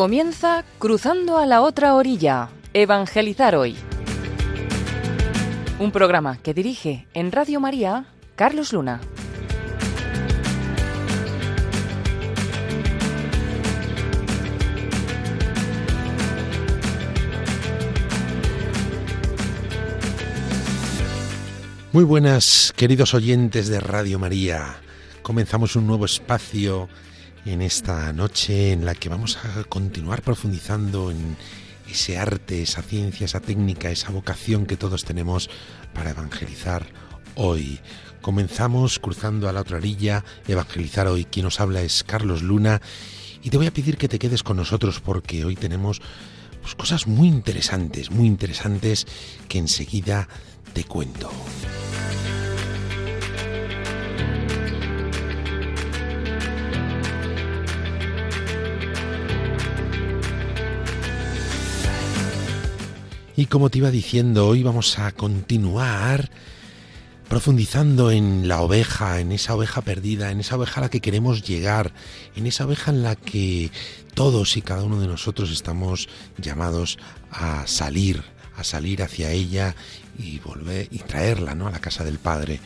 Comienza 0.00 0.64
Cruzando 0.78 1.36
a 1.36 1.44
la 1.44 1.60
otra 1.60 1.94
orilla, 1.94 2.48
Evangelizar 2.72 3.54
hoy. 3.54 3.76
Un 5.78 5.92
programa 5.92 6.38
que 6.38 6.54
dirige 6.54 7.06
en 7.12 7.30
Radio 7.30 7.60
María 7.60 8.06
Carlos 8.34 8.72
Luna. 8.72 9.02
Muy 21.92 22.04
buenas, 22.04 22.72
queridos 22.74 23.12
oyentes 23.12 23.68
de 23.68 23.80
Radio 23.80 24.18
María. 24.18 24.76
Comenzamos 25.20 25.76
un 25.76 25.86
nuevo 25.86 26.06
espacio 26.06 26.88
en 27.44 27.62
esta 27.62 28.12
noche 28.12 28.72
en 28.72 28.84
la 28.84 28.94
que 28.94 29.08
vamos 29.08 29.38
a 29.38 29.64
continuar 29.64 30.22
profundizando 30.22 31.10
en 31.10 31.36
ese 31.90 32.18
arte, 32.18 32.62
esa 32.62 32.82
ciencia, 32.82 33.24
esa 33.24 33.40
técnica, 33.40 33.90
esa 33.90 34.10
vocación 34.10 34.66
que 34.66 34.76
todos 34.76 35.04
tenemos 35.04 35.50
para 35.94 36.10
evangelizar 36.10 36.86
hoy. 37.34 37.80
Comenzamos 38.20 38.98
cruzando 38.98 39.48
a 39.48 39.52
la 39.52 39.62
otra 39.62 39.78
orilla, 39.78 40.24
evangelizar 40.46 41.06
hoy. 41.06 41.24
Quien 41.24 41.44
nos 41.44 41.60
habla 41.60 41.82
es 41.82 42.04
Carlos 42.04 42.42
Luna 42.42 42.80
y 43.42 43.50
te 43.50 43.56
voy 43.56 43.66
a 43.66 43.72
pedir 43.72 43.96
que 43.96 44.08
te 44.08 44.18
quedes 44.18 44.42
con 44.42 44.56
nosotros 44.56 45.00
porque 45.00 45.44
hoy 45.44 45.56
tenemos 45.56 46.00
pues, 46.60 46.74
cosas 46.74 47.06
muy 47.06 47.28
interesantes, 47.28 48.10
muy 48.10 48.26
interesantes 48.26 49.06
que 49.48 49.58
enseguida 49.58 50.28
te 50.74 50.84
cuento. 50.84 51.30
Y 63.40 63.46
como 63.46 63.70
te 63.70 63.78
iba 63.78 63.90
diciendo, 63.90 64.46
hoy 64.46 64.62
vamos 64.62 64.98
a 64.98 65.12
continuar 65.12 66.28
profundizando 67.26 68.10
en 68.10 68.48
la 68.48 68.60
oveja, 68.60 69.18
en 69.18 69.32
esa 69.32 69.54
oveja 69.54 69.80
perdida, 69.80 70.30
en 70.30 70.40
esa 70.40 70.56
oveja 70.56 70.78
a 70.78 70.82
la 70.82 70.90
que 70.90 71.00
queremos 71.00 71.42
llegar, 71.42 71.94
en 72.36 72.46
esa 72.46 72.66
oveja 72.66 72.90
en 72.90 73.02
la 73.02 73.16
que 73.16 73.70
todos 74.12 74.58
y 74.58 74.60
cada 74.60 74.82
uno 74.82 75.00
de 75.00 75.06
nosotros 75.06 75.50
estamos 75.52 76.10
llamados 76.36 76.98
a 77.30 77.66
salir, 77.66 78.24
a 78.56 78.62
salir 78.62 79.02
hacia 79.02 79.30
ella 79.30 79.74
y 80.18 80.38
volver 80.40 80.88
y 80.90 80.98
traerla 80.98 81.54
¿no? 81.54 81.66
a 81.66 81.70
la 81.70 81.80
casa 81.80 82.04
del 82.04 82.18
Padre. 82.18 82.60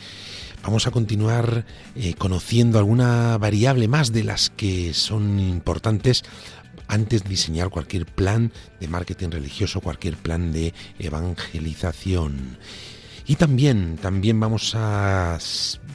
Vamos 0.61 0.87
a 0.87 0.91
continuar 0.91 1.63
eh, 1.95 2.15
conociendo 2.15 2.79
alguna 2.79 3.37
variable 3.37 3.87
más 3.87 4.11
de 4.11 4.25
las 4.25 4.49
que 4.49 4.93
son 4.93 5.39
importantes 5.39 6.23
antes 6.87 7.23
de 7.23 7.29
diseñar 7.29 7.69
cualquier 7.69 8.05
plan 8.05 8.51
de 8.79 8.87
marketing 8.87 9.29
religioso, 9.29 9.81
cualquier 9.81 10.15
plan 10.15 10.51
de 10.51 10.73
evangelización. 10.99 12.57
Y 13.25 13.35
también, 13.35 13.97
también 13.97 14.39
vamos 14.39 14.73
a 14.75 15.37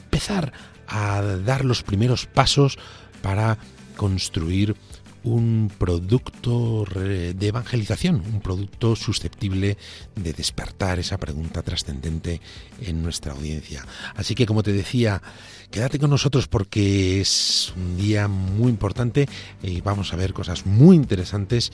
empezar 0.03 0.51
a 0.87 1.21
dar 1.21 1.63
los 1.63 1.83
primeros 1.83 2.25
pasos 2.25 2.77
para 3.21 3.57
construir 3.95 4.75
un 5.23 5.71
producto 5.77 6.85
de 6.85 7.47
evangelización, 7.47 8.23
un 8.33 8.41
producto 8.41 8.95
susceptible 8.95 9.77
de 10.15 10.33
despertar 10.33 10.99
esa 10.99 11.17
pregunta 11.17 11.61
trascendente 11.61 12.41
en 12.81 13.03
nuestra 13.03 13.33
audiencia. 13.33 13.85
Así 14.15 14.35
que, 14.35 14.45
como 14.45 14.63
te 14.63 14.73
decía, 14.73 15.21
quédate 15.69 15.99
con 15.99 16.09
nosotros 16.09 16.47
porque 16.47 17.21
es 17.21 17.73
un 17.75 17.97
día 17.97 18.27
muy 18.27 18.69
importante 18.69 19.27
y 19.61 19.81
vamos 19.81 20.13
a 20.13 20.17
ver 20.17 20.33
cosas 20.33 20.65
muy 20.65 20.95
interesantes 20.95 21.71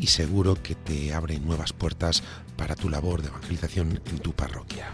y 0.00 0.08
seguro 0.08 0.60
que 0.62 0.74
te 0.74 1.12
abren 1.12 1.46
nuevas 1.46 1.72
puertas 1.72 2.22
para 2.56 2.74
tu 2.74 2.88
labor 2.88 3.22
de 3.22 3.28
evangelización 3.28 4.00
en 4.06 4.18
tu 4.18 4.32
parroquia. 4.32 4.92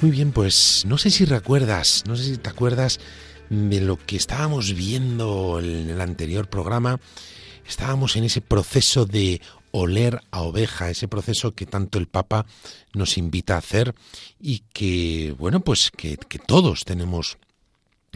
Muy 0.00 0.12
bien, 0.12 0.30
pues 0.30 0.84
no 0.86 0.96
sé 0.96 1.10
si 1.10 1.24
recuerdas, 1.24 2.04
no 2.06 2.14
sé 2.14 2.22
si 2.22 2.36
te 2.36 2.48
acuerdas 2.48 3.00
de 3.50 3.80
lo 3.80 3.96
que 3.96 4.14
estábamos 4.14 4.74
viendo 4.74 5.58
en 5.58 5.90
el 5.90 6.00
anterior 6.00 6.48
programa. 6.48 7.00
Estábamos 7.66 8.14
en 8.14 8.22
ese 8.22 8.40
proceso 8.40 9.06
de 9.06 9.40
oler 9.72 10.20
a 10.30 10.42
oveja, 10.42 10.88
ese 10.88 11.08
proceso 11.08 11.56
que 11.56 11.66
tanto 11.66 11.98
el 11.98 12.06
Papa 12.06 12.46
nos 12.94 13.18
invita 13.18 13.56
a 13.56 13.58
hacer 13.58 13.92
y 14.40 14.60
que, 14.72 15.34
bueno, 15.36 15.60
pues 15.60 15.90
que, 15.90 16.16
todos 16.46 16.84
tenemos 16.84 17.36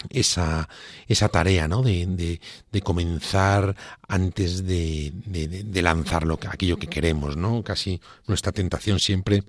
esa, 0.08 0.68
esa 1.08 1.30
tarea, 1.30 1.66
¿no? 1.66 1.82
De, 1.82 2.38
de, 2.70 2.80
comenzar 2.82 3.74
antes 4.06 4.64
de, 4.68 5.12
de, 5.26 5.48
de 5.48 5.82
lanzar 5.82 6.28
aquello 6.48 6.76
que 6.76 6.86
queremos, 6.86 7.36
¿no? 7.36 7.64
Casi 7.64 8.00
nuestra 8.28 8.52
tentación 8.52 9.00
siempre 9.00 9.42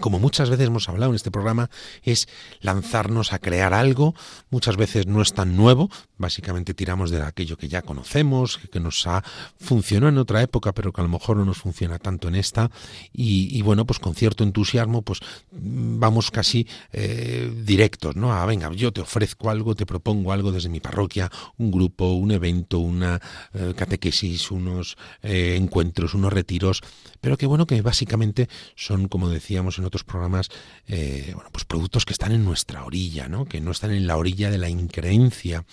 como 0.00 0.18
muchas 0.18 0.50
veces 0.50 0.66
hemos 0.66 0.88
hablado 0.88 1.12
en 1.12 1.16
este 1.16 1.30
programa, 1.30 1.70
es 2.02 2.28
lanzarnos 2.60 3.32
a 3.32 3.38
crear 3.38 3.74
algo, 3.74 4.14
muchas 4.50 4.76
veces 4.76 5.06
no 5.06 5.22
es 5.22 5.32
tan 5.32 5.56
nuevo, 5.56 5.90
básicamente 6.18 6.74
tiramos 6.74 7.10
de 7.10 7.22
aquello 7.22 7.56
que 7.56 7.68
ya 7.68 7.82
conocemos, 7.82 8.58
que 8.70 8.80
nos 8.80 9.06
ha 9.06 9.22
funcionado 9.58 10.08
en 10.08 10.18
otra 10.18 10.42
época, 10.42 10.72
pero 10.72 10.92
que 10.92 11.00
a 11.00 11.04
lo 11.04 11.10
mejor 11.10 11.36
no 11.36 11.44
nos 11.44 11.58
funciona 11.58 11.98
tanto 11.98 12.28
en 12.28 12.34
esta, 12.34 12.70
y, 13.12 13.60
bueno, 13.62 13.84
pues 13.86 13.98
con 13.98 14.14
cierto 14.14 14.44
entusiasmo, 14.44 15.02
pues 15.02 15.20
vamos 15.50 16.30
casi 16.30 16.66
eh, 16.92 17.52
directos, 17.64 18.16
¿no? 18.16 18.32
A 18.32 18.44
venga, 18.46 18.72
yo 18.72 18.92
te 18.92 19.00
ofrezco 19.00 19.50
algo, 19.50 19.74
te 19.74 19.86
propongo 19.86 20.32
algo 20.32 20.52
desde 20.52 20.68
mi 20.68 20.80
parroquia, 20.80 21.30
un 21.58 21.70
grupo, 21.70 22.12
un 22.12 22.30
evento, 22.30 22.78
una 22.78 23.20
eh, 23.54 23.74
catequesis, 23.76 24.50
unos 24.50 24.96
eh, 25.22 25.56
encuentros, 25.56 26.14
unos 26.14 26.32
retiros, 26.32 26.82
pero 27.20 27.36
que 27.36 27.46
bueno, 27.46 27.66
que 27.66 27.80
básicamente 27.82 28.48
son, 28.76 29.08
como 29.08 29.28
decíamos 29.28 29.78
en 29.78 29.84
otros 29.90 30.04
programas, 30.04 30.48
eh, 30.88 31.32
bueno, 31.34 31.50
pues 31.52 31.64
productos 31.64 32.04
que 32.04 32.12
están 32.12 32.32
en 32.32 32.44
nuestra 32.44 32.84
orilla, 32.84 33.28
¿no? 33.28 33.44
que 33.44 33.60
no 33.60 33.70
están 33.70 33.90
en 33.90 34.06
la 34.06 34.16
orilla 34.16 34.50
de 34.50 34.58
la 34.58 34.68
increencia. 34.68 35.64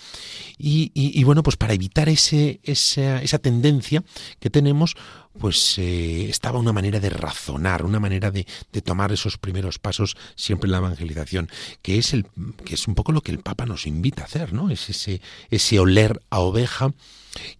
Y, 0.58 1.22
bueno, 1.24 1.42
pues 1.42 1.56
para 1.56 1.72
evitar 1.72 2.08
ese, 2.08 2.60
esa, 2.62 3.22
esa 3.22 3.38
tendencia 3.38 4.04
que 4.40 4.50
tenemos, 4.50 4.96
pues 5.38 5.78
eh, 5.78 6.28
estaba 6.28 6.58
una 6.58 6.72
manera 6.72 7.00
de 7.00 7.10
razonar, 7.10 7.84
una 7.84 8.00
manera 8.00 8.30
de, 8.30 8.46
de, 8.72 8.82
tomar 8.82 9.12
esos 9.12 9.38
primeros 9.38 9.78
pasos 9.78 10.16
siempre 10.34 10.66
en 10.66 10.72
la 10.72 10.78
evangelización, 10.78 11.48
que 11.82 11.98
es 11.98 12.12
el, 12.12 12.26
que 12.64 12.74
es 12.74 12.88
un 12.88 12.94
poco 12.94 13.12
lo 13.12 13.22
que 13.22 13.32
el 13.32 13.40
Papa 13.40 13.66
nos 13.66 13.86
invita 13.86 14.22
a 14.22 14.26
hacer, 14.26 14.52
¿no? 14.52 14.70
Es 14.70 14.88
ese, 14.90 15.20
ese 15.50 15.78
oler 15.78 16.20
a 16.30 16.40
oveja 16.40 16.92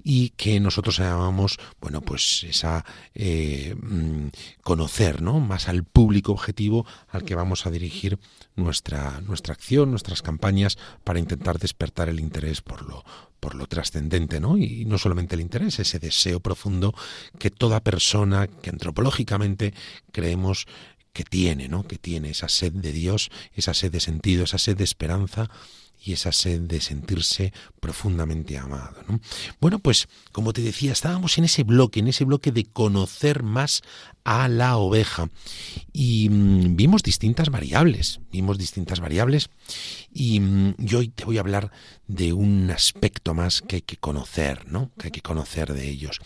y 0.02 0.30
que 0.30 0.60
nosotros 0.60 0.98
llamamos, 0.98 1.58
bueno, 1.80 2.00
pues 2.00 2.44
esa 2.48 2.84
eh, 3.14 3.74
mm, 3.80 4.28
conocer, 4.62 5.22
¿no? 5.22 5.40
Más 5.40 5.68
al 5.68 5.84
público 5.84 6.32
objetivo 6.32 6.86
al 7.08 7.24
que 7.24 7.34
vamos 7.34 7.66
a 7.66 7.70
dirigir 7.70 8.18
nuestra, 8.58 9.20
nuestra 9.20 9.54
acción, 9.54 9.90
nuestras 9.90 10.22
campañas 10.22 10.78
para 11.04 11.18
intentar 11.18 11.58
despertar 11.58 12.08
el 12.08 12.20
interés 12.20 12.60
por 12.60 12.86
lo, 12.86 13.04
por 13.40 13.54
lo 13.54 13.66
trascendente, 13.66 14.40
¿no? 14.40 14.58
Y 14.58 14.84
no 14.84 14.98
solamente 14.98 15.34
el 15.34 15.40
interés, 15.40 15.78
ese 15.78 15.98
deseo 15.98 16.40
profundo 16.40 16.94
que 17.38 17.50
toda 17.50 17.80
persona 17.80 18.46
que 18.46 18.70
antropológicamente 18.70 19.74
creemos 20.12 20.66
que 21.12 21.24
tiene, 21.24 21.68
¿no? 21.68 21.84
Que 21.84 21.98
tiene 21.98 22.30
esa 22.30 22.48
sed 22.48 22.72
de 22.72 22.92
Dios, 22.92 23.30
esa 23.54 23.74
sed 23.74 23.92
de 23.92 24.00
sentido, 24.00 24.44
esa 24.44 24.58
sed 24.58 24.76
de 24.76 24.84
esperanza 24.84 25.50
y 26.04 26.12
esa 26.12 26.32
sed 26.32 26.62
de 26.62 26.80
sentirse 26.80 27.52
profundamente 27.80 28.58
amado. 28.58 29.02
¿no? 29.08 29.20
Bueno, 29.60 29.78
pues 29.78 30.08
como 30.32 30.52
te 30.52 30.62
decía, 30.62 30.92
estábamos 30.92 31.38
en 31.38 31.44
ese 31.44 31.64
bloque, 31.64 32.00
en 32.00 32.08
ese 32.08 32.24
bloque 32.24 32.52
de 32.52 32.64
conocer 32.64 33.42
más 33.42 33.82
a 34.24 34.46
la 34.48 34.76
oveja. 34.76 35.30
Y 35.92 36.28
mm, 36.28 36.76
vimos 36.76 37.02
distintas 37.02 37.48
variables, 37.48 38.20
vimos 38.30 38.58
distintas 38.58 39.00
variables 39.00 39.48
y 40.12 40.40
mm, 40.40 40.74
yo 40.78 40.98
hoy 40.98 41.08
te 41.08 41.24
voy 41.24 41.38
a 41.38 41.40
hablar 41.40 41.70
de 42.06 42.32
un 42.32 42.70
aspecto 42.70 43.34
más 43.34 43.62
que 43.62 43.76
hay 43.76 43.82
que 43.82 43.96
conocer, 43.96 44.70
¿no? 44.70 44.90
Que 44.98 45.06
hay 45.06 45.10
que 45.12 45.22
conocer 45.22 45.72
de 45.72 45.88
ellos. 45.88 46.20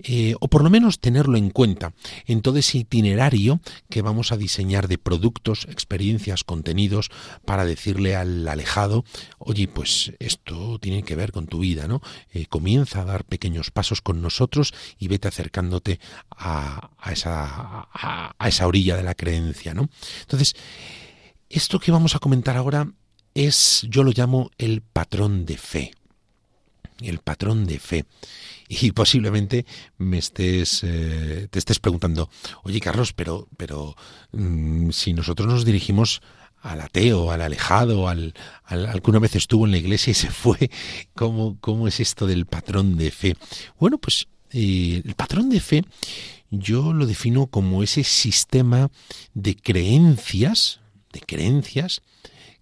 Eh, 0.00 0.34
o 0.40 0.48
por 0.48 0.62
lo 0.62 0.70
menos 0.70 1.00
tenerlo 1.00 1.38
en 1.38 1.50
cuenta 1.50 1.94
en 2.26 2.42
todo 2.42 2.58
ese 2.58 2.78
itinerario 2.78 3.60
que 3.88 4.02
vamos 4.02 4.32
a 4.32 4.36
diseñar 4.36 4.88
de 4.88 4.98
productos, 4.98 5.66
experiencias, 5.70 6.44
contenidos 6.44 7.10
para 7.44 7.64
decirle 7.64 8.14
al 8.14 8.46
alejado, 8.46 9.04
oye, 9.38 9.68
pues 9.68 10.12
esto 10.18 10.78
tiene 10.78 11.02
que 11.02 11.16
ver 11.16 11.32
con 11.32 11.46
tu 11.46 11.60
vida, 11.60 11.88
¿no? 11.88 12.00
Eh, 12.32 12.46
comienza 12.46 13.02
a 13.02 13.04
dar 13.04 13.24
pequeños 13.24 13.70
pasos 13.70 14.00
con 14.00 14.22
nosotros 14.22 14.74
y 14.98 15.08
vete 15.08 15.28
acercándote 15.28 16.00
a, 16.30 16.90
a 16.98 17.12
esa 17.12 17.88
a, 17.92 18.48
esa 18.48 18.66
orilla 18.66 18.96
de 18.96 19.02
la 19.02 19.14
creencia, 19.14 19.74
¿no? 19.74 19.88
Entonces, 20.20 20.54
esto 21.48 21.78
que 21.78 21.92
vamos 21.92 22.14
a 22.14 22.18
comentar 22.18 22.56
ahora 22.56 22.92
es, 23.34 23.86
yo 23.88 24.02
lo 24.02 24.12
llamo 24.12 24.50
el 24.58 24.82
patrón 24.82 25.46
de 25.46 25.56
fe. 25.56 25.92
El 27.00 27.18
patrón 27.18 27.66
de 27.66 27.78
fe. 27.78 28.04
Y 28.68 28.92
posiblemente 28.92 29.64
me 29.96 30.18
estés, 30.18 30.82
eh, 30.84 31.48
te 31.50 31.58
estés 31.58 31.78
preguntando, 31.78 32.28
oye 32.64 32.80
Carlos, 32.80 33.14
pero, 33.14 33.48
pero 33.56 33.96
mm, 34.32 34.90
si 34.90 35.14
nosotros 35.14 35.48
nos 35.48 35.64
dirigimos 35.64 36.20
al 36.62 36.80
ateo, 36.80 37.30
al 37.30 37.40
alejado, 37.40 38.08
al, 38.08 38.34
al, 38.64 39.00
vez 39.20 39.36
estuvo 39.36 39.64
en 39.64 39.72
la 39.72 39.78
iglesia 39.78 40.10
y 40.10 40.14
se 40.14 40.30
fue, 40.30 40.70
¿cómo, 41.14 41.56
cómo 41.60 41.88
es 41.88 42.00
esto 42.00 42.26
del 42.26 42.46
patrón 42.46 42.96
de 42.96 43.10
fe? 43.10 43.36
Bueno, 43.78 43.98
pues 43.98 44.28
eh, 44.50 45.02
el 45.04 45.14
patrón 45.14 45.50
de 45.50 45.60
fe 45.60 45.84
yo 46.50 46.92
lo 46.92 47.06
defino 47.06 47.46
como 47.46 47.82
ese 47.82 48.04
sistema 48.04 48.90
de 49.34 49.54
creencias, 49.56 50.80
de 51.12 51.20
creencias 51.20 52.02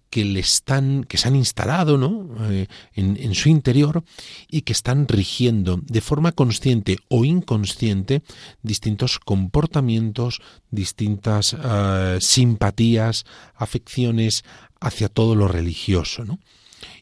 que 0.09 0.25
le 0.25 0.39
están, 0.39 1.03
que 1.03 1.17
se 1.17 1.27
han 1.27 1.35
instalado 1.35 1.97
¿no? 1.97 2.27
Eh, 2.49 2.67
en, 2.93 3.35
su 3.35 3.49
interior 3.49 4.03
y 4.49 4.61
que 4.61 4.73
están 4.73 5.07
rigiendo 5.07 5.79
de 5.83 6.01
forma 6.01 6.31
consciente 6.31 6.97
o 7.09 7.25
inconsciente 7.25 8.23
distintos 8.61 9.19
comportamientos, 9.19 10.41
distintas 10.71 11.55
eh, 11.61 12.17
simpatías, 12.21 13.25
afecciones 13.55 14.43
hacia 14.79 15.09
todo 15.09 15.35
lo 15.35 15.47
religioso. 15.47 16.23
¿no? 16.23 16.39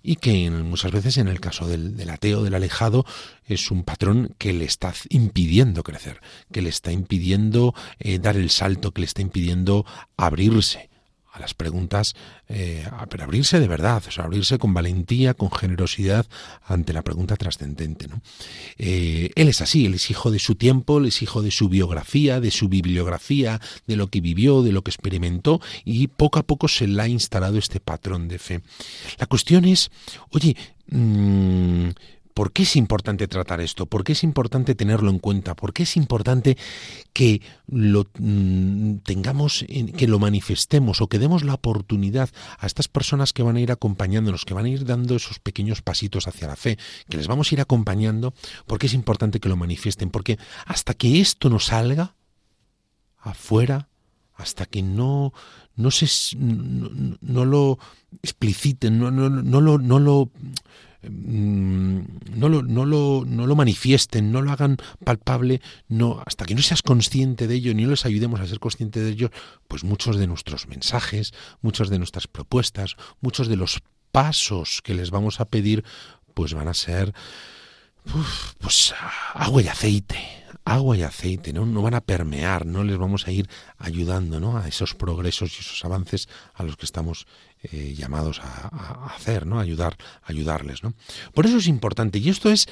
y 0.02 0.18
que 0.18 0.50
muchas 0.52 0.92
veces 0.92 1.18
en 1.18 1.28
el 1.28 1.40
caso 1.40 1.68
del, 1.68 2.10
ateo, 2.10 2.44
del 2.44 2.54
alejado, 2.54 3.06
es 3.46 3.72
un 3.72 3.84
patrón 3.84 4.36
que 4.38 4.54
le 4.54 4.66
está 4.66 4.94
impidiendo 5.10 5.84
crecer, 5.84 6.22
que 6.52 6.62
le 6.62 6.69
está 6.69 6.92
impidiendo 6.92 7.74
eh, 8.00 8.19
dar 8.19 8.38
el 8.38 8.52
salto, 8.52 8.92
que 8.92 9.02
le 9.02 9.07
está 9.07 9.22
impidiendo 9.22 9.86
abrirse 10.16 10.90
a 11.35 11.39
las 11.39 11.53
preguntas, 11.53 12.15
eh, 12.47 12.87
pero 13.09 13.25
abrirse 13.25 13.59
de 13.59 13.67
verdad, 13.67 14.01
o 14.07 14.11
sea, 14.11 14.23
abrirse 14.23 14.57
con 14.57 14.73
valentía, 14.73 15.33
con 15.33 15.51
generosidad 15.51 16.25
ante 16.65 16.93
la 16.93 17.01
pregunta 17.01 17.35
trascendente. 17.35 18.07
¿no? 18.07 18.21
Eh, 18.77 19.31
él 19.35 19.49
es 19.49 19.59
así, 19.59 19.85
él 19.85 19.95
es 19.95 20.09
hijo 20.09 20.31
de 20.31 20.39
su 20.39 20.55
tiempo, 20.55 20.99
él 20.99 21.07
es 21.07 21.21
hijo 21.21 21.41
de 21.41 21.51
su 21.51 21.67
biografía, 21.67 22.39
de 22.39 22.51
su 22.51 22.69
bibliografía, 22.69 23.59
de 23.85 23.95
lo 23.97 24.07
que 24.07 24.21
vivió, 24.21 24.61
de 24.61 24.71
lo 24.71 24.81
que 24.81 24.91
experimentó, 24.91 25.59
y 25.83 26.07
poco 26.07 26.39
a 26.39 26.43
poco 26.43 26.69
se 26.69 26.87
le 26.87 27.01
ha 27.01 27.07
instalado 27.07 27.57
este 27.57 27.81
patrón 27.81 28.29
de 28.29 28.39
fe. 28.39 28.61
La 29.19 29.25
cuestión 29.25 29.65
es, 29.65 29.91
oye, 30.31 30.55
mmm, 30.87 31.89
¿Por 32.35 32.51
qué 32.51 32.63
es 32.63 32.75
importante 32.75 33.29
tratar 33.29 33.61
esto? 33.61 33.85
¿Por 33.85 34.03
qué 34.03 34.11
es 34.11 34.21
importante 34.21 34.75
tenerlo 34.75 35.09
en 35.09 35.19
cuenta? 35.19 35.55
¿Por 35.55 35.71
qué 35.71 35.83
es 35.83 35.95
importante 35.95 36.57
que 37.13 37.41
lo 37.65 38.07
mm, 38.19 38.97
tengamos, 39.05 39.65
que 39.95 40.05
lo 40.05 40.19
manifestemos 40.19 40.99
o 40.99 41.07
que 41.07 41.17
demos 41.17 41.45
la 41.45 41.53
oportunidad 41.53 42.29
a 42.59 42.67
estas 42.67 42.89
personas 42.89 43.31
que 43.31 43.41
van 43.41 43.55
a 43.55 43.61
ir 43.61 43.71
acompañándonos, 43.71 44.43
que 44.43 44.53
van 44.53 44.65
a 44.65 44.69
ir 44.69 44.83
dando 44.83 45.15
esos 45.15 45.39
pequeños 45.39 45.81
pasitos 45.81 46.27
hacia 46.27 46.49
la 46.49 46.57
fe, 46.57 46.77
que 47.07 47.15
les 47.15 47.29
vamos 47.29 47.49
a 47.49 47.55
ir 47.55 47.61
acompañando? 47.61 48.33
¿Por 48.67 48.79
qué 48.79 48.87
es 48.87 48.93
importante 48.93 49.39
que 49.39 49.47
lo 49.47 49.55
manifiesten? 49.55 50.09
Porque 50.09 50.37
hasta 50.65 50.93
que 50.93 51.21
esto 51.21 51.49
no 51.49 51.59
salga 51.59 52.15
afuera, 53.21 53.87
hasta 54.35 54.65
que 54.65 54.83
no, 54.83 55.31
no 55.77 55.89
se 55.89 56.35
no, 56.35 57.45
lo 57.45 57.79
expliciten, 58.21 58.99
no, 58.99 59.09
no, 59.09 59.29
no 59.29 59.61
lo, 59.61 59.77
no 59.77 59.99
lo 59.99 60.31
no 61.10 62.50
lo, 62.50 62.63
no, 62.63 62.86
lo, 62.86 63.24
no 63.25 63.48
lo 63.48 63.56
manifiesten, 63.56 64.31
no 64.31 64.42
lo 64.42 64.52
hagan 64.52 64.78
palpable, 65.04 65.62
no, 65.88 66.22
hasta 66.25 66.46
que 66.46 66.56
no 66.56 66.62
seas 66.62 66.81
consciente 66.81 67.48
de 67.48 67.56
ello 67.56 67.74
ni 67.74 67.86
les 67.86 68.06
ayudemos 68.06 68.40
a 68.40 68.48
ser 68.48 68.60
consciente 68.60 69.00
de 69.00 69.12
ello, 69.12 69.31
pues 69.68 69.84
muchos 69.84 70.18
de 70.18 70.28
nuestros 70.28 70.68
mensajes, 70.68 71.34
muchas 71.62 71.90
de 71.90 71.98
nuestras 71.98 72.28
propuestas, 72.28 72.96
muchos 73.22 73.48
de 73.48 73.56
los 73.56 73.81
pasos 74.12 74.81
que 74.84 74.94
les 74.94 75.12
vamos 75.12 75.40
a 75.40 75.46
pedir, 75.46 75.84
pues 76.34 76.54
van 76.54 76.68
a 76.68 76.74
ser 76.74 77.13
pues 78.60 78.94
agua 79.34 79.62
y 79.62 79.68
aceite, 79.68 80.44
agua 80.63 80.98
y 80.98 81.04
aceite, 81.04 81.54
¿no? 81.54 81.66
No 81.66 81.81
van 81.81 81.94
a 81.94 82.02
permear, 82.02 82.66
no 82.66 82.84
les 82.84 82.98
vamos 82.98 83.28
a 83.28 83.31
ir 83.31 83.50
ayudando, 83.78 84.40
¿no? 84.40 84.57
A 84.57 84.68
esos 84.68 84.94
progresos 84.94 85.57
y 85.57 85.62
esos 85.62 85.84
avances 85.86 86.30
a 86.54 86.63
los 86.63 86.78
que 86.78 86.86
estamos 86.86 87.28
eh, 87.72 87.96
llamados 87.98 88.42
a, 88.42 89.16
hacer, 89.16 89.48
¿no? 89.48 89.60
ayudar, 89.60 89.98
ayudarles, 90.24 90.84
¿no? 90.84 90.94
Por 91.34 91.46
eso 91.46 91.57
es 91.57 91.68
importante 91.68 92.19
y 92.19 92.30
esto 92.30 92.52
es 92.52 92.68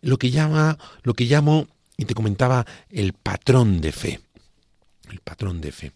lo 0.00 0.18
que 0.18 0.30
llama, 0.30 0.78
lo 1.02 1.14
que 1.14 1.24
llamo 1.24 1.66
y 1.96 2.04
te 2.04 2.14
comentaba 2.14 2.64
el 2.90 3.12
patrón 3.12 3.80
de 3.80 3.90
fe, 3.90 4.20
el 5.10 5.20
patrón 5.20 5.60
de 5.60 5.72
fe. 5.72 5.92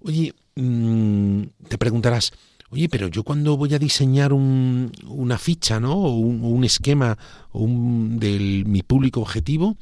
Oye, 0.00 0.34
mm, 0.54 1.42
te 1.68 1.76
preguntarás, 1.76 2.32
oye, 2.72 2.88
pero 2.88 3.08
yo 3.08 3.22
cuando 3.22 3.56
voy 3.56 3.74
a 3.74 3.78
diseñar 3.78 4.32
un, 4.32 4.90
una 5.06 5.38
ficha, 5.38 5.78
¿no? 5.78 5.94
O 5.94 6.16
un, 6.16 6.64
esquema 6.64 7.18
de 7.52 8.64
mi 8.66 8.82
público 8.82 9.20
objetivo, 9.20 9.76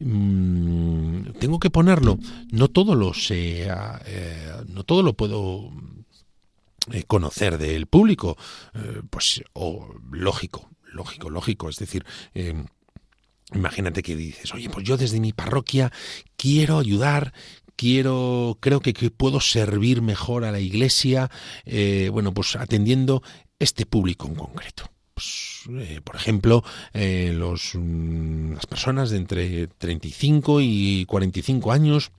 mm, 0.00 1.32
tengo 1.38 1.60
que 1.60 1.70
ponerlo. 1.70 2.18
No 2.50 2.68
todo 2.68 2.94
lo 2.94 3.12
sé, 3.12 3.68
eh, 4.06 4.52
no 4.68 4.84
todo 4.84 5.02
lo 5.02 5.12
puedo 5.12 5.70
eh, 6.92 7.04
conocer 7.06 7.58
del 7.58 7.86
público, 7.86 8.38
eh, 8.74 9.02
pues 9.10 9.42
o 9.52 9.94
lógico, 10.10 10.70
lógico, 10.92 11.28
lógico, 11.28 11.68
es 11.68 11.76
decir, 11.76 12.06
em, 12.32 12.64
imagínate 13.52 14.02
que 14.02 14.16
dices, 14.16 14.52
oye, 14.54 14.70
pues 14.70 14.86
yo 14.86 14.96
desde 14.96 15.20
mi 15.20 15.32
parroquia 15.32 15.92
quiero 16.36 16.78
ayudar, 16.78 17.34
quiero, 17.80 18.58
creo 18.60 18.80
que, 18.80 18.92
puedo 19.10 19.40
servir 19.40 20.02
mejor 20.02 20.44
a 20.44 20.52
la 20.52 20.60
iglesia, 20.60 21.30
eh, 21.64 22.10
bueno, 22.12 22.34
pues 22.34 22.54
atendiendo 22.56 23.22
este 23.58 23.86
público 23.86 24.28
en 24.28 24.34
concreto. 24.34 24.90
Pues, 25.14 25.64
por 26.04 26.16
ejemplo, 26.16 26.62
los, 26.92 27.72
mm, 27.74 28.52
las 28.52 28.66
personas 28.66 29.08
de 29.08 29.16
entre 29.16 29.66
35 29.66 30.60
y 30.60 31.06
45 31.06 31.72
años 31.72 32.12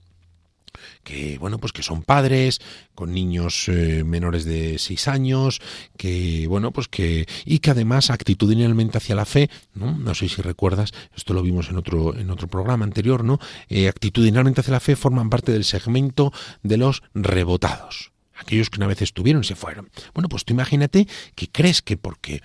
que 1.04 1.38
bueno 1.38 1.58
pues 1.58 1.72
que 1.72 1.82
son 1.82 2.02
padres 2.02 2.60
con 2.94 3.12
niños 3.12 3.68
eh, 3.68 4.04
menores 4.04 4.44
de 4.44 4.78
seis 4.78 5.08
años 5.08 5.60
que 5.96 6.46
bueno 6.48 6.72
pues 6.72 6.88
que 6.88 7.26
y 7.44 7.58
que 7.60 7.70
además 7.70 8.10
actitudinalmente 8.10 8.98
hacia 8.98 9.14
la 9.14 9.24
fe 9.24 9.50
no 9.74 9.96
no 9.96 10.14
sé 10.14 10.28
si 10.28 10.42
recuerdas 10.42 10.92
esto 11.16 11.34
lo 11.34 11.42
vimos 11.42 11.68
en 11.70 11.76
otro 11.76 12.16
en 12.16 12.30
otro 12.30 12.48
programa 12.48 12.84
anterior 12.84 13.24
no 13.24 13.38
eh, 13.68 13.88
actitudinalmente 13.88 14.60
hacia 14.60 14.72
la 14.72 14.80
fe 14.80 14.96
forman 14.96 15.30
parte 15.30 15.52
del 15.52 15.64
segmento 15.64 16.32
de 16.62 16.76
los 16.76 17.02
rebotados. 17.14 18.12
Aquellos 18.34 18.70
que 18.70 18.78
una 18.78 18.88
vez 18.88 19.02
estuvieron 19.02 19.44
se 19.44 19.54
fueron. 19.54 19.90
Bueno, 20.14 20.28
pues 20.28 20.44
tú 20.44 20.52
imagínate 20.52 21.06
que 21.34 21.48
crees 21.48 21.80
que 21.80 21.96
porque 21.96 22.42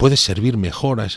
puedes 0.00 0.20
servir 0.20 0.56
mejor 0.56 1.02
a, 1.02 1.08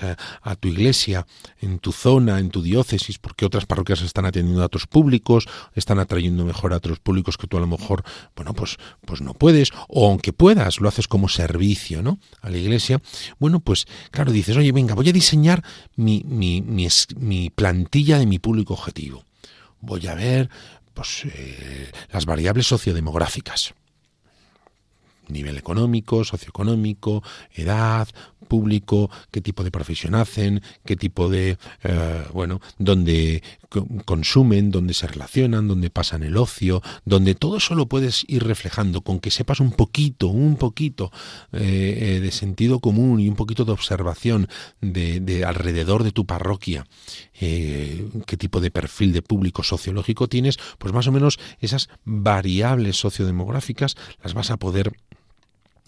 a 0.42 0.56
tu 0.58 0.68
iglesia, 0.68 1.26
en 1.62 1.80
tu 1.80 1.94
zona, 1.94 2.40
en 2.40 2.50
tu 2.50 2.62
diócesis, 2.62 3.18
porque 3.18 3.46
otras 3.46 3.66
parroquias 3.66 4.02
están 4.02 4.26
atendiendo 4.26 4.62
a 4.62 4.66
otros 4.66 4.88
públicos, 4.88 5.48
están 5.74 6.00
atrayendo 6.00 6.44
mejor 6.44 6.74
a 6.74 6.78
otros 6.78 7.00
públicos 7.00 7.38
que 7.38 7.48
tú 7.48 7.56
a 7.56 7.62
lo 7.62 7.68
mejor, 7.68 8.04
bueno, 8.36 8.54
pues, 8.54 8.76
pues 9.06 9.22
no 9.22 9.36
puedes, 9.36 9.70
o 9.88 10.10
aunque 10.10 10.34
puedas, 10.34 10.82
lo 10.82 10.90
haces 10.90 11.08
como 11.08 11.30
servicio, 11.30 12.04
¿no? 12.04 12.20
A 12.42 12.50
la 12.50 12.58
iglesia. 12.58 13.02
Bueno, 13.40 13.62
pues 13.62 13.86
claro, 14.12 14.34
dices, 14.34 14.58
oye, 14.58 14.74
venga, 14.74 14.96
voy 14.96 15.08
a 15.08 15.14
diseñar 15.14 15.64
mi 15.96 17.52
plantilla 17.56 18.20
de 18.20 18.26
mi 18.26 18.40
público 18.40 18.74
objetivo. 18.74 19.24
Voy 19.80 20.08
a 20.08 20.14
ver, 20.14 20.50
pues, 20.94 21.24
eh, 21.24 21.90
las 22.12 22.26
variables 22.26 22.68
sociodemográficas 22.68 23.76
nivel 25.28 25.58
económico, 25.58 26.24
socioeconómico, 26.24 27.24
edad, 27.54 28.08
público, 28.44 29.10
qué 29.32 29.42
tipo 29.42 29.64
de 29.64 29.72
profesión 29.72 30.16
hacen, 30.16 30.62
qué 30.86 30.96
tipo 30.96 31.30
de, 31.30 31.58
eh, 31.84 32.24
bueno, 32.34 32.62
dónde 32.78 33.42
consumen, 34.06 34.70
dónde 34.70 34.94
se 34.94 35.08
relacionan, 35.08 35.68
dónde 35.68 35.90
pasan 35.90 36.22
el 36.22 36.38
ocio, 36.38 36.84
donde 37.06 37.34
todo 37.34 37.58
eso 37.58 37.74
lo 37.74 37.88
puedes 37.88 38.24
ir 38.28 38.44
reflejando, 38.44 39.02
con 39.02 39.20
que 39.20 39.32
sepas 39.32 39.60
un 39.60 39.72
poquito, 39.72 40.28
un 40.28 40.58
poquito 40.58 41.12
eh, 41.52 42.18
eh, 42.18 42.20
de 42.20 42.32
sentido 42.32 42.80
común 42.80 43.20
y 43.20 43.28
un 43.28 43.36
poquito 43.36 43.66
de 43.66 43.72
observación 43.72 44.48
de, 44.82 45.20
de 45.20 45.46
alrededor 45.46 46.04
de 46.04 46.12
tu 46.12 46.26
parroquia, 46.26 46.86
qué 47.40 48.38
tipo 48.38 48.60
de 48.62 48.72
perfil 48.72 49.14
de 49.14 49.22
público 49.22 49.64
sociológico 49.64 50.28
tienes, 50.28 50.58
pues 50.78 50.94
más 50.94 51.08
o 51.08 51.12
menos 51.12 51.40
esas 51.60 51.90
variables 52.06 52.98
sociodemográficas 52.98 53.96
las 54.24 54.34
vas 54.34 54.52
a 54.52 54.58
poder 54.58 54.94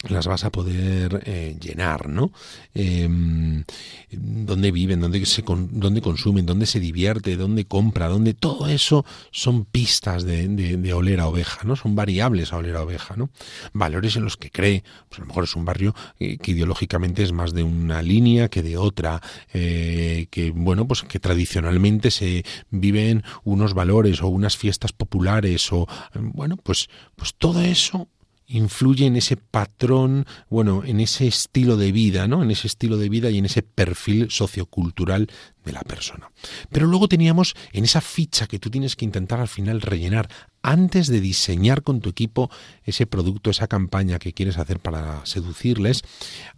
las 0.02 0.26
vas 0.26 0.44
a 0.44 0.50
poder 0.50 1.22
eh, 1.24 1.56
llenar, 1.58 2.08
¿no? 2.08 2.30
Em, 2.74 3.64
dónde 4.10 4.70
viven, 4.70 5.00
dónde, 5.00 5.24
se 5.24 5.42
dónde 5.46 6.02
consumen, 6.02 6.44
dónde 6.44 6.66
se 6.66 6.80
divierte, 6.80 7.36
dónde 7.36 7.64
compra, 7.64 8.08
dónde 8.08 8.34
todo 8.34 8.68
eso 8.68 9.06
son 9.30 9.64
pistas 9.64 10.24
de, 10.24 10.48
de, 10.48 10.92
oler 10.92 11.20
a 11.20 11.28
oveja, 11.28 11.64
¿no? 11.64 11.76
Son 11.76 11.94
variables 11.94 12.52
a 12.52 12.58
oler 12.58 12.76
a 12.76 12.82
oveja, 12.82 13.16
¿no? 13.16 13.30
Valores 13.72 14.16
en 14.16 14.24
los 14.24 14.36
que 14.36 14.50
cree, 14.50 14.84
pues 15.08 15.18
a 15.18 15.22
lo 15.22 15.28
mejor 15.28 15.44
es 15.44 15.56
un 15.56 15.64
barrio 15.64 15.94
eh, 16.20 16.36
que 16.36 16.50
ideológicamente 16.52 17.22
es 17.22 17.32
más 17.32 17.54
de 17.54 17.62
una 17.62 18.02
línea 18.02 18.48
que 18.48 18.62
de 18.62 18.76
otra, 18.76 19.22
eh, 19.54 20.26
que 20.30 20.50
bueno, 20.50 20.86
pues 20.86 21.02
que 21.02 21.18
tradicionalmente 21.18 22.10
se 22.10 22.44
viven 22.70 23.24
unos 23.44 23.72
valores 23.72 24.22
o 24.22 24.28
unas 24.28 24.56
fiestas 24.56 24.92
populares 24.92 25.72
o 25.72 25.86
bueno, 26.14 26.56
pues, 26.56 26.88
pues 27.16 27.34
todo 27.34 27.62
eso 27.62 28.08
influye 28.46 29.06
en 29.06 29.16
ese 29.16 29.36
patrón, 29.36 30.26
bueno, 30.48 30.82
en 30.84 31.00
ese 31.00 31.26
estilo 31.26 31.76
de 31.76 31.92
vida, 31.92 32.28
¿no? 32.28 32.42
En 32.42 32.50
ese 32.50 32.66
estilo 32.66 32.96
de 32.96 33.08
vida 33.08 33.30
y 33.30 33.38
en 33.38 33.46
ese 33.46 33.62
perfil 33.62 34.30
sociocultural 34.30 35.28
de 35.64 35.72
la 35.72 35.80
persona. 35.82 36.30
Pero 36.70 36.86
luego 36.86 37.08
teníamos 37.08 37.54
en 37.72 37.84
esa 37.84 38.00
ficha 38.00 38.46
que 38.46 38.58
tú 38.58 38.70
tienes 38.70 38.94
que 38.94 39.04
intentar 39.04 39.40
al 39.40 39.48
final 39.48 39.80
rellenar 39.80 40.28
antes 40.62 41.08
de 41.08 41.20
diseñar 41.20 41.82
con 41.82 42.00
tu 42.00 42.08
equipo 42.08 42.50
ese 42.84 43.06
producto, 43.06 43.50
esa 43.50 43.68
campaña 43.68 44.18
que 44.18 44.32
quieres 44.32 44.58
hacer 44.58 44.80
para 44.80 45.24
seducirles, 45.26 46.02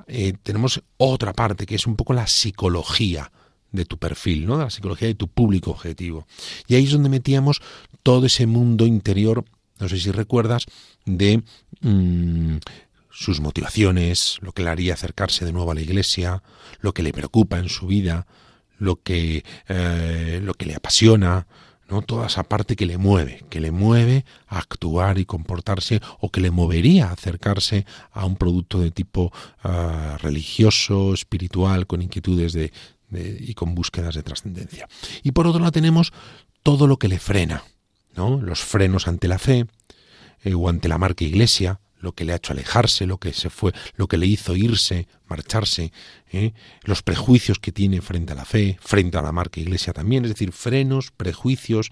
eh, 0.07 0.35
tenemos 0.43 0.83
otra 0.97 1.33
parte 1.33 1.67
que 1.67 1.75
es 1.75 1.87
un 1.87 1.97
poco 1.97 2.13
la 2.13 2.27
psicología 2.27 3.31
de 3.73 3.85
tu 3.85 3.99
perfil, 3.99 4.47
¿no? 4.47 4.57
De 4.57 4.65
la 4.65 4.71
psicología 4.71 5.09
de 5.09 5.15
tu 5.15 5.29
público 5.29 5.71
objetivo. 5.71 6.27
Y 6.67 6.75
ahí 6.75 6.85
es 6.85 6.93
donde 6.93 7.09
metíamos 7.09 7.61
todo 8.03 8.27
ese 8.27 8.47
mundo 8.47 8.87
interior, 8.87 9.45
no 9.79 9.89
sé 9.89 9.99
si 9.99 10.11
recuerdas, 10.11 10.67
de 11.05 11.43
mm, 11.81 12.57
sus 13.11 13.41
motivaciones, 13.41 14.39
lo 14.41 14.53
que 14.53 14.63
le 14.63 14.71
haría 14.71 14.95
acercarse 14.95 15.45
de 15.45 15.53
nuevo 15.53 15.73
a 15.73 15.75
la 15.75 15.81
iglesia, 15.81 16.43
lo 16.81 16.95
que 16.95 17.03
le 17.03 17.13
preocupa 17.13 17.59
en 17.59 17.69
su 17.69 17.87
vida, 17.87 18.27
lo 18.79 19.03
que, 19.03 19.45
eh, 19.69 20.41
lo 20.43 20.55
que 20.55 20.67
le 20.67 20.75
apasiona, 20.75 21.47
¿no? 21.89 22.03
Toda 22.03 22.27
esa 22.27 22.45
parte 22.45 22.77
que 22.77 22.87
le 22.87 22.99
mueve, 22.99 23.45
que 23.49 23.61
le 23.61 23.71
mueve 23.71 24.25
a 24.47 24.59
actuar 24.59 25.19
y 25.19 25.25
comportarse 25.25 26.01
o 26.21 26.31
que 26.31 26.41
le 26.41 26.51
movería 26.51 27.09
a 27.09 27.13
acercarse 27.13 27.87
a 28.13 28.25
un 28.27 28.37
producto 28.37 28.79
de 28.79 28.91
tipo 28.91 29.33
ah, 29.63 30.19
religioso, 30.21 31.15
espiritual, 31.15 31.87
con 31.87 32.03
inquietudes 32.03 32.53
de, 32.53 32.73
y 33.11 33.55
con 33.55 33.75
búsquedas 33.75 34.15
de 34.15 34.23
trascendencia. 34.23 34.87
Y 35.23 35.33
por 35.33 35.47
otro 35.47 35.61
lado 35.61 35.73
tenemos 35.73 36.13
todo 36.63 36.87
lo 36.87 36.99
que 36.99 37.09
le 37.09 37.19
frena, 37.19 37.65
Los 38.19 38.61
frenos 38.61 39.07
ante 39.07 39.29
la 39.29 39.39
fe 39.39 39.67
eh, 40.43 40.55
o 40.55 40.69
ante 40.69 40.89
la 40.89 40.99
marca 40.99 41.25
iglesia, 41.25 41.81
lo 42.01 42.13
que 42.13 42.25
le 42.25 42.33
ha 42.33 42.37
hecho 42.37 42.53
alejarse, 42.53 43.07
lo 43.07 43.19
que 43.19 43.33
se 43.33 43.49
fue, 43.49 43.73
lo 43.95 44.09
que 44.09 44.19
le 44.19 44.27
hizo 44.27 44.57
irse, 44.57 45.07
marcharse, 45.27 45.93
¿eh? 46.33 46.53
los 46.83 47.03
prejuicios 47.03 47.59
que 47.59 47.73
tiene 47.73 48.01
frente 48.01 48.33
a 48.33 48.37
la 48.37 48.45
fe, 48.45 48.77
frente 48.81 49.19
a 49.19 49.23
la 49.23 49.33
marca 49.33 49.61
iglesia 49.61 49.93
también, 49.93 50.25
es 50.25 50.33
decir, 50.33 50.53
frenos, 50.53 51.13
prejuicios, 51.13 51.91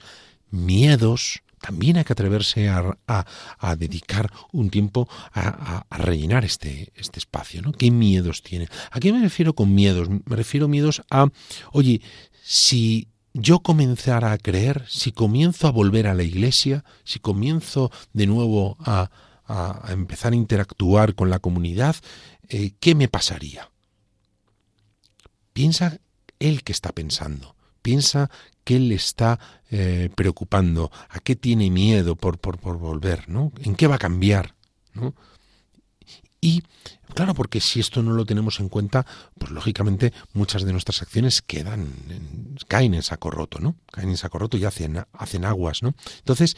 miedos, 0.50 1.42
también 1.61 1.97
hay 1.97 2.04
que 2.04 2.12
atreverse 2.12 2.68
a, 2.68 3.76
dedicar 3.76 4.30
un 4.52 4.71
tiempo 4.71 5.09
a, 5.33 5.85
rellenar 5.90 6.45
este, 6.45 6.92
este 6.95 7.18
espacio, 7.18 7.62
¿no? 7.62 7.73
¿Qué 7.73 7.90
miedos 7.90 8.42
tiene? 8.42 8.68
¿A 8.90 9.00
qué 9.00 9.12
me 9.12 9.21
refiero 9.21 9.54
con 9.54 9.75
miedos? 9.75 10.09
Me 10.09 10.37
refiero 10.37 10.68
miedos 10.68 11.02
a, 11.11 11.28
oye, 11.73 12.00
si 12.45 13.09
yo 13.38 13.61
comenzara 13.61 14.33
a 14.33 14.38
creer, 14.38 14.85
si 14.88 15.12
comienzo 15.12 15.69
a 15.69 15.71
volver 15.73 16.07
a 16.07 16.14
la 16.14 16.23
iglesia, 16.23 16.85
si 17.05 17.19
comienzo 17.19 17.90
de 18.12 18.26
nuevo 18.26 18.76
a, 18.81 19.11
empezar 19.88 20.33
a 20.33 20.37
interactuar 20.37 21.14
con 21.14 21.31
la 21.31 21.38
comunidad, 21.38 21.97
eh, 22.49 22.73
¿qué 22.81 22.95
me 22.95 23.09
pasaría? 23.09 23.71
Piensa 25.52 25.99
él 26.40 26.64
que 26.64 26.73
está 26.73 26.93
pensando, 26.93 27.55
piensa 27.83 28.31
qué 28.64 28.81
le 28.81 28.97
está 28.97 29.38
eh, 29.71 30.11
preocupando, 30.16 30.90
a 31.09 31.21
qué 31.21 31.37
tiene 31.37 31.71
miedo 31.71 32.16
por, 32.16 32.38
por, 32.38 32.59
por, 32.59 32.78
volver, 32.78 33.28
¿no? 33.28 33.52
¿En 33.62 33.76
qué 33.76 33.87
va 33.87 33.97
a 33.97 33.99
cambiar? 33.99 34.55
¿no? 34.95 35.14
Y 36.40 36.62
claro, 37.14 37.35
porque 37.35 37.61
si 37.61 37.81
esto 37.81 38.02
no 38.02 38.12
lo 38.12 38.25
tenemos 38.25 38.61
en 38.61 38.69
cuenta, 38.69 39.07
pues 39.38 39.50
lógicamente 39.50 40.12
muchas 40.35 40.64
de 40.64 40.73
nuestras 40.73 41.02
acciones 41.02 41.43
quedan, 41.43 41.88
caen 42.69 42.95
en 42.95 43.02
saco 43.02 43.31
roto, 43.31 43.59
¿no? 43.59 43.76
Caen 43.90 44.11
en 44.11 44.16
saco 44.16 44.38
roto 44.38 44.57
y 44.57 44.64
hacen, 44.64 45.05
hacen 45.12 45.45
aguas, 45.45 45.83
¿no? 45.83 45.95
Entonces, 46.19 46.57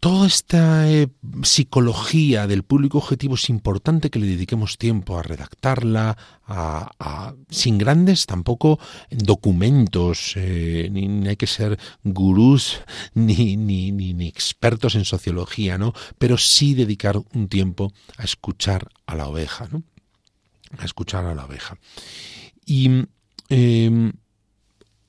toda 0.00 0.26
esta 0.26 0.88
eh, 0.90 1.08
psicología 1.42 2.46
del 2.46 2.62
público 2.62 2.98
objetivo 2.98 3.34
es 3.34 3.48
importante 3.50 4.10
que 4.10 4.18
le 4.18 4.26
dediquemos 4.26 4.78
tiempo 4.78 5.18
a 5.18 5.22
redactarla, 5.22 6.16
a, 6.46 7.34
sin 7.50 7.78
grandes 7.78 8.26
tampoco 8.26 8.78
documentos, 9.10 10.34
eh, 10.36 10.88
ni, 10.90 11.28
hay 11.28 11.36
que 11.36 11.46
ser 11.46 11.78
gurús 12.04 12.80
ni, 13.14 13.56
ni, 13.56 13.92
ni, 13.92 14.28
expertos 14.28 14.94
en 14.94 15.04
sociología, 15.04 15.78
¿no? 15.78 15.92
Pero 16.18 16.38
sí 16.38 16.74
dedicar 16.74 17.20
un 17.34 17.48
tiempo 17.48 17.92
a 18.16 18.24
escuchar 18.24 18.88
a 19.06 19.16
la 19.16 19.26
oveja, 19.26 19.68
¿no? 19.70 19.82
A 20.78 20.84
escuchar 20.84 21.24
a 21.24 21.34
la 21.34 21.44
oveja. 21.44 21.78
Y 22.64 23.06
em, 23.48 24.12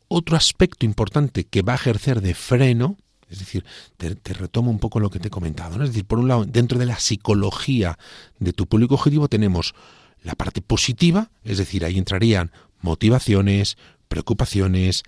otro 0.08 0.36
aspecto 0.36 0.86
importante 0.86 1.44
que 1.44 1.62
va 1.62 1.74
a 1.74 1.76
ejercer 1.76 2.22
de 2.22 2.34
freno, 2.34 2.98
es 3.30 3.40
decir, 3.40 3.64
te, 3.98 4.34
retomo 4.34 4.72
un 4.72 4.80
poco 4.80 5.00
lo 5.00 5.10
que 5.10 5.20
te 5.20 5.28
he 5.28 5.32
comentado. 5.32 5.82
Es 5.84 5.90
decir, 5.90 6.06
por 6.06 6.20
un 6.20 6.28
lado, 6.28 6.46
dentro 6.46 6.80
de 6.80 6.86
la 6.86 7.00
psicología 7.00 7.98
de 8.40 8.54
tu 8.54 8.68
público 8.68 8.96
objetivo 8.96 9.28
tenemos 9.28 9.76
la 10.24 10.36
parte 10.36 10.62
positiva, 10.62 11.32
es 11.44 11.58
decir, 11.58 11.86
ahí 11.86 11.98
entrarían 11.98 12.52
motivaciones, 12.82 13.78
preocupaciones, 14.08 15.04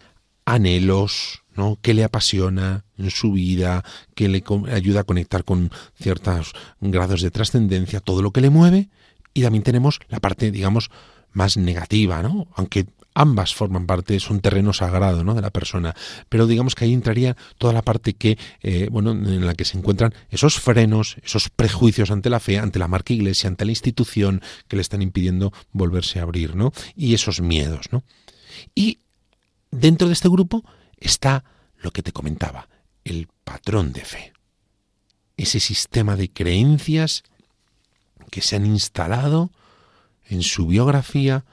anhelos, 0.45 1.43
¿no? 1.55 1.77
¿Qué 1.81 1.93
le 1.93 2.03
apasiona 2.03 2.85
en 2.97 3.09
su 3.09 3.33
vida? 3.33 3.83
¿Qué 4.15 4.29
le 4.29 4.43
ayuda 4.71 5.01
a 5.01 5.03
conectar 5.03 5.43
con 5.43 5.71
ciertos 5.95 6.53
grados 6.79 7.21
de 7.21 7.31
trascendencia? 7.31 7.99
Todo 7.99 8.21
lo 8.21 8.31
que 8.31 8.41
le 8.41 8.49
mueve. 8.49 8.89
Y 9.33 9.41
también 9.41 9.63
tenemos 9.63 9.99
la 10.09 10.19
parte, 10.19 10.51
digamos, 10.51 10.91
más 11.31 11.57
negativa, 11.57 12.21
¿no? 12.21 12.47
Aunque 12.55 12.87
ambas 13.13 13.53
forman 13.53 13.85
parte, 13.85 14.15
es 14.15 14.29
un 14.29 14.39
terreno 14.39 14.73
sagrado 14.73 15.23
¿no? 15.23 15.33
de 15.33 15.41
la 15.41 15.49
persona, 15.49 15.95
pero 16.29 16.47
digamos 16.47 16.75
que 16.75 16.85
ahí 16.85 16.93
entraría 16.93 17.35
toda 17.57 17.73
la 17.73 17.81
parte 17.81 18.13
que, 18.13 18.37
eh, 18.61 18.87
bueno, 18.91 19.11
en 19.11 19.45
la 19.45 19.53
que 19.53 19.65
se 19.65 19.77
encuentran 19.77 20.13
esos 20.29 20.59
frenos, 20.59 21.17
esos 21.23 21.49
prejuicios 21.49 22.11
ante 22.11 22.29
la 22.29 22.39
fe, 22.39 22.59
ante 22.59 22.79
la 22.79 22.87
marca 22.87 23.13
iglesia, 23.13 23.47
ante 23.49 23.65
la 23.65 23.71
institución 23.71 24.41
que 24.67 24.77
le 24.77 24.81
están 24.81 25.01
impidiendo 25.01 25.51
volverse 25.71 26.19
a 26.19 26.23
abrir, 26.23 26.55
¿no? 26.55 26.71
Y 26.95 27.13
esos 27.13 27.41
miedos, 27.41 27.87
¿no? 27.91 28.03
Y 28.75 28.99
dentro 29.71 30.07
de 30.07 30.13
este 30.13 30.29
grupo 30.29 30.63
está 30.97 31.43
lo 31.77 31.91
que 31.91 32.03
te 32.03 32.11
comentaba, 32.11 32.69
el 33.03 33.27
patrón 33.43 33.91
de 33.91 34.05
fe. 34.05 34.33
Ese 35.37 35.59
sistema 35.59 36.15
de 36.15 36.29
creencias 36.29 37.23
que 38.29 38.41
se 38.41 38.55
han 38.55 38.65
instalado 38.65 39.51
en 40.29 40.43
su 40.43 40.67
biografía, 40.67 41.43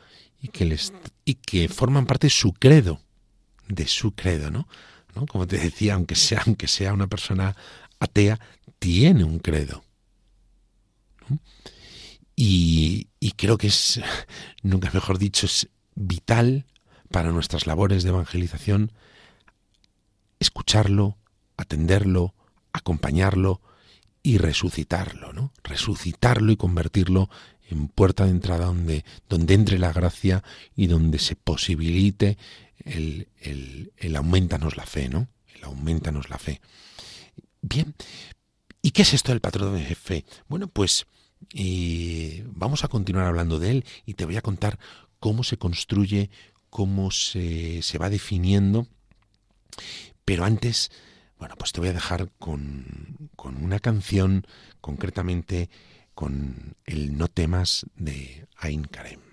y 0.41 0.49
que, 0.49 0.65
les, 0.65 0.93
y 1.29 1.35
que 1.35 1.69
forman 1.69 2.07
parte 2.07 2.29
de 2.29 2.31
su 2.31 2.55
credo, 2.55 3.03
de 3.69 3.87
su 3.87 4.13
credo, 4.13 4.51
¿no? 4.51 4.67
Como 5.29 5.47
te 5.47 5.59
decía, 5.59 5.93
aunque 5.93 6.15
sea, 6.15 6.43
aunque 6.47 6.67
sea 6.67 6.95
una 6.95 7.07
persona 7.07 7.55
atea, 8.01 8.41
tiene 8.79 9.25
un 9.25 9.39
credo. 9.39 9.85
Y, 12.35 13.09
y 13.21 13.33
creo 13.33 13.59
que 13.59 13.67
es, 13.67 14.01
nunca 14.63 14.91
mejor 14.95 15.19
dicho, 15.19 15.45
es 15.45 15.69
vital 15.95 16.65
para 17.11 17.31
nuestras 17.31 17.67
labores 17.67 18.05
de 18.05 18.09
evangelización 18.09 18.93
escucharlo, 20.41 21.19
atenderlo, 21.59 22.35
acompañarlo 22.73 23.61
y 24.23 24.39
resucitarlo, 24.39 25.35
¿no? 25.35 25.53
Resucitarlo 25.63 26.53
y 26.53 26.57
convertirlo 26.57 27.29
en 27.69 27.89
puerta 27.89 28.25
de 28.25 28.31
entrada 28.31 28.67
donde, 28.67 29.05
donde 29.29 29.55
entre 29.55 29.79
la 29.79 29.93
gracia 29.93 30.43
y 30.75 30.87
donde 30.87 31.19
se 31.19 31.37
posibilite 31.37 32.39
el, 32.85 33.29
el, 33.41 34.17
aumentanos 34.17 34.77
la 34.77 34.87
fe, 34.87 35.09
¿no? 35.09 35.29
El 35.55 35.65
aumentanos 35.65 36.31
la 36.31 36.39
fe. 36.39 36.61
Bien, 37.61 37.95
¿y 38.83 38.93
qué 38.93 39.03
es 39.03 39.13
esto 39.13 39.33
del 39.33 39.41
patrón 39.41 39.77
de 39.77 39.95
fe? 39.95 40.25
Bueno, 40.49 40.69
pues 40.69 41.07
eh, 41.55 42.45
vamos 42.47 42.85
a 42.85 42.89
continuar 42.89 43.27
hablando 43.27 43.59
de 43.59 43.71
él 43.71 43.85
y 44.07 44.15
te 44.15 44.25
voy 44.25 44.37
a 44.37 44.43
contar 44.43 44.79
cómo 45.21 45.45
se 45.45 45.59
construye, 45.59 46.31
cómo 46.71 47.11
se, 47.11 47.83
se 47.83 47.99
va 47.99 48.09
definiendo. 48.09 48.87
Pero 50.25 50.45
antes, 50.45 50.91
bueno, 51.39 51.55
pues 51.59 51.73
te 51.73 51.81
voy 51.81 51.91
a 51.91 51.95
dejar 51.95 52.31
con, 52.39 53.31
con 53.37 53.63
una 53.63 53.79
canción 53.79 54.47
concretamente 54.81 55.69
con 56.19 56.75
el 56.85 57.17
No 57.17 57.29
temas 57.29 57.87
de 57.95 58.49
Ain 58.57 58.83
Karem. 58.83 59.28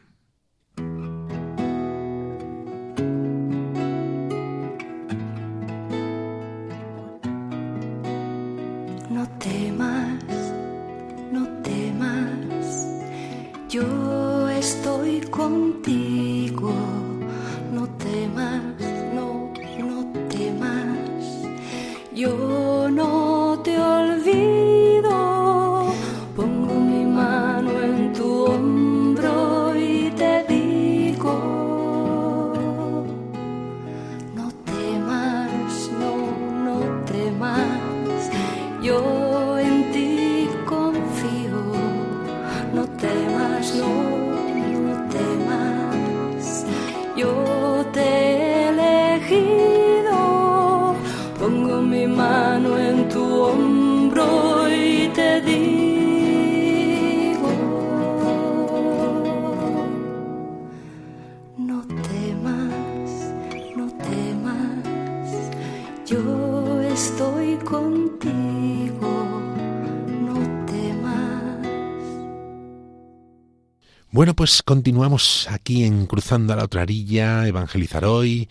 Pues 74.46 74.62
continuamos 74.62 75.48
aquí 75.50 75.86
en 75.86 76.06
Cruzando 76.06 76.54
a 76.54 76.56
la 76.56 76.66
otra 76.66 76.84
orilla, 76.84 77.48
Evangelizar 77.48 78.06
hoy. 78.06 78.48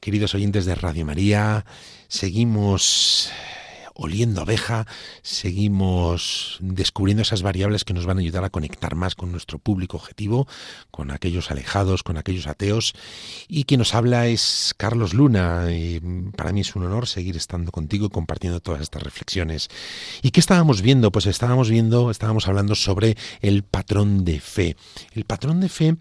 Queridos 0.00 0.34
oyentes 0.34 0.66
de 0.66 0.74
Radio 0.74 1.06
María, 1.06 1.64
seguimos 2.08 3.30
oliendo 3.98 4.42
abeja, 4.42 4.86
seguimos 5.22 6.58
descubriendo 6.60 7.22
esas 7.22 7.42
variables 7.42 7.84
que 7.84 7.94
nos 7.94 8.06
van 8.06 8.18
a 8.18 8.20
ayudar 8.20 8.44
a 8.44 8.50
conectar 8.50 8.94
más 8.94 9.16
con 9.16 9.32
nuestro 9.32 9.58
público 9.58 9.96
objetivo, 9.96 10.46
con 10.92 11.10
aquellos 11.10 11.50
alejados, 11.50 12.04
con 12.04 12.16
aquellos 12.16 12.46
ateos. 12.46 12.94
Y 13.48 13.64
quien 13.64 13.78
nos 13.78 13.96
habla 13.96 14.28
es 14.28 14.72
Carlos 14.76 15.14
Luna. 15.14 15.66
Para 16.36 16.52
mí 16.52 16.60
es 16.60 16.76
un 16.76 16.84
honor 16.84 17.08
seguir 17.08 17.36
estando 17.36 17.72
contigo 17.72 18.06
y 18.06 18.10
compartiendo 18.10 18.60
todas 18.60 18.82
estas 18.82 19.02
reflexiones. 19.02 19.68
¿Y 20.22 20.30
qué 20.30 20.38
estábamos 20.38 20.80
viendo? 20.80 21.10
Pues 21.10 21.26
estábamos 21.26 21.68
viendo, 21.68 22.12
estábamos 22.12 22.46
hablando 22.46 22.76
sobre 22.76 23.16
el 23.40 23.64
patrón 23.64 24.24
de 24.24 24.38
fe. 24.38 24.76
El 25.12 25.24
patrón 25.24 25.60
de 25.60 25.68
fe 25.68 25.96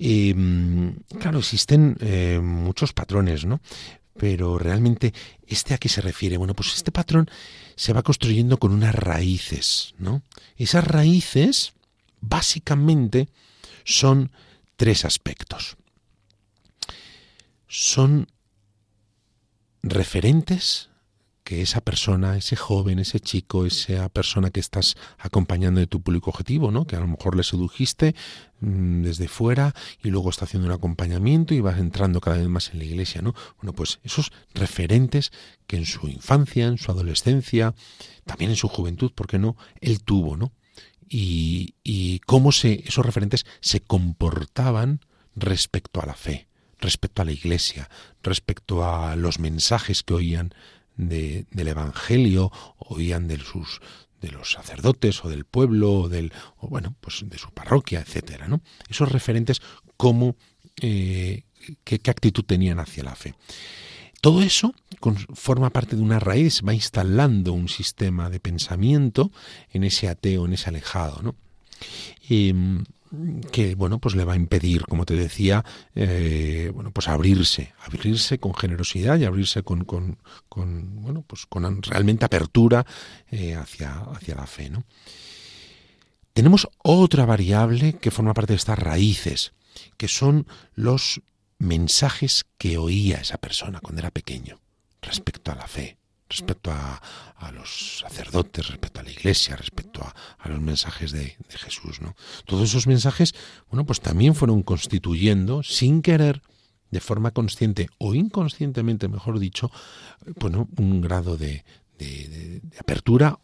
em, 0.00 0.96
claro, 1.20 1.38
existen 1.38 1.96
eh, 2.00 2.40
muchos 2.42 2.92
patrones, 2.92 3.44
¿no? 3.44 3.60
Pero 4.18 4.58
realmente, 4.58 5.12
¿este 5.46 5.74
a 5.74 5.78
qué 5.78 5.88
se 5.88 6.00
refiere? 6.00 6.36
Bueno, 6.36 6.54
pues 6.54 6.74
este 6.74 6.92
patrón 6.92 7.30
se 7.74 7.92
va 7.92 8.02
construyendo 8.02 8.58
con 8.58 8.72
unas 8.72 8.94
raíces, 8.94 9.94
¿no? 9.98 10.22
Esas 10.56 10.86
raíces, 10.86 11.74
básicamente, 12.20 13.28
son 13.84 14.32
tres 14.76 15.04
aspectos. 15.04 15.76
Son 17.68 18.28
referentes 19.82 20.90
que 21.46 21.62
esa 21.62 21.80
persona, 21.80 22.36
ese 22.36 22.56
joven, 22.56 22.98
ese 22.98 23.20
chico, 23.20 23.66
esa 23.66 24.08
persona 24.08 24.50
que 24.50 24.58
estás 24.58 24.96
acompañando 25.16 25.78
de 25.78 25.86
tu 25.86 26.02
público 26.02 26.30
objetivo, 26.30 26.72
¿no? 26.72 26.88
Que 26.88 26.96
a 26.96 27.00
lo 27.00 27.06
mejor 27.06 27.36
le 27.36 27.44
sedujiste 27.44 28.16
mm, 28.58 29.02
desde 29.02 29.28
fuera 29.28 29.72
y 30.02 30.10
luego 30.10 30.30
está 30.30 30.46
haciendo 30.46 30.66
un 30.66 30.74
acompañamiento 30.74 31.54
y 31.54 31.60
vas 31.60 31.78
entrando 31.78 32.20
cada 32.20 32.38
vez 32.38 32.48
más 32.48 32.70
en 32.70 32.80
la 32.80 32.86
iglesia, 32.86 33.22
¿no? 33.22 33.32
Bueno, 33.58 33.72
pues 33.74 34.00
esos 34.02 34.32
referentes 34.54 35.30
que 35.68 35.76
en 35.76 35.86
su 35.86 36.08
infancia, 36.08 36.66
en 36.66 36.78
su 36.78 36.90
adolescencia, 36.90 37.76
también 38.24 38.50
en 38.50 38.56
su 38.56 38.66
juventud, 38.66 39.12
¿por 39.12 39.28
qué 39.28 39.38
no? 39.38 39.56
Él 39.80 40.02
tuvo, 40.02 40.36
¿no? 40.36 40.52
Y, 41.08 41.76
y 41.84 42.18
cómo 42.26 42.50
se, 42.50 42.82
esos 42.88 43.06
referentes 43.06 43.46
se 43.60 43.78
comportaban 43.78 44.98
respecto 45.36 46.02
a 46.02 46.06
la 46.06 46.14
fe, 46.14 46.48
respecto 46.80 47.22
a 47.22 47.24
la 47.24 47.30
iglesia, 47.30 47.88
respecto 48.24 48.84
a 48.84 49.14
los 49.14 49.38
mensajes 49.38 50.02
que 50.02 50.14
oían 50.14 50.52
de, 50.96 51.46
del 51.50 51.68
Evangelio, 51.68 52.50
oían 52.78 53.28
de 53.28 53.38
sus 53.38 53.80
de 54.20 54.30
los 54.30 54.52
sacerdotes 54.52 55.24
o 55.24 55.28
del 55.28 55.44
pueblo 55.44 55.92
o 55.92 56.08
del 56.08 56.32
o 56.56 56.68
bueno 56.68 56.94
pues 57.00 57.24
de 57.26 57.38
su 57.38 57.50
parroquia 57.50 58.00
etcétera 58.00 58.48
no 58.48 58.62
esos 58.88 59.12
referentes 59.12 59.60
cómo 59.96 60.36
eh, 60.80 61.44
qué, 61.84 62.00
actitud 62.06 62.44
tenían 62.44 62.78
hacia 62.78 63.04
la 63.04 63.14
fe 63.14 63.34
todo 64.20 64.42
eso 64.42 64.74
forma 65.34 65.70
parte 65.70 65.96
de 65.96 66.02
una 66.02 66.18
raíz 66.18 66.62
va 66.66 66.74
instalando 66.74 67.52
un 67.52 67.68
sistema 67.68 68.30
de 68.30 68.40
pensamiento 68.40 69.30
en 69.70 69.84
ese 69.84 70.08
ateo 70.08 70.46
en 70.46 70.54
ese 70.54 70.70
alejado 70.70 71.22
no 71.22 71.34
em, 72.28 72.84
que 73.52 73.74
bueno 73.74 73.98
pues 73.98 74.14
le 74.14 74.24
va 74.24 74.34
a 74.34 74.36
impedir 74.36 74.84
como 74.86 75.04
te 75.04 75.14
decía 75.14 75.64
eh, 75.94 76.70
bueno 76.74 76.90
pues 76.90 77.08
abrirse 77.08 77.74
abrirse 77.84 78.38
con 78.38 78.54
generosidad 78.54 79.18
y 79.18 79.24
abrirse 79.24 79.62
con, 79.62 79.84
con, 79.84 80.18
bueno 81.02 81.22
pues 81.26 81.46
con 81.46 81.82
realmente 81.82 82.24
apertura 82.24 82.86
eh, 83.30 83.54
hacia 83.54 84.00
hacia 84.14 84.34
la 84.34 84.46
fe 84.46 84.70
¿no? 84.70 84.84
tenemos 86.32 86.68
otra 86.82 87.26
variable 87.26 87.94
que 87.94 88.10
forma 88.10 88.34
parte 88.34 88.52
de 88.52 88.58
estas 88.58 88.78
raíces 88.78 89.52
que 89.96 90.08
son 90.08 90.46
los 90.74 91.20
mensajes 91.58 92.44
que 92.58 92.78
oía 92.78 93.18
esa 93.18 93.38
persona 93.38 93.80
cuando 93.80 94.00
era 94.00 94.10
pequeño 94.10 94.60
respecto 95.00 95.52
a 95.52 95.56
la 95.56 95.66
fe 95.66 95.96
respecto 96.28 96.72
a, 96.72 97.00
los 97.52 98.00
sacerdotes, 98.00 98.68
respecto 98.68 99.00
a 99.00 99.02
la 99.04 99.10
iglesia, 99.10 99.56
respecto 99.56 100.02
a, 100.02 100.48
los 100.48 100.60
mensajes 100.60 101.12
de, 101.12 101.36
Jesús. 101.48 102.00
¿no? 102.00 102.14
Todos 102.44 102.70
esos 102.70 102.86
mensajes, 102.86 103.34
bueno, 103.70 103.86
pues 103.86 104.00
también 104.00 104.34
fueron 104.34 104.62
constituyendo, 104.62 105.62
sin 105.62 106.02
querer, 106.02 106.42
de 106.90 107.00
forma 107.00 107.32
consciente 107.32 107.88
o 107.98 108.14
inconscientemente, 108.14 109.08
mejor 109.08 109.38
dicho, 109.38 109.70
bueno, 110.36 110.68
un 110.76 111.00
grado 111.00 111.36
de, 111.36 111.64
de 111.98 112.62
apertura 112.78 113.38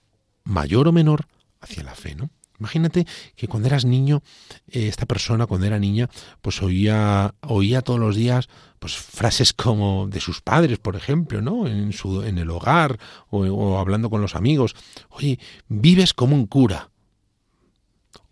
mayor 0.44 0.88
o 0.88 0.92
menor 0.92 1.26
hacia 1.60 1.82
la 1.82 1.94
fe, 1.94 2.14
¿no? 2.14 2.30
Imagínate 2.62 3.08
que 3.34 3.48
cuando 3.48 3.66
eras 3.66 3.84
niño, 3.84 4.22
eh, 4.68 4.86
esta 4.86 5.04
persona 5.04 5.48
cuando 5.48 5.66
era 5.66 5.80
niña, 5.80 6.08
pues 6.42 6.62
oía, 6.62 7.34
oía 7.40 7.82
todos 7.82 7.98
los 7.98 8.14
días 8.14 8.48
pues 8.78 8.94
frases 8.94 9.52
como 9.52 10.06
de 10.06 10.20
sus 10.20 10.40
padres, 10.40 10.78
por 10.78 10.94
ejemplo, 10.94 11.42
¿no? 11.42 11.66
En 11.66 11.92
su, 11.92 12.22
en 12.22 12.38
el 12.38 12.50
hogar 12.50 13.00
o, 13.30 13.78
hablando 13.78 14.10
con 14.10 14.20
los 14.20 14.36
amigos. 14.36 14.76
Oye, 15.10 15.40
vives 15.66 16.14
como 16.14 16.36
un 16.36 16.46
cura. 16.46 16.90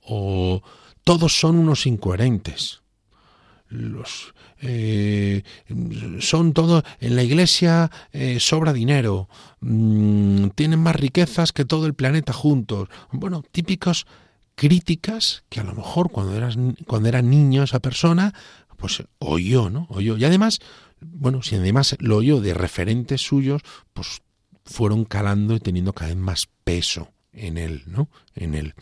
O 0.01 0.62
todos 1.03 1.33
son 1.33 1.59
unos 1.59 1.87
incoherentes. 1.87 2.83
Los 3.71 4.35
eh, 4.61 5.43
son 6.19 6.53
todo 6.53 6.83
en 7.01 7.17
la 7.17 7.23
iglesia 7.23 7.91
eh, 8.13 8.39
sobra 8.41 8.73
dinero 8.73 9.29
mm, 9.61 10.49
tienen 10.57 10.81
más 10.81 10.97
riquezas 10.97 11.53
que 11.53 11.65
todo 11.65 11.87
el 11.87 11.95
planeta 11.95 12.33
juntos 12.33 12.89
bueno 13.13 13.45
típicos 13.51 14.07
críticas 14.57 15.45
que 15.49 15.61
a 15.61 15.65
lo 15.65 15.75
mejor 15.75 16.11
cuando 16.11 16.37
eras 16.37 16.57
cuando 16.87 17.09
era 17.09 17.23
niño 17.23 17.63
esa 17.63 17.79
persona 17.79 18.35
pues 18.81 19.05
oyó, 19.19 19.71
¿no? 19.71 19.87
Oyó. 19.91 20.17
Y 20.17 20.25
además, 20.25 20.59
bueno, 21.01 21.43
si 21.43 21.55
además 21.55 21.97
lo 22.01 22.17
oyó 22.17 22.41
de 22.41 22.55
referentes 22.55 23.21
suyos, 23.21 23.63
pues 23.93 24.23
fueron 24.65 25.05
calando 25.05 25.55
y 25.55 25.61
teniendo 25.61 25.93
cada 25.93 26.09
vez 26.09 26.17
más 26.17 26.49
peso 26.65 27.13
en 27.33 27.59
él, 27.59 27.85
¿no? 27.87 28.09
En 28.35 28.55
él, 28.55 28.75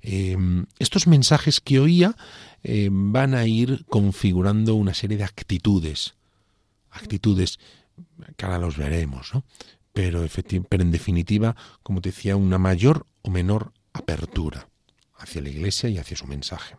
Em, 0.00 0.66
estos 0.78 1.06
mensajes 1.06 1.60
que 1.60 1.80
oía 1.80 2.16
em, 2.62 3.12
van 3.12 3.34
a 3.34 3.46
ir 3.46 3.84
configurando 3.86 4.74
una 4.74 4.94
serie 4.94 5.16
de 5.16 5.24
actitudes, 5.24 6.14
actitudes 6.90 7.58
que 8.36 8.44
ahora 8.44 8.58
los 8.58 8.76
veremos. 8.76 9.32
Pero, 9.92 10.26
pero 10.68 10.82
en 10.82 10.90
definitiva, 10.90 11.56
como 11.82 12.00
te 12.00 12.10
decía, 12.10 12.36
una 12.36 12.58
mayor 12.58 13.06
o 13.22 13.30
menor 13.30 13.72
apertura 13.92 14.68
hacia 15.16 15.42
la 15.42 15.50
Iglesia 15.50 15.88
y 15.88 15.98
hacia 15.98 16.16
su 16.16 16.26
mensaje. 16.26 16.76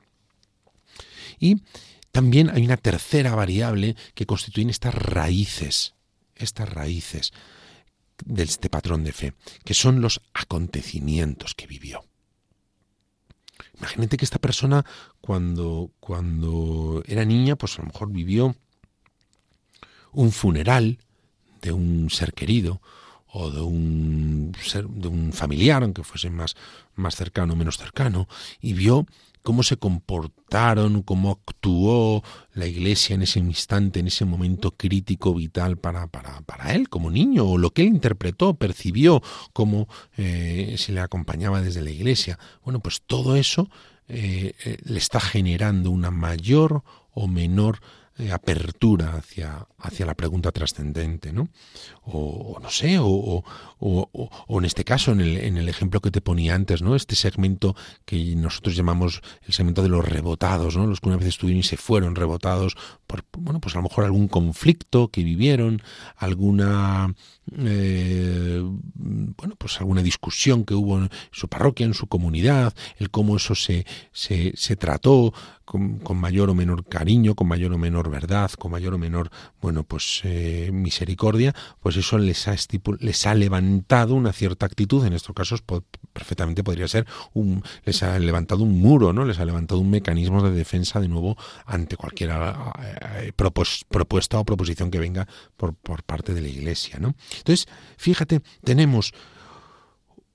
Y 1.39 1.63
también 2.11 2.49
hay 2.49 2.63
una 2.63 2.77
tercera 2.77 3.35
variable 3.35 3.95
que 4.13 4.25
constituyen 4.25 4.69
estas 4.69 4.93
raíces, 4.93 5.95
estas 6.35 6.69
raíces 6.69 7.31
de 8.25 8.43
este 8.43 8.69
patrón 8.69 9.03
de 9.03 9.13
fe, 9.13 9.33
que 9.65 9.73
son 9.73 10.01
los 10.01 10.21
acontecimientos 10.33 11.55
que 11.55 11.67
vivió. 11.67 12.05
Imagínate 13.83 14.15
que 14.15 14.23
esta 14.23 14.39
persona 14.39 14.85
cuando, 15.19 15.91
cuando 15.99 17.03
era 17.05 17.25
niña, 17.25 17.57
pues 17.57 17.77
a 17.77 17.81
lo 17.81 17.87
mejor 17.87 18.09
vivió 18.11 18.55
un 20.13 20.31
funeral 20.31 20.99
de 21.61 21.73
un 21.73 22.09
ser 22.09 22.33
querido 22.33 22.81
o 23.27 23.51
de 23.51 23.59
un 23.59 24.55
ser, 24.63 24.87
de 24.87 25.09
un 25.09 25.33
familiar, 25.33 25.83
aunque 25.83 26.05
fuese 26.05 26.29
más, 26.29 26.55
más 26.95 27.17
cercano 27.17 27.53
o 27.53 27.55
menos 27.57 27.77
cercano, 27.77 28.29
y 28.61 28.71
vio 28.71 29.05
cómo 29.43 29.61
se 29.61 29.77
comportaron, 29.77 31.03
cómo 31.03 31.31
actuó 31.31 32.23
la 32.53 32.65
iglesia 32.65 33.13
en 33.13 33.21
ese 33.21 33.39
instante, 33.39 33.99
en 33.99 34.07
ese 34.07 34.25
momento 34.25 34.71
crítico, 34.71 35.33
vital 35.35 35.77
para, 35.77 36.07
para, 36.07 36.41
para 36.41 36.73
él 36.73 36.89
como 36.89 37.11
niño, 37.11 37.45
o 37.45 37.57
lo 37.57 37.71
que 37.71 37.83
él 37.83 37.89
interpretó, 37.89 38.55
percibió, 38.55 39.21
cómo 39.51 39.87
eh, 40.17 40.75
se 40.77 40.93
le 40.93 41.01
acompañaba 41.01 41.61
desde 41.61 41.81
la 41.81 41.91
iglesia. 41.91 42.39
Bueno, 42.63 42.79
pues 42.79 43.01
todo 43.05 43.35
eso 43.35 43.69
eh, 44.07 44.53
eh, 44.65 44.77
le 44.83 44.97
está 44.97 45.19
generando 45.19 45.91
una 45.91 46.09
mayor 46.09 46.83
o 47.13 47.27
menor 47.27 47.79
eh, 48.19 48.31
apertura 48.31 49.15
hacia, 49.15 49.67
hacia 49.79 50.05
la 50.05 50.13
pregunta 50.13 50.51
trascendente, 50.51 51.33
¿no? 51.33 51.49
O, 52.03 52.59
no 52.61 52.69
sé, 52.69 52.99
o, 52.99 53.43
o, 53.79 54.59
en 54.59 54.65
este 54.65 54.83
caso, 54.83 55.11
en 55.11 55.21
el, 55.21 55.37
en 55.37 55.57
el 55.57 55.67
ejemplo 55.67 55.99
que 55.99 56.11
te 56.11 56.21
ponía 56.21 56.53
antes, 56.53 56.81
¿no? 56.81 56.95
Este 56.95 57.15
segmento 57.15 57.75
que 58.05 58.35
nosotros 58.35 58.75
llamamos 58.75 59.21
el 59.47 59.53
segmento 59.53 59.81
de 59.81 59.89
los 59.89 60.07
rebotados, 60.07 60.77
¿no? 60.77 60.85
Los 60.85 61.01
que 61.01 61.09
una 61.09 61.17
vez 61.17 61.27
estuvieron 61.27 61.61
y 61.61 61.63
se 61.63 61.77
fueron 61.77 62.15
rebotados 62.15 62.77
por, 63.07 63.25
bueno, 63.37 63.59
pues 63.59 63.75
a 63.75 63.79
lo 63.79 63.83
mejor 63.83 64.05
algún 64.05 64.27
conflicto 64.27 65.07
que 65.07 65.23
vivieron, 65.23 65.81
alguna, 66.15 67.15
eh, 67.57 68.61
bueno, 68.63 69.55
pues 69.57 69.79
alguna 69.79 70.01
discusión 70.01 70.63
que 70.63 70.73
hubo 70.73 70.97
en 70.97 71.09
su 71.31 71.47
parroquia, 71.47 71.85
en 71.85 71.93
su 71.93 72.07
comunidad, 72.07 72.73
el 72.97 73.09
cómo 73.09 73.37
eso 73.37 73.55
se, 73.55 73.85
se, 74.11 74.53
se 74.55 74.75
trató, 74.75 75.33
con, 75.65 76.17
mayor 76.17 76.49
o 76.49 76.55
menor 76.55 76.85
cariño, 76.85 77.35
con 77.35 77.47
mayor 77.47 77.73
o 77.73 77.77
menor 77.77 78.09
verdad, 78.09 78.51
con 78.51 78.71
mayor 78.71 78.93
o 78.93 78.97
menor, 78.97 79.31
bueno, 79.61 79.83
pues 79.83 80.21
eh, 80.23 80.69
misericordia, 80.73 81.55
pues 81.79 81.95
eso 81.97 82.17
les 82.17 82.47
ha, 82.47 82.55
les 82.99 83.25
ha 83.25 83.35
levantado 83.35 84.15
una 84.15 84.33
cierta 84.33 84.65
actitud, 84.65 85.05
en 85.05 85.13
estos 85.13 85.35
casos 85.35 85.63
perfectamente 86.11 86.63
podría 86.63 86.87
ser, 86.87 87.07
un, 87.33 87.63
les 87.85 88.03
ha 88.03 88.19
levantado 88.19 88.63
un 88.63 88.79
muro, 88.79 89.13
¿no? 89.13 89.25
Les 89.25 89.39
ha 89.39 89.45
levantado 89.45 89.79
un 89.79 89.89
mecanismo 89.89 90.43
de 90.43 90.51
defensa 90.51 90.99
de 90.99 91.07
nuevo 91.07 91.37
ante 91.65 91.97
cualquier 91.97 92.31
eh, 92.31 93.31
propuesta 93.35 94.39
o 94.39 94.45
proposición 94.45 94.91
que 94.91 94.99
venga 94.99 95.27
por, 95.57 95.73
por 95.73 96.03
parte 96.03 96.33
de 96.33 96.41
la 96.41 96.49
Iglesia, 96.49 96.99
¿no? 96.99 97.15
Entonces, 97.37 97.67
fíjate, 97.97 98.41
tenemos 98.63 99.13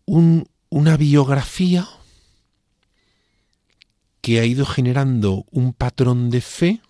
un, 0.04 0.48
una 0.68 0.96
biografía 0.96 1.88
que 4.20 4.40
ha 4.40 4.44
ido 4.44 4.66
generando 4.66 5.46
un 5.50 5.72
patrón 5.72 6.30
de 6.30 6.40
fe 6.40 6.82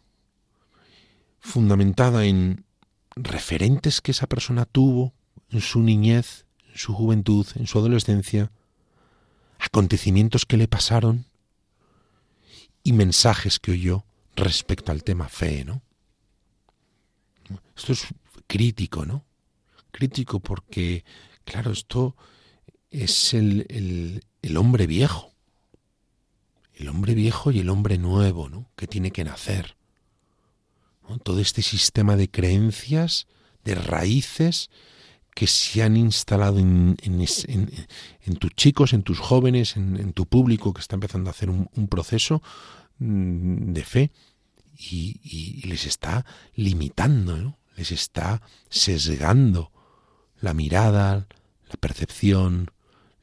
fundamentada 1.40 2.24
en 2.24 2.64
referentes 3.14 4.00
que 4.00 4.12
esa 4.12 4.26
persona 4.26 4.64
tuvo 4.64 5.12
en 5.50 5.60
su 5.60 5.80
niñez, 5.80 6.46
en 6.70 6.78
su 6.78 6.94
juventud, 6.94 7.46
en 7.54 7.66
su 7.66 7.78
adolescencia, 7.78 8.50
acontecimientos 9.58 10.46
que 10.46 10.56
le 10.56 10.68
pasaron 10.68 11.26
y 12.82 12.92
mensajes 12.92 13.58
que 13.58 13.72
oyó 13.72 14.04
respecto 14.36 14.92
al 14.92 15.02
tema 15.02 15.28
fe, 15.28 15.64
¿no? 15.64 15.82
Esto 17.76 17.92
es 17.92 18.06
crítico, 18.46 19.04
¿no? 19.04 19.24
Crítico 19.90 20.40
porque, 20.40 21.04
claro, 21.44 21.72
esto 21.72 22.16
es 22.90 23.34
el, 23.34 24.22
el 24.42 24.56
hombre 24.56 24.86
viejo 24.86 25.28
el 26.78 26.88
hombre 26.88 27.14
viejo 27.14 27.50
y 27.50 27.58
el 27.58 27.70
hombre 27.70 27.98
nuevo, 27.98 28.48
¿no? 28.48 28.70
que 28.76 28.86
tiene 28.86 29.10
que 29.10 29.24
nacer. 29.24 29.76
Todo 31.22 31.40
este 31.40 31.62
sistema 31.62 32.16
de 32.16 32.30
creencias, 32.30 33.26
de 33.64 33.74
raíces 33.74 34.70
que 35.34 35.46
se 35.46 35.82
han 35.82 35.96
instalado 35.96 36.58
en, 36.58 36.96
tus 38.38 38.54
chicos, 38.54 38.92
en 38.92 39.02
tus 39.02 39.18
jóvenes, 39.18 39.76
en, 39.76 40.12
tu 40.12 40.26
público 40.26 40.72
que 40.74 40.80
está 40.80 40.96
empezando 40.96 41.30
a 41.30 41.32
hacer 41.32 41.48
un, 41.50 41.88
proceso 41.88 42.42
mm, 42.98 43.72
de 43.72 43.84
fe 43.84 44.10
y, 44.78 45.62
les 45.66 45.86
está 45.86 46.26
limitando, 46.54 47.58
les 47.76 47.90
está 47.90 48.42
sesgando 48.68 49.72
la 50.40 50.54
mirada, 50.54 51.26
la 51.68 51.76
percepción, 51.80 52.70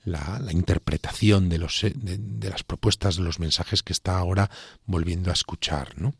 la, 0.04 0.40
interpretación 0.52 1.50
de, 1.50 1.58
los, 1.58 1.82
de, 1.82 2.50
las 2.50 2.64
propuestas, 2.64 3.18
de 3.18 3.24
los 3.24 3.40
mensajes 3.40 3.84
que 3.84 3.94
está 3.94 4.18
ahora 4.18 4.50
volviendo 4.86 5.32
a 5.32 5.34
escuchar, 5.34 6.00
¿no? 6.00 6.14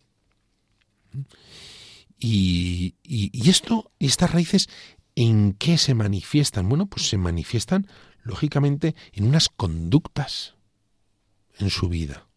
Y, 2.18 2.96
y, 3.04 3.50
esto, 3.50 3.92
estas 4.00 4.32
raíces, 4.32 4.70
¿en 5.16 5.54
qué 5.54 5.78
se 5.78 5.94
manifiestan? 5.94 6.68
Bueno, 6.68 6.88
pues 6.88 7.08
se 7.08 7.18
manifiestan, 7.18 7.88
lógicamente, 8.24 8.96
en 9.14 9.26
unas 9.26 9.50
conductas 9.50 10.56
en 11.60 11.70
su 11.70 11.88
vida. 11.88 12.28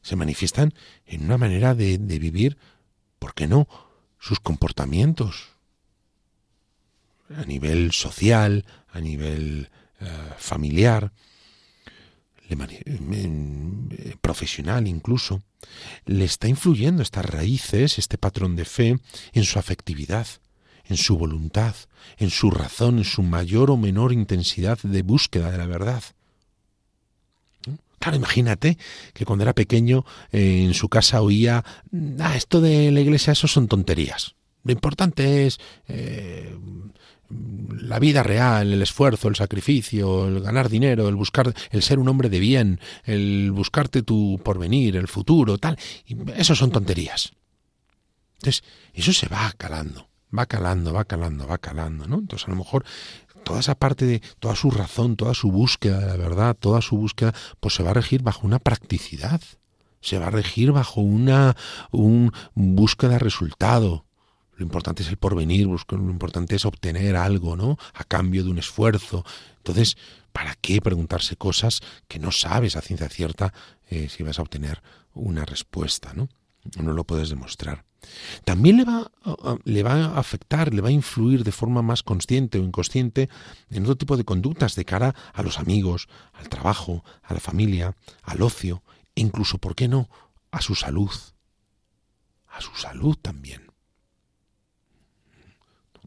Se 0.00 0.16
manifiestan 0.16 0.74
en 1.06 1.24
una 1.24 1.38
manera 1.38 1.74
de, 1.74 1.98
de 1.98 2.18
vivir, 2.18 2.56
¿por 3.18 3.34
qué 3.34 3.46
no? 3.46 3.68
Sus 4.18 4.40
comportamientos. 4.40 5.50
A 7.36 7.44
nivel 7.44 7.92
social, 7.92 8.64
a 8.92 9.00
nivel 9.00 9.70
eh, 10.00 10.06
familiar, 10.38 11.12
profesional 14.20 14.86
incluso, 14.86 15.42
le 16.06 16.24
está 16.24 16.48
influyendo 16.48 17.02
estas 17.02 17.24
raíces, 17.24 17.98
este 17.98 18.18
patrón 18.18 18.56
de 18.56 18.64
fe, 18.64 18.98
en 19.32 19.44
su 19.44 19.58
afectividad, 19.58 20.26
en 20.84 20.96
su 20.96 21.16
voluntad, 21.16 21.74
en 22.18 22.30
su 22.30 22.50
razón, 22.50 22.98
en 22.98 23.04
su 23.04 23.22
mayor 23.22 23.70
o 23.70 23.76
menor 23.76 24.12
intensidad 24.12 24.78
de 24.82 25.02
búsqueda 25.02 25.50
de 25.50 25.58
la 25.58 25.66
verdad. 25.66 26.02
Claro, 27.98 28.16
imagínate 28.16 28.78
que 29.14 29.24
cuando 29.24 29.44
era 29.44 29.54
pequeño 29.54 30.04
eh, 30.32 30.64
en 30.64 30.74
su 30.74 30.88
casa 30.88 31.22
oía, 31.22 31.64
ah, 32.18 32.36
esto 32.36 32.60
de 32.60 32.90
la 32.90 33.00
iglesia, 33.00 33.32
eso 33.32 33.46
son 33.46 33.68
tonterías. 33.68 34.34
Lo 34.64 34.72
importante 34.72 35.46
es 35.46 35.60
eh, 35.86 36.56
la 37.80 37.98
vida 37.98 38.22
real, 38.22 38.72
el 38.72 38.82
esfuerzo, 38.82 39.28
el 39.28 39.36
sacrificio, 39.36 40.28
el 40.28 40.40
ganar 40.40 40.68
dinero, 40.68 41.08
el 41.08 41.16
buscar, 41.16 41.52
el 41.70 41.82
ser 41.82 41.98
un 41.98 42.08
hombre 42.08 42.28
de 42.28 42.38
bien, 42.38 42.80
el 43.04 43.50
buscarte 43.52 44.02
tu 44.02 44.40
porvenir, 44.42 44.96
el 44.96 45.08
futuro, 45.08 45.58
tal, 45.58 45.78
eso 46.36 46.54
son 46.54 46.70
tonterías. 46.70 47.32
Entonces, 48.36 48.64
eso 48.92 49.12
se 49.12 49.28
va 49.28 49.52
calando, 49.56 50.08
va 50.36 50.46
calando, 50.46 50.92
va 50.92 51.04
calando, 51.04 51.46
va 51.46 51.58
calando, 51.58 52.06
¿no? 52.06 52.18
Entonces, 52.18 52.48
a 52.48 52.50
lo 52.50 52.56
mejor 52.56 52.84
toda 53.44 53.60
esa 53.60 53.74
parte 53.74 54.04
de 54.06 54.22
toda 54.38 54.56
su 54.56 54.70
razón, 54.70 55.16
toda 55.16 55.34
su 55.34 55.50
búsqueda 55.50 56.00
de 56.00 56.06
la 56.06 56.16
verdad, 56.16 56.56
toda 56.58 56.80
su 56.80 56.96
búsqueda, 56.96 57.34
pues 57.60 57.74
se 57.74 57.82
va 57.82 57.90
a 57.90 57.94
regir 57.94 58.22
bajo 58.22 58.46
una 58.46 58.58
practicidad, 58.58 59.40
se 60.00 60.18
va 60.18 60.28
a 60.28 60.30
regir 60.30 60.72
bajo 60.72 61.00
una 61.00 61.56
un 61.90 62.32
búsqueda 62.54 63.12
de 63.12 63.18
resultado, 63.18 64.04
lo 64.62 64.66
importante 64.66 65.02
es 65.02 65.08
el 65.08 65.16
porvenir, 65.16 65.66
lo 65.66 66.10
importante 66.10 66.54
es 66.54 66.64
obtener 66.64 67.16
algo, 67.16 67.56
¿no? 67.56 67.78
A 67.94 68.04
cambio 68.04 68.44
de 68.44 68.50
un 68.50 68.58
esfuerzo. 68.58 69.24
Entonces, 69.56 69.96
¿para 70.32 70.54
qué 70.54 70.80
preguntarse 70.80 71.34
cosas 71.36 71.80
que 72.06 72.20
no 72.20 72.30
sabes 72.30 72.76
a 72.76 72.80
ciencia 72.80 73.08
cierta 73.08 73.52
eh, 73.90 74.08
si 74.08 74.22
vas 74.22 74.38
a 74.38 74.42
obtener 74.42 74.80
una 75.14 75.44
respuesta, 75.44 76.12
¿no? 76.14 76.28
No 76.80 76.92
lo 76.92 77.02
puedes 77.02 77.28
demostrar. 77.28 77.84
También 78.44 78.76
le 78.76 78.84
va, 78.84 79.10
le 79.64 79.82
va 79.82 79.94
a 79.94 80.18
afectar, 80.18 80.72
le 80.72 80.80
va 80.80 80.90
a 80.90 80.92
influir 80.92 81.42
de 81.42 81.50
forma 81.50 81.82
más 81.82 82.04
consciente 82.04 82.60
o 82.60 82.62
inconsciente 82.62 83.28
en 83.68 83.82
otro 83.82 83.96
tipo 83.96 84.16
de 84.16 84.24
conductas 84.24 84.76
de 84.76 84.84
cara 84.84 85.16
a 85.32 85.42
los 85.42 85.58
amigos, 85.58 86.08
al 86.34 86.48
trabajo, 86.48 87.04
a 87.24 87.34
la 87.34 87.40
familia, 87.40 87.96
al 88.22 88.42
ocio, 88.42 88.84
e 89.16 89.22
incluso, 89.22 89.58
¿por 89.58 89.74
qué 89.74 89.88
no?, 89.88 90.08
a 90.52 90.60
su 90.60 90.76
salud. 90.76 91.10
A 92.46 92.60
su 92.60 92.74
salud 92.76 93.16
también. 93.20 93.71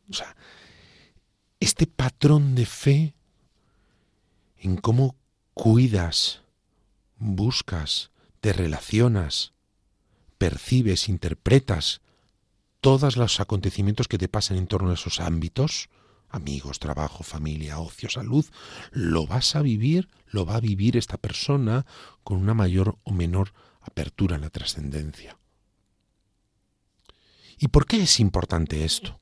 O 0.09 0.13
sea, 0.13 0.35
este 1.59 1.87
patrón 1.87 2.55
de 2.55 2.65
fe 2.65 3.15
en 4.57 4.77
cómo 4.77 5.15
cuidas, 5.53 6.41
buscas, 7.17 8.11
te 8.41 8.53
relacionas, 8.53 9.53
percibes, 10.37 11.09
interpretas 11.09 12.01
todos 12.81 13.17
los 13.17 13.39
acontecimientos 13.39 14.07
que 14.07 14.19
te 14.19 14.27
pasan 14.27 14.57
en 14.57 14.67
torno 14.67 14.91
a 14.91 14.93
esos 14.93 15.19
ámbitos, 15.19 15.89
amigos, 16.29 16.79
trabajo, 16.79 17.23
familia, 17.23 17.79
ocio, 17.79 18.09
salud, 18.09 18.45
lo 18.91 19.25
vas 19.25 19.55
a 19.55 19.61
vivir, 19.61 20.09
lo 20.27 20.45
va 20.45 20.57
a 20.57 20.59
vivir 20.59 20.97
esta 20.97 21.17
persona 21.17 21.85
con 22.23 22.37
una 22.37 22.53
mayor 22.53 22.99
o 23.03 23.11
menor 23.11 23.53
apertura 23.81 24.35
en 24.35 24.41
la 24.41 24.49
trascendencia. 24.49 25.39
¿Y 27.57 27.69
por 27.69 27.87
qué 27.87 28.03
es 28.03 28.19
importante 28.19 28.83
esto? 28.83 29.19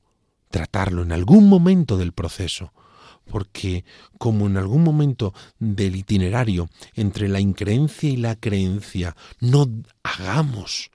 Tratarlo 0.54 1.02
en 1.02 1.12
algún 1.12 1.50
momento 1.50 1.98
del 1.98 2.14
proceso, 2.14 2.74
porque 3.26 3.86
como 4.20 4.46
en 4.46 4.58
algún 4.58 4.84
momento 4.84 5.34
del 5.58 5.96
itinerario 5.96 6.70
entre 6.94 7.28
la 7.28 7.40
increencia 7.40 8.08
y 8.08 8.18
la 8.18 8.36
creencia 8.36 9.16
no 9.40 9.68
hagamos 10.04 10.92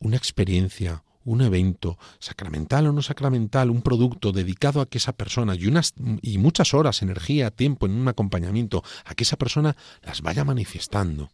una 0.00 0.16
experiencia, 0.16 1.04
un 1.22 1.40
evento, 1.40 1.98
sacramental 2.18 2.88
o 2.88 2.92
no 2.92 3.00
sacramental, 3.00 3.70
un 3.70 3.80
producto 3.80 4.32
dedicado 4.32 4.80
a 4.80 4.86
que 4.86 4.98
esa 4.98 5.12
persona 5.12 5.54
y, 5.54 5.68
unas, 5.68 5.94
y 6.20 6.38
muchas 6.38 6.74
horas, 6.74 7.02
energía, 7.02 7.52
tiempo 7.52 7.86
en 7.86 7.92
un 7.92 8.08
acompañamiento, 8.08 8.82
a 9.04 9.14
que 9.14 9.22
esa 9.22 9.36
persona 9.36 9.76
las 10.02 10.20
vaya 10.20 10.44
manifestando 10.44 11.30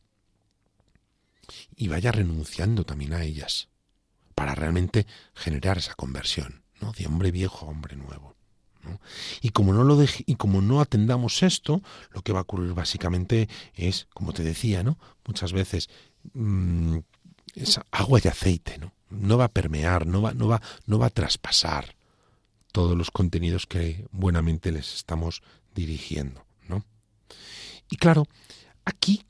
y 1.74 1.88
vaya 1.88 2.12
renunciando 2.12 2.85
también 2.85 3.14
a 3.14 3.24
ellas 3.24 3.70
para 4.35 4.55
realmente 4.55 5.07
generar 5.35 5.78
esa 5.78 5.94
conversión 5.94 6.62
de 6.90 7.07
hombre 7.07 7.31
viejo 7.31 7.66
a 7.66 7.68
hombre 7.68 7.97
nuevo. 7.97 8.35
Y 9.40 9.51
como 9.51 9.73
no 9.73 9.85
lo 9.85 9.97
y 10.03 10.35
como 10.35 10.61
no 10.61 10.81
atendamos 10.81 11.45
esto, 11.45 11.83
lo 12.11 12.23
que 12.23 12.33
va 12.33 12.40
a 12.40 12.42
ocurrir 12.42 12.75
básicamente 12.75 13.49
es, 13.75 14.09
como 14.12 14.33
te 14.33 14.42
decía, 14.42 14.83
¿no? 14.83 14.99
Muchas 15.25 15.53
veces 15.53 15.88
mm, 16.35 16.99
agua 17.92 18.21
y 18.25 18.29
aceite, 18.29 18.79
¿no? 18.79 18.92
No 19.09 19.38
va 19.38 19.45
a 19.45 19.53
permear, 19.53 20.07
no 20.07 20.21
va, 20.23 20.35
no 20.35 20.49
va, 20.49 20.61
no 20.87 20.99
va 20.99 21.07
a 21.07 21.11
traspasar 21.11 21.95
todos 22.73 22.97
los 22.97 23.11
contenidos 23.11 23.66
que 23.66 24.07
buenamente 24.11 24.73
les 24.73 24.95
estamos 24.95 25.42
dirigiendo, 25.75 26.45
¿no? 26.66 26.85
Y 27.88 27.97
claro, 27.97 28.27
aquí 28.85 29.25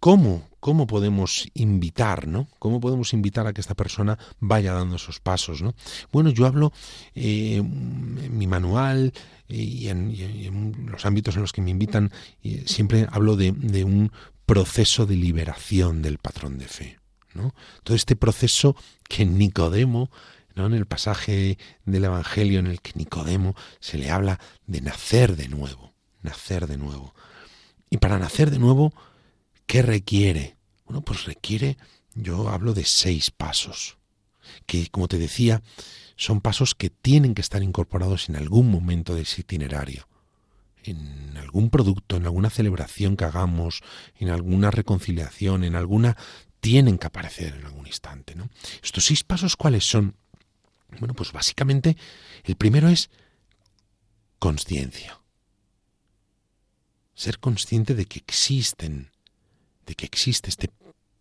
¿cómo, 0.00 0.48
cómo 0.60 0.86
podemos 0.86 1.48
invitar, 1.54 2.26
¿no? 2.26 2.48
¿Cómo 2.58 2.80
podemos 2.80 3.12
invitar 3.12 3.46
a 3.46 3.52
que 3.52 3.60
esta 3.60 3.74
persona 3.74 4.18
vaya 4.38 4.72
dando 4.72 4.96
esos 4.96 5.20
pasos, 5.20 5.62
¿no? 5.62 5.74
Bueno, 6.12 6.30
yo 6.30 6.46
hablo 6.46 6.72
eh, 7.14 7.56
en 7.56 8.38
mi 8.38 8.46
manual 8.46 9.12
y 9.48 9.88
en, 9.88 10.86
los 10.86 11.04
ámbitos 11.06 11.34
en 11.34 11.42
los 11.42 11.52
que 11.52 11.62
me 11.62 11.70
invitan, 11.70 12.12
siempre 12.66 13.06
hablo 13.10 13.36
de, 13.36 13.50
un 13.84 14.12
proceso 14.46 15.06
de 15.06 15.16
liberación 15.16 16.02
del 16.02 16.18
patrón 16.18 16.58
de 16.58 16.68
fe. 16.68 16.98
¿no? 17.34 17.54
Todo 17.82 17.96
este 17.96 18.16
proceso 18.16 18.76
que 19.08 19.24
Nicodemo, 19.26 20.10
¿no? 20.54 20.66
en 20.66 20.74
el 20.74 20.86
pasaje 20.86 21.58
del 21.84 22.04
Evangelio 22.04 22.58
en 22.58 22.66
el 22.66 22.80
que 22.80 22.92
Nicodemo 22.94 23.54
se 23.80 23.98
le 23.98 24.10
habla 24.10 24.40
de 24.66 24.80
nacer 24.80 25.36
de 25.36 25.48
nuevo, 25.48 25.94
nacer 26.22 26.66
de 26.66 26.76
nuevo. 26.76 27.14
Y 27.90 27.96
para 27.96 28.18
nacer 28.18 28.50
de 28.50 28.58
nuevo, 28.58 28.92
¿qué 29.70 29.82
requiere? 29.82 30.56
Bueno, 30.84 31.02
pues 31.02 31.26
requiere, 31.26 31.78
yo 32.16 32.48
hablo 32.48 32.74
de 32.74 32.84
seis 32.84 33.30
pasos, 33.30 33.98
que 34.66 34.88
como 34.88 35.06
te 35.06 35.16
decía, 35.16 35.62
son 36.16 36.40
pasos 36.40 36.74
que 36.74 36.90
tienen 36.90 37.34
que 37.34 37.40
estar 37.40 37.62
incorporados 37.62 38.28
en 38.28 38.34
algún 38.34 38.68
momento 38.68 39.14
de 39.14 39.22
ese 39.22 39.42
itinerario 39.42 40.08
en 40.82 41.36
algún 41.36 41.70
producto, 41.70 42.16
en 42.16 42.24
alguna 42.24 42.50
celebración 42.50 43.16
que 43.16 43.26
hagamos, 43.26 43.82
en 44.18 44.30
alguna 44.30 44.72
reconciliación, 44.72 45.62
en 45.62 45.76
alguna 45.76 46.16
tienen 46.58 46.98
que 46.98 47.06
aparecer 47.06 47.54
en 47.54 47.66
algún 47.66 47.86
instante, 47.86 48.34
¿no? 48.34 48.50
Estos 48.82 49.04
seis 49.04 49.22
pasos 49.22 49.56
cuáles 49.56 49.84
son? 49.84 50.16
Bueno, 50.98 51.14
pues 51.14 51.30
básicamente 51.32 51.96
el 52.42 52.56
primero 52.56 52.88
es 52.88 53.08
conciencia. 54.40 55.20
Ser 57.14 57.38
consciente 57.38 57.94
de 57.94 58.06
que 58.06 58.18
existen, 58.18 59.10
de 59.86 59.94
que 59.94 60.06
existe 60.06 60.50
este 60.50 60.70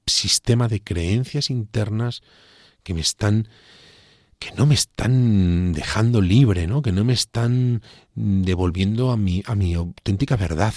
sistema 0.05 0.67
de 0.67 0.81
creencias 0.81 1.49
internas 1.49 2.21
que 2.83 2.93
me 2.93 3.01
están 3.01 3.47
que 4.39 4.51
no 4.53 4.65
me 4.65 4.73
están 4.73 5.73
dejando 5.73 6.21
libre, 6.21 6.65
¿no? 6.65 6.81
Que 6.81 6.93
no 6.93 7.03
me 7.03 7.11
están 7.11 7.83
devolviendo 8.15 9.11
a 9.11 9.17
mi, 9.17 9.43
a 9.45 9.53
mi 9.53 9.73
auténtica 9.73 10.37
verdad 10.37 10.73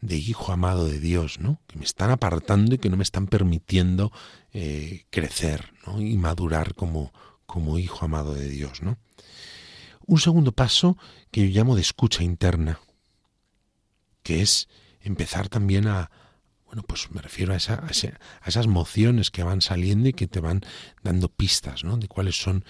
de 0.00 0.16
hijo 0.16 0.52
amado 0.52 0.86
de 0.86 1.00
Dios, 1.00 1.40
¿no? 1.40 1.60
Que 1.66 1.78
me 1.78 1.84
están 1.84 2.10
apartando 2.10 2.76
y 2.76 2.78
que 2.78 2.88
no 2.88 2.96
me 2.96 3.02
están 3.02 3.26
permitiendo 3.26 4.12
eh, 4.52 5.04
crecer, 5.10 5.72
¿no? 5.84 6.00
Y 6.00 6.16
madurar 6.16 6.74
como, 6.74 7.12
como 7.44 7.78
hijo 7.80 8.04
amado 8.04 8.34
de 8.34 8.48
Dios, 8.48 8.82
¿no? 8.82 8.98
Un 10.06 10.20
segundo 10.20 10.52
paso 10.52 10.96
que 11.32 11.50
yo 11.50 11.58
llamo 11.58 11.74
de 11.74 11.82
escucha 11.82 12.22
interna, 12.22 12.78
que 14.22 14.42
es 14.42 14.68
empezar 15.00 15.48
también 15.48 15.88
a, 15.88 16.10
bueno, 16.66 16.82
pues 16.82 17.10
me 17.10 17.22
refiero 17.22 17.52
a, 17.52 17.56
esa, 17.56 17.84
a, 17.84 18.48
esas 18.48 18.66
mociones 18.66 19.30
que 19.30 19.42
van 19.42 19.62
saliendo 19.62 20.08
y 20.08 20.12
que 20.12 20.26
te 20.26 20.40
van 20.40 20.62
dando 21.02 21.28
pistas, 21.28 21.84
¿no? 21.84 21.96
De 21.96 22.08
cuáles 22.08 22.40
son 22.40 22.64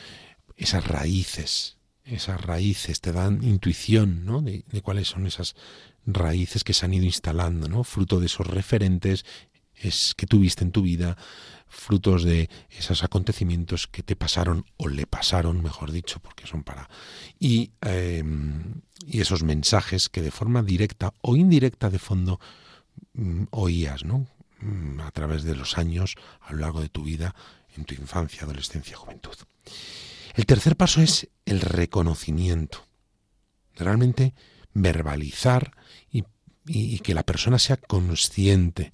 esas 0.57 0.87
raíces, 0.87 1.79
esas 2.05 2.41
raíces, 2.41 3.01
te 3.01 3.13
dan 3.13 3.43
intuición, 3.43 4.25
¿no? 4.25 4.43
De, 4.43 4.65
de, 4.71 4.83
cuáles 4.83 5.09
son 5.09 5.27
esas 5.27 5.57
raíces 6.05 6.63
que 6.63 6.75
se 6.75 6.85
han 6.85 6.95
ido 6.95 7.05
instalando, 7.05 7.69
¿no? 7.69 7.85
Fruto 7.85 8.21
de 8.21 8.27
esos 8.27 8.47
referentes 8.47 9.25
es 9.75 10.15
que 10.15 10.27
tuviste 10.27 10.65
en 10.65 10.73
tu 10.73 10.83
vida, 10.83 11.17
frutos 11.69 12.23
de 12.23 12.49
esos 12.71 13.03
acontecimientos 13.03 13.87
que 13.87 14.03
te 14.03 14.17
pasaron 14.17 14.65
o 14.77 14.89
le 14.89 15.07
pasaron, 15.07 15.63
mejor 15.63 15.93
dicho, 15.93 16.21
porque 16.21 16.47
son 16.47 16.63
para 16.63 16.89
y, 17.39 17.73
eh, 17.83 18.23
y 19.07 19.21
esos 19.21 19.43
mensajes 19.43 20.09
que 20.09 20.23
de 20.23 20.31
forma 20.31 20.63
directa 20.63 21.13
o 21.21 21.37
indirecta 21.37 21.91
de 21.91 21.99
fondo 21.99 22.41
oías, 23.51 24.05
¿no? 24.05 24.27
Mm, 24.61 25.01
a 25.01 25.11
través 25.11 25.45
de 25.45 25.55
los 25.55 25.79
años, 25.79 26.17
a 26.41 26.53
lo 26.53 26.61
largo 26.61 26.81
de 26.81 26.89
tu 26.89 27.05
vida, 27.05 27.35
en 27.77 27.85
tu 27.85 27.95
infancia, 27.95 28.43
adolescencia, 28.43 28.97
juventud. 28.97 29.37
El 30.35 30.47
tercer 30.47 30.77
paso 30.77 31.01
es 31.01 31.29
el 31.45 31.61
reconocimiento. 31.61 32.87
Realmente 33.75 34.35
verbalizar 34.73 35.77
y, 36.11 36.25
y 36.67 36.99
que 37.01 37.15
la 37.15 37.23
persona 37.23 37.59
sea 37.59 37.77
consciente, 37.77 38.93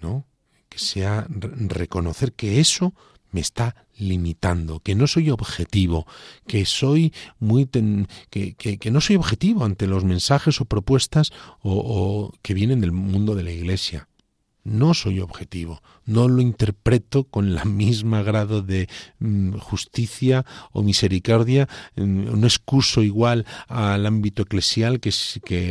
¿no? 0.00 0.26
Que 0.68 0.78
sea 0.78 1.26
reconocer 1.28 2.32
que 2.32 2.60
eso 2.60 2.94
me 3.32 3.40
está 3.40 3.86
limitando, 3.96 4.80
que 4.80 4.94
no 4.94 5.06
soy 5.06 5.30
objetivo, 5.30 6.06
que 6.46 6.64
soy 6.64 7.12
muy 7.38 7.66
que, 8.30 8.54
que, 8.54 8.90
no 8.90 9.00
soy 9.00 9.16
objetivo 9.16 9.64
ante 9.64 9.86
los 9.86 10.04
mensajes 10.04 10.60
o 10.60 10.64
propuestas 10.64 11.32
o 11.62 12.32
que 12.42 12.54
vienen 12.54 12.80
del 12.80 12.92
mundo 12.92 13.34
de 13.34 13.42
la 13.42 13.50
iglesia 13.50 14.08
no 14.64 14.94
soy 14.94 15.20
objetivo, 15.20 15.82
no 16.04 16.28
lo 16.28 16.40
interpreto 16.40 17.24
con 17.24 17.54
la 17.54 17.64
misma 17.64 18.22
grado 18.22 18.62
de 18.62 18.88
mm, 19.18 19.58
justicia 19.58 20.44
o 20.72 20.82
misericordia, 20.82 21.68
mm, 21.96 22.40
no 22.40 22.46
excuso 22.46 23.02
igual 23.02 23.46
al 23.68 24.06
ámbito 24.06 24.42
eclesial 24.42 25.00
que, 25.00 25.12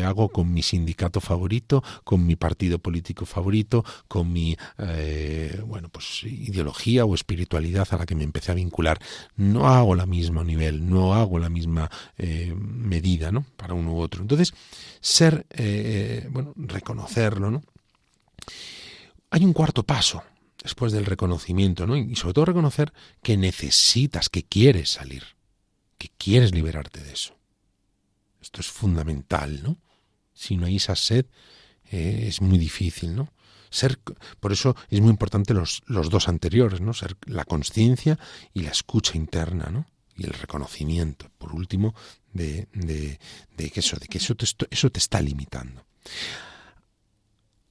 hago 0.03 0.29
con 0.29 0.53
mi 0.53 0.63
sindicato 0.63 1.21
favorito, 1.21 1.83
con 2.03 2.25
mi 2.25 2.35
partido 2.35 2.79
político 2.79 3.25
favorito, 3.25 3.83
con 4.07 4.31
mi 4.31 4.57
eh, 4.77 5.61
bueno 5.65 5.89
pues 5.89 6.23
ideología 6.23 7.05
o 7.05 7.15
espiritualidad 7.15 7.87
a 7.91 7.97
la 7.97 8.05
que 8.05 8.15
me 8.15 8.23
empecé 8.23 8.51
a 8.51 8.55
vincular. 8.55 8.99
No 9.35 9.67
hago 9.67 9.95
la 9.95 10.05
misma 10.05 10.43
nivel, 10.43 10.89
no 10.89 11.13
hago 11.13 11.39
la 11.39 11.49
misma 11.49 11.89
eh, 12.17 12.53
medida, 12.55 13.31
¿no? 13.31 13.45
Para 13.57 13.73
uno 13.73 13.93
u 13.93 13.99
otro. 13.99 14.21
Entonces, 14.21 14.53
ser, 14.99 15.45
eh, 15.51 16.27
bueno, 16.31 16.53
reconocerlo, 16.55 17.51
¿no? 17.51 17.63
Hay 19.31 19.45
un 19.45 19.53
cuarto 19.53 19.83
paso 19.83 20.23
después 20.61 20.91
del 20.91 21.05
reconocimiento, 21.05 21.87
¿no? 21.87 21.95
Y 21.95 22.15
sobre 22.15 22.33
todo 22.33 22.45
reconocer 22.45 22.93
que 23.23 23.37
necesitas, 23.37 24.29
que 24.29 24.43
quieres 24.43 24.91
salir, 24.91 25.23
que 25.97 26.09
quieres 26.17 26.53
liberarte 26.53 27.01
de 27.01 27.13
eso. 27.13 27.35
Esto 28.41 28.59
es 28.59 28.67
fundamental, 28.67 29.63
¿no? 29.63 29.77
Si 30.33 30.57
no 30.57 30.65
hay 30.65 30.75
esa 30.75 30.95
sed, 30.95 31.25
eh, 31.91 32.25
es 32.27 32.41
muy 32.41 32.57
difícil, 32.57 33.15
¿no? 33.15 33.31
Ser, 33.69 33.99
por 34.41 34.51
eso 34.51 34.75
es 34.89 34.99
muy 34.99 35.09
importante 35.09 35.53
los, 35.53 35.81
los 35.85 36.09
dos 36.09 36.27
anteriores, 36.27 36.81
¿no? 36.81 36.93
Ser 36.93 37.15
la 37.25 37.45
conciencia 37.45 38.19
y 38.53 38.63
la 38.63 38.71
escucha 38.71 39.15
interna, 39.15 39.69
¿no? 39.71 39.85
Y 40.17 40.25
el 40.25 40.33
reconocimiento, 40.33 41.31
por 41.37 41.53
último, 41.53 41.95
de, 42.33 42.67
de, 42.73 43.17
de 43.55 43.69
que 43.69 43.79
eso, 43.79 43.95
de 43.95 44.07
que 44.07 44.17
eso 44.17 44.35
te, 44.35 44.45
eso 44.69 44.89
te 44.89 44.99
está 44.99 45.21
limitando. 45.21 45.85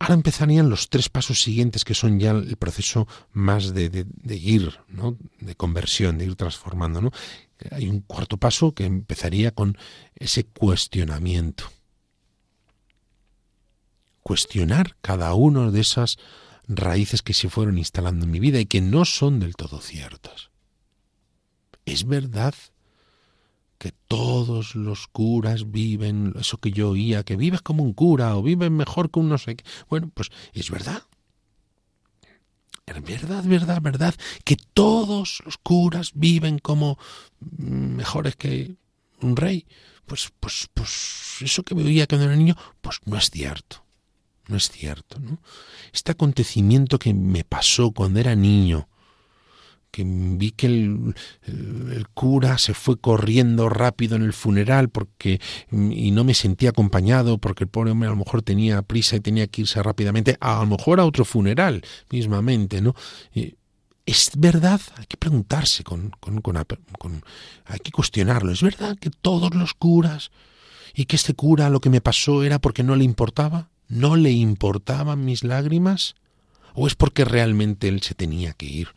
Ahora 0.01 0.15
empezarían 0.15 0.71
los 0.71 0.89
tres 0.89 1.11
pasos 1.11 1.43
siguientes, 1.43 1.85
que 1.85 1.95
son 1.95 2.19
ya 2.19 2.31
el 2.31 2.57
proceso 2.57 3.07
más 3.33 3.75
de, 3.75 4.07
ir, 4.31 4.81
de 5.41 5.55
conversión, 5.57 6.17
de 6.17 6.25
ir 6.25 6.37
transformando. 6.37 7.13
Hay 7.71 7.87
un 7.87 8.01
cuarto 8.01 8.39
paso 8.39 8.73
que 8.73 8.87
empezaría 8.87 9.51
con 9.51 9.77
ese 10.15 10.45
cuestionamiento. 10.45 11.65
Cuestionar 14.23 14.97
cada 15.03 15.35
una 15.35 15.71
de 15.71 15.81
esas 15.81 16.17
raíces 16.67 17.21
que 17.21 17.35
se 17.35 17.51
fueron 17.51 17.77
instalando 17.77 18.25
en 18.25 18.31
mi 18.31 18.41
vida 18.41 18.59
y 18.59 18.65
que 18.65 18.81
no 18.81 19.05
son 19.05 19.39
del 19.39 19.55
todo 19.55 19.83
ciertas. 19.83 20.49
¿Es 21.85 22.07
verdad 22.07 22.55
que 23.81 23.93
todos 24.09 24.75
los 24.75 25.07
curas 25.07 25.71
viven, 25.71 26.35
eso 26.39 26.59
que 26.59 26.71
yo 26.71 26.91
oía, 26.91 27.23
que 27.25 27.37
vives 27.37 27.63
como 27.63 27.83
un 27.83 27.95
cura 27.95 28.37
o 28.37 28.43
viven 28.43 28.77
mejor 28.77 29.11
que 29.11 29.21
un 29.21 29.31
no 29.31 29.39
sé 29.39 29.57
qué. 29.57 29.65
Bueno, 29.89 30.11
pues 30.13 30.29
es 30.53 30.71
verdad. 30.71 31.03
Es 32.85 33.03
verdad, 33.03 33.43
verdad, 33.43 33.81
verdad, 33.81 34.15
que 34.45 34.59
todos 34.75 35.41
los 35.47 35.57
curas 35.57 36.11
viven 36.13 36.59
como 36.59 36.99
mejores 37.41 38.37
que 38.37 38.75
un 39.23 39.37
rey. 39.37 39.67
Pues, 40.05 40.31
pues, 40.39 40.69
pues, 40.75 41.39
eso 41.41 41.63
que 41.63 41.75
me 41.75 41.83
oía 41.83 42.07
cuando 42.07 42.27
era 42.27 42.37
niño, 42.37 42.57
pues 42.83 43.01
no 43.07 43.17
es 43.17 43.31
cierto. 43.31 43.83
No 44.47 44.59
es 44.59 44.69
cierto, 44.69 45.19
¿no? 45.21 45.41
Este 45.95 46.13
acontecimiento 46.13 46.99
que 46.99 47.15
me 47.15 47.45
pasó 47.45 47.93
cuando 47.93 48.21
era 48.21 48.35
niño, 48.35 48.90
que 49.91 50.05
vi 50.07 50.53
que 50.53 50.67
el, 50.67 51.15
cura 52.15 52.59
se 52.59 52.75
fue 52.75 52.99
corriendo 52.99 53.69
rápido 53.69 54.17
en 54.17 54.23
el 54.23 54.33
funeral 54.33 54.89
porque 54.89 55.41
y 55.71 56.11
no 56.11 56.25
me 56.25 56.35
sentía 56.35 56.71
acompañado 56.71 57.39
porque 57.39 57.65
el 57.65 57.71
pobre 57.71 57.91
hombre 57.91 58.09
a 58.09 58.13
lo 58.13 58.17
mejor 58.17 58.43
tenía 58.43 58.83
prisa 58.83 59.17
y 59.17 59.21
tenía 59.21 59.47
que 59.47 59.63
irse 59.63 59.83
rápidamente 59.83 60.37
a, 60.41 60.61
lo 60.61 60.77
mejor 60.77 61.01
a 61.01 61.05
otro 61.05 61.25
funeral 61.25 61.83
mismamente 62.11 62.81
no 62.81 62.95
es 64.07 64.31
verdad 64.37 64.81
hay 64.97 65.07
que 65.07 65.17
preguntarse 65.17 65.85
con, 65.85 66.11
con 66.11 66.43
hay 67.67 67.79
que 67.79 67.93
cuestionarlo. 67.93 68.53
Es 68.53 68.63
verdad 68.63 68.97
que 68.99 69.11
todos 69.11 69.55
los 69.55 69.75
curas 69.75 70.31
y 70.95 71.05
que 71.05 71.17
este 71.17 71.35
cura 71.35 71.71
lo 71.71 71.81
que 71.81 71.91
me 71.91 72.01
pasó 72.01 72.43
era 72.43 72.59
porque 72.59 72.83
no 72.83 72.97
le 72.97 73.05
importaba 73.05 73.71
no 73.89 74.17
le 74.17 74.31
importaban 74.31 75.25
mis 75.25 75.45
lágrimas 75.45 76.15
o 76.75 76.87
es 76.87 76.95
porque 76.95 77.25
realmente 77.25 77.89
él 77.89 78.03
se 78.03 78.15
tenía 78.15 78.53
que 78.53 78.67
ir 78.67 78.89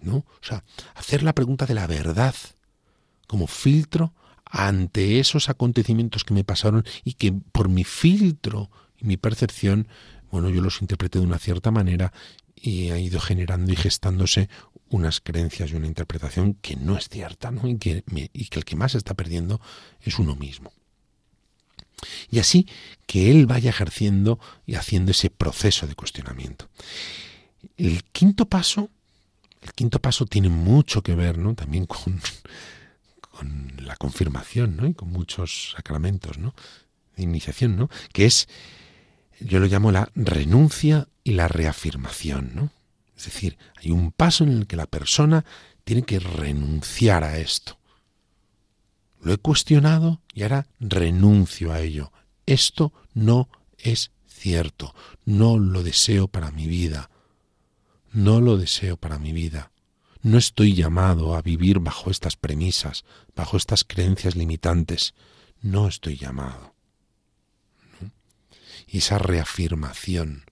¿no? 0.00 0.16
O 0.16 0.42
sea, 0.42 0.64
hacer 0.94 1.22
la 1.22 1.34
pregunta 1.34 1.66
de 1.66 1.74
la 1.74 1.86
verdad 1.86 2.34
como 3.26 3.46
filtro 3.46 4.14
ante 4.44 5.20
esos 5.20 5.48
acontecimientos 5.48 6.24
que 6.24 6.34
me 6.34 6.44
pasaron 6.44 6.84
y 7.04 7.14
que 7.14 7.32
por 7.32 7.68
mi 7.68 7.84
filtro 7.84 8.70
y 8.96 9.04
mi 9.04 9.16
percepción, 9.16 9.88
bueno, 10.30 10.48
yo 10.48 10.62
los 10.62 10.80
interpreté 10.80 11.18
de 11.18 11.26
una 11.26 11.38
cierta 11.38 11.70
manera 11.70 12.12
y 12.56 12.90
ha 12.90 12.98
ido 12.98 13.20
generando 13.20 13.72
y 13.72 13.76
gestándose 13.76 14.48
unas 14.90 15.20
creencias 15.20 15.70
y 15.70 15.76
una 15.76 15.86
interpretación 15.86 16.54
que 16.54 16.76
no 16.76 16.96
es 16.96 17.08
cierta, 17.08 17.50
¿no? 17.50 17.68
Y 17.68 17.76
que, 17.76 18.04
y 18.32 18.46
que 18.46 18.58
el 18.58 18.64
que 18.64 18.76
más 18.76 18.94
está 18.94 19.14
perdiendo 19.14 19.60
es 20.00 20.18
uno 20.18 20.34
mismo. 20.34 20.72
Y 22.30 22.38
así 22.38 22.66
que 23.06 23.30
él 23.30 23.46
vaya 23.46 23.70
ejerciendo 23.70 24.38
y 24.66 24.76
haciendo 24.76 25.10
ese 25.10 25.30
proceso 25.30 25.86
de 25.86 25.94
cuestionamiento. 25.94 26.68
El 27.76 28.04
quinto 28.04 28.48
paso, 28.48 28.90
el 29.62 29.72
quinto 29.72 30.00
paso 30.00 30.26
tiene 30.26 30.48
mucho 30.48 31.02
que 31.02 31.14
ver, 31.14 31.38
¿no? 31.38 31.54
También 31.54 31.86
con, 31.86 32.20
la 33.82 33.96
confirmación, 33.96 34.76
¿no? 34.76 34.86
Y 34.86 34.94
con 34.94 35.10
muchos 35.10 35.72
sacramentos, 35.76 36.38
¿no? 36.38 36.54
De 37.16 37.22
iniciación, 37.22 37.76
¿no? 37.76 37.88
Que 38.12 38.26
es, 38.26 38.48
yo 39.40 39.58
lo 39.60 39.66
llamo 39.66 39.92
la 39.92 40.10
renuncia 40.14 41.08
y 41.24 41.32
la 41.32 41.48
reafirmación, 41.48 42.52
¿no? 42.54 42.70
Es 43.16 43.24
decir, 43.24 43.58
hay 43.76 43.90
un 43.90 44.12
paso 44.12 44.44
en 44.44 44.50
el 44.50 44.66
que 44.66 44.76
la 44.76 44.86
persona 44.86 45.44
tiene 45.84 46.02
que 46.02 46.20
renunciar 46.20 47.24
a 47.24 47.38
esto. 47.38 47.78
Lo 49.20 49.32
he 49.32 49.38
cuestionado 49.38 50.20
y 50.32 50.42
ahora 50.42 50.66
renuncio 50.78 51.72
a 51.72 51.80
ello. 51.80 52.12
Esto 52.46 52.92
no 53.14 53.48
es 53.78 54.12
cierto. 54.26 54.94
No 55.24 55.58
lo 55.58 55.82
deseo 55.82 56.28
para 56.28 56.52
mi 56.52 56.66
vida. 56.66 57.10
No 58.12 58.40
lo 58.40 58.56
deseo 58.56 58.96
para 58.96 59.18
mi 59.18 59.32
vida. 59.32 59.72
No 60.22 60.38
estoy 60.38 60.74
llamado 60.74 61.36
a 61.36 61.42
vivir 61.42 61.78
bajo 61.78 62.10
estas 62.10 62.36
premisas, 62.36 63.04
bajo 63.36 63.56
estas 63.56 63.84
creencias 63.84 64.36
limitantes. 64.36 65.14
No 65.60 65.88
estoy 65.88 66.16
llamado. 66.16 66.74
Y 68.86 68.98
esa 68.98 69.18
reafirmación 69.18 70.44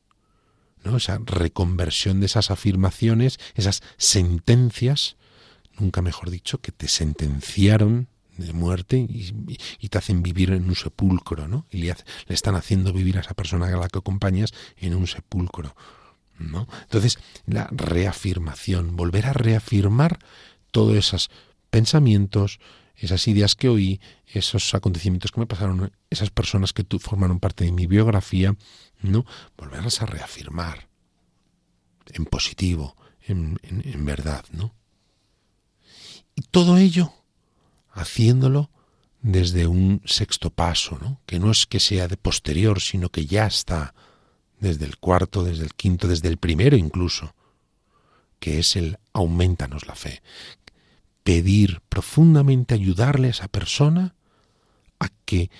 esa 0.94 1.18
reconversión 1.24 2.20
de 2.20 2.26
esas 2.26 2.52
afirmaciones, 2.52 3.40
esas 3.54 3.82
sentencias, 3.96 5.16
nunca 5.78 6.02
mejor 6.02 6.30
dicho, 6.30 6.60
que 6.60 6.70
te 6.70 6.86
sentenciaron 6.86 8.08
de 8.36 8.52
muerte 8.52 8.98
y, 8.98 9.88
te 9.88 9.98
hacen 9.98 10.22
vivir 10.22 10.50
en 10.50 10.68
un 10.68 10.76
sepulcro, 10.76 11.48
¿no? 11.48 11.66
Y 11.70 11.78
le, 11.78 11.96
están 12.28 12.54
haciendo 12.54 12.92
vivir 12.92 13.16
a 13.16 13.22
esa 13.22 13.34
persona 13.34 13.66
a 13.66 13.70
la 13.70 13.88
que 13.88 13.98
acompañas 13.98 14.52
en 14.76 14.94
un 14.94 15.06
sepulcro, 15.06 15.74
Entonces, 16.38 17.18
la 17.46 17.68
reafirmación, 17.70 18.96
volver 18.96 19.26
a 19.26 19.32
reafirmar 19.32 20.18
todos 20.70 20.96
esos 20.96 21.30
pensamientos, 21.70 22.60
esas 22.96 23.26
ideas 23.28 23.54
que 23.54 23.68
oí, 23.68 24.00
esos 24.26 24.74
acontecimientos 24.74 25.32
que 25.32 25.40
me 25.40 25.46
pasaron, 25.46 25.92
esas 26.10 26.30
personas 26.30 26.72
que 26.72 26.84
formaron 26.98 27.40
parte 27.40 27.64
de 27.64 27.72
mi 27.72 27.86
biografía, 27.86 28.56
¿no? 29.02 29.24
Volverlas 29.56 30.02
a 30.02 30.06
reafirmar 30.06 30.88
en 32.12 32.24
positivo, 32.24 32.96
en, 33.22 33.58
en 33.62 34.04
verdad, 34.04 34.44
¿no? 34.52 34.74
Y 36.34 36.42
todo 36.42 36.76
ello 36.76 37.12
haciéndolo 37.96 38.70
desde 39.22 39.66
un 39.66 40.02
sexto 40.04 40.50
paso, 40.50 40.98
¿no? 41.00 41.20
que 41.26 41.40
no 41.40 41.50
es 41.50 41.66
que 41.66 41.80
sea 41.80 42.06
de 42.06 42.16
posterior, 42.16 42.80
sino 42.80 43.08
que 43.08 43.26
ya 43.26 43.46
está 43.46 43.94
desde 44.60 44.84
el 44.84 44.98
cuarto, 44.98 45.44
desde 45.44 45.64
el 45.64 45.74
quinto, 45.74 46.08
desde 46.08 46.28
el 46.28 46.38
primero 46.38 46.76
incluso, 46.76 47.34
que 48.40 48.58
es 48.58 48.76
el 48.76 48.98
aumentanos 49.12 49.86
la 49.86 49.94
fe. 49.94 50.22
Pedir 51.22 51.82
profundamente 51.88 52.74
ayudarle 52.74 53.28
a 53.28 53.30
esa 53.30 53.48
persona 53.48 54.14
a 54.98 55.08
que 55.24 55.50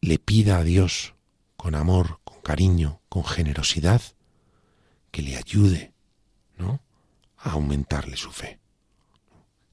le 0.00 0.18
pida 0.18 0.58
a 0.58 0.64
Dios 0.64 1.14
con 1.56 1.74
amor, 1.74 2.20
cariño, 2.44 3.00
con 3.08 3.24
generosidad, 3.24 4.02
que 5.10 5.22
le 5.22 5.36
ayude, 5.36 5.92
¿no? 6.56 6.80
a 7.38 7.52
aumentarle 7.52 8.16
su 8.16 8.30
fe, 8.30 8.60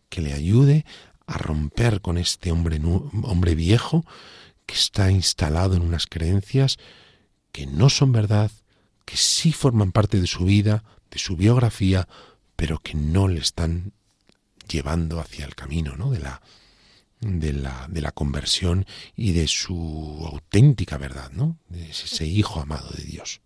que 0.10 0.22
le 0.22 0.34
ayude 0.34 0.86
a 1.28 1.38
romper 1.38 2.02
con 2.02 2.18
este 2.18 2.52
hombre, 2.52 2.82
hombre 2.84 3.54
viejo 3.56 4.04
que 4.66 4.76
está 4.76 5.12
instalado 5.12 5.76
en 5.76 5.84
unas 5.84 6.08
creencias 6.08 6.78
que 7.52 7.66
no 7.66 7.90
son 7.90 8.12
verdad, 8.12 8.52
que 9.06 9.18
sí 9.18 9.52
forman 9.52 9.92
parte 9.92 10.20
de 10.20 10.28
su 10.28 10.46
vida, 10.46 10.84
de 11.10 11.20
su 11.20 11.36
biografía, 11.36 12.08
pero 12.56 12.80
que 12.80 12.96
no 12.96 13.28
le 13.28 13.40
están 13.40 13.94
llevando 14.68 15.20
hacia 15.20 15.46
el 15.46 15.56
camino 15.56 15.96
¿no? 15.98 16.12
de 16.12 16.20
la 16.20 16.42
de 17.22 17.54
la, 17.54 17.88
de 17.88 18.02
la 18.02 18.12
conversión 18.12 18.86
y 19.16 19.34
de 19.34 19.48
su 19.48 20.28
auténtica 20.28 20.98
verdad, 20.98 21.30
¿no? 21.32 21.58
De 21.70 21.92
ese 21.92 22.26
hijo 22.26 22.60
amado 22.60 22.90
de 22.98 23.04
Dios. 23.04 23.42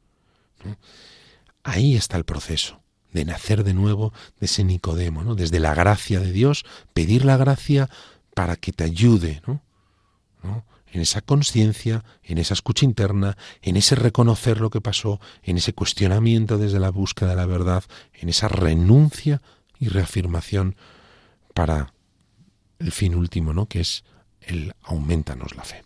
Ahí 1.61 1.95
está 1.95 2.15
el 2.15 2.23
proceso 2.23 2.81
de 3.11 3.25
nacer 3.25 3.63
de 3.63 3.73
nuevo 3.73 4.13
de 4.39 4.45
ese 4.45 4.63
Nicodemo, 4.63 5.23
¿no? 5.23 5.35
Desde 5.35 5.59
la 5.59 5.73
gracia 5.73 6.19
de 6.21 6.31
Dios, 6.31 6.65
pedir 6.93 7.25
la 7.25 7.37
gracia 7.37 7.89
para 8.33 8.55
que 8.55 8.71
te 8.71 8.85
ayude, 8.85 9.41
¿no? 9.45 9.61
En 10.95 11.01
esa 11.01 11.19
conciencia, 11.19 12.05
en 12.23 12.38
esa 12.38 12.53
escucha 12.53 12.86
interna, 12.86 13.36
en 13.62 13.75
ese 13.75 13.95
reconocer 13.95 14.62
lo 14.62 14.69
que 14.69 14.79
pasó, 14.79 15.19
en 15.43 15.58
ese 15.58 15.73
cuestionamiento 15.73 16.58
desde 16.58 16.79
la 16.79 16.89
búsqueda 16.89 17.31
de 17.31 17.36
la 17.36 17.45
verdad, 17.45 17.84
en 18.13 18.29
esa 18.29 18.47
renuncia 18.47 19.41
y 19.77 19.89
reafirmación 19.89 20.77
para 21.53 21.93
el 22.79 22.93
fin 22.93 23.13
último, 23.13 23.51
¿no? 23.51 23.65
Que 23.65 23.81
es 23.81 24.05
el 24.39 24.73
aumentanos 24.84 25.58
la 25.58 25.65
fe. 25.65 25.84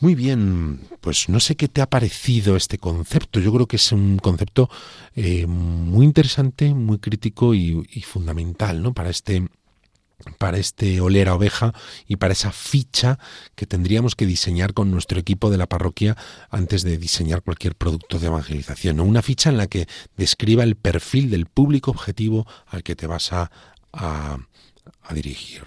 Muy 0.00 0.14
bien, 0.14 0.80
pues 1.02 1.28
no 1.28 1.38
sé 1.38 1.54
qué 1.54 1.68
te 1.68 1.82
ha 1.82 1.90
parecido 1.90 2.56
este 2.56 2.78
concepto. 2.78 3.40
Yo 3.40 3.52
creo 3.52 3.66
que 3.66 3.76
es 3.76 3.92
un 3.92 4.16
concepto 4.16 4.70
eh, 5.14 5.46
muy 5.46 6.06
interesante, 6.06 6.72
muy 6.72 6.98
crítico 6.98 7.54
y, 7.54 7.86
y, 7.92 8.00
fundamental, 8.00 8.82
¿no? 8.82 8.94
Para 8.94 9.10
este 9.10 9.46
para 10.38 10.58
este 10.58 11.00
oler 11.00 11.28
a 11.28 11.34
oveja 11.34 11.72
y 12.06 12.16
para 12.16 12.32
esa 12.32 12.52
ficha 12.52 13.18
que 13.54 13.66
tendríamos 13.66 14.14
que 14.14 14.26
diseñar 14.26 14.72
con 14.72 14.90
nuestro 14.90 15.18
equipo 15.18 15.50
de 15.50 15.58
la 15.58 15.66
parroquia 15.66 16.16
antes 16.50 16.82
de 16.82 16.98
diseñar 16.98 17.42
cualquier 17.42 17.74
producto 17.74 18.18
de 18.18 18.26
evangelización. 18.26 19.00
Una 19.00 19.22
ficha 19.22 19.50
en 19.50 19.58
la 19.58 19.66
que 19.66 19.86
describa 20.16 20.62
el 20.64 20.76
perfil 20.76 21.30
del 21.30 21.46
público 21.46 21.90
objetivo 21.90 22.46
al 22.66 22.82
que 22.82 22.96
te 22.96 23.06
vas 23.06 23.32
a, 23.32 23.50
dirigir. 25.14 25.62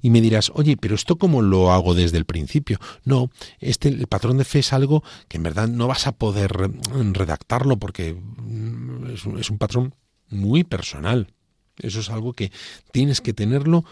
Y 0.00 0.10
me 0.10 0.20
dirás, 0.20 0.50
oye, 0.54 0.76
pero 0.76 0.94
esto 0.94 1.16
cómo 1.16 1.42
lo 1.42 1.72
hago 1.72 1.94
desde 1.94 2.18
el 2.18 2.24
principio? 2.24 2.78
No, 3.04 3.30
este, 3.58 3.88
el 3.88 4.06
patrón 4.06 4.38
de 4.38 4.44
fe 4.44 4.60
es 4.60 4.72
algo 4.72 5.02
que 5.28 5.36
en 5.36 5.42
verdad 5.42 5.68
no 5.68 5.86
vas 5.86 6.06
a 6.06 6.12
poder 6.12 6.52
redactarlo 7.12 7.76
porque 7.78 8.14
mm, 8.14 9.38
es 9.38 9.50
un 9.50 9.58
patrón 9.58 9.94
muy 10.30 10.64
personal. 10.64 11.34
Eso 11.78 12.00
es 12.00 12.10
algo 12.10 12.32
que 12.32 12.52
tienes 12.92 13.20
que 13.20 13.32
tenerlo 13.32 13.84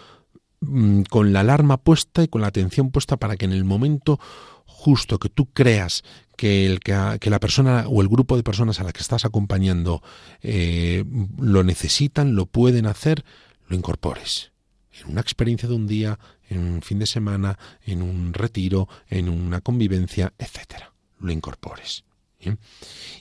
mm, 0.61 1.03
con 1.03 1.33
la 1.33 1.41
alarma 1.41 1.79
puesta 1.79 2.23
y 2.23 2.29
con 2.29 2.41
la 2.41 2.49
atención 2.49 2.91
puesta 2.91 3.17
para 3.17 3.37
que 3.37 3.45
en 3.45 3.53
el 3.53 3.65
momento 3.65 4.19
justo 4.67 5.19
que 5.19 5.29
tú 5.29 5.47
creas 5.47 6.03
que, 6.37 6.67
el, 6.67 6.81
que, 6.81 7.31
la 7.31 7.41
persona 7.41 7.87
o 7.89 8.03
el 8.03 8.09
grupo 8.09 8.37
de 8.37 8.43
personas 8.43 8.81
a 8.81 8.85
la 8.85 8.93
que 8.93 9.01
estás 9.01 9.25
acompañando 9.25 10.03
eh, 10.43 11.05
lo 11.39 11.65
necesitan, 11.65 12.35
lo 12.35 12.47
pueden 12.47 12.87
hacer, 12.87 13.25
lo 13.69 13.77
incorpores 13.77 14.53
en 15.01 15.11
una 15.11 15.21
experiencia 15.21 15.69
de 15.69 15.75
un 15.75 15.87
día, 15.87 16.19
en 16.49 16.61
un 16.61 16.83
fin 16.83 16.99
de 16.99 17.07
semana, 17.07 17.59
en 17.85 18.03
un 18.03 18.33
retiro, 18.33 18.89
en 19.09 19.29
una 19.29 19.61
convivencia, 19.61 20.33
etcétera. 20.39 20.93
Lo 21.19 21.33
incorpores. 21.33 22.05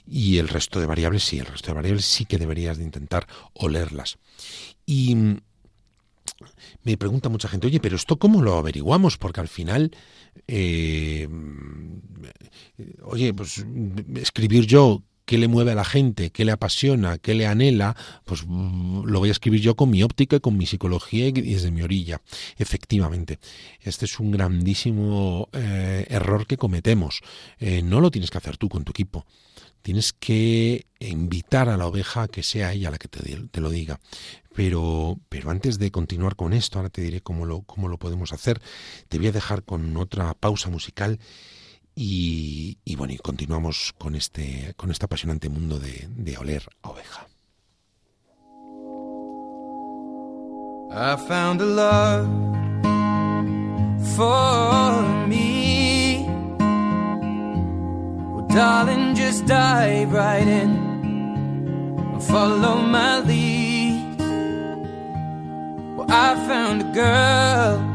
Y 0.06 0.38
el 0.38 0.48
resto 0.48 0.80
de 0.80 0.86
variables, 0.86 1.24
sí, 1.24 1.38
el 1.38 1.46
resto 1.46 1.68
de 1.68 1.74
variables 1.74 2.04
sí 2.04 2.24
que 2.24 2.38
deberías 2.38 2.78
de 2.78 2.84
intentar 2.84 3.26
olerlas. 3.54 4.18
Y 4.86 5.16
me 6.82 6.96
pregunta 6.96 7.28
mucha 7.28 7.48
gente, 7.48 7.66
oye, 7.66 7.80
pero 7.80 7.96
esto 7.96 8.18
cómo 8.18 8.42
lo 8.42 8.56
averiguamos? 8.56 9.16
Porque 9.18 9.40
al 9.40 9.48
final, 9.48 9.90
eh, 10.46 11.28
oye, 13.02 13.32
pues 13.34 13.64
escribir 14.16 14.66
yo 14.66 15.02
qué 15.24 15.38
le 15.38 15.48
mueve 15.48 15.72
a 15.72 15.74
la 15.74 15.84
gente, 15.84 16.30
qué 16.30 16.44
le 16.44 16.52
apasiona, 16.52 17.18
qué 17.18 17.34
le 17.34 17.46
anhela, 17.46 17.96
pues 18.24 18.44
mm, 18.46 19.04
lo 19.04 19.18
voy 19.18 19.28
a 19.28 19.32
escribir 19.32 19.60
yo 19.60 19.74
con 19.74 19.90
mi 19.90 20.02
óptica 20.02 20.36
y 20.36 20.40
con 20.40 20.56
mi 20.56 20.66
psicología 20.66 21.28
y 21.28 21.32
desde 21.32 21.70
mi 21.70 21.82
orilla. 21.82 22.20
Efectivamente, 22.56 23.38
este 23.80 24.04
es 24.04 24.18
un 24.20 24.30
grandísimo 24.30 25.48
eh, 25.52 26.06
error 26.08 26.46
que 26.46 26.56
cometemos. 26.56 27.20
Eh, 27.58 27.82
no 27.82 28.00
lo 28.00 28.10
tienes 28.10 28.30
que 28.30 28.38
hacer 28.38 28.56
tú 28.56 28.68
con 28.68 28.84
tu 28.84 28.90
equipo. 28.90 29.26
Tienes 29.82 30.14
que 30.14 30.86
invitar 30.98 31.68
a 31.68 31.76
la 31.76 31.86
oveja 31.86 32.22
a 32.22 32.28
que 32.28 32.42
sea 32.42 32.72
ella 32.72 32.90
la 32.90 32.96
que 32.96 33.08
te, 33.08 33.20
te 33.50 33.60
lo 33.60 33.68
diga. 33.68 34.00
Pero, 34.54 35.18
pero 35.28 35.50
antes 35.50 35.78
de 35.78 35.90
continuar 35.90 36.36
con 36.36 36.52
esto, 36.54 36.78
ahora 36.78 36.88
te 36.88 37.02
diré 37.02 37.20
cómo 37.20 37.44
lo, 37.44 37.62
cómo 37.62 37.88
lo 37.88 37.98
podemos 37.98 38.32
hacer. 38.32 38.62
Te 39.08 39.18
voy 39.18 39.26
a 39.26 39.32
dejar 39.32 39.62
con 39.62 39.96
otra 39.96 40.32
pausa 40.34 40.70
musical 40.70 41.18
y, 41.94 42.78
y, 42.84 42.96
bueno, 42.96 43.12
y 43.12 43.18
continuamos 43.18 43.94
con 43.98 44.14
este, 44.14 44.74
con 44.76 44.90
este 44.90 45.04
apasionante 45.04 45.48
mundo 45.48 45.78
de, 45.78 46.08
de 46.16 46.36
oler 46.36 46.68
a 46.82 46.90
oveja. 46.90 47.26
I 50.96 51.16
found 51.28 51.60
a 51.60 51.64
love 51.64 52.28
for 54.16 55.02
me. 55.26 56.24
Well, 58.32 58.46
darling, 58.48 59.14
just 59.16 59.44
dive 59.46 60.12
right 60.12 60.46
in. 60.46 62.20
Follow 62.20 62.76
my 62.76 63.20
lead. 63.20 64.20
Well, 65.96 66.06
I 66.08 66.36
found 66.46 66.82
a 66.82 66.92
girl 66.92 67.94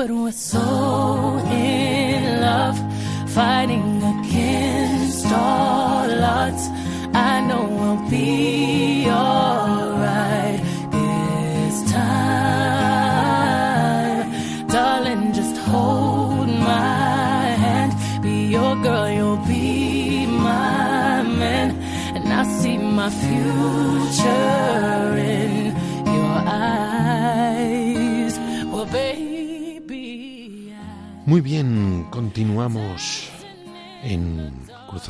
para 0.00 0.14
um 0.14 0.26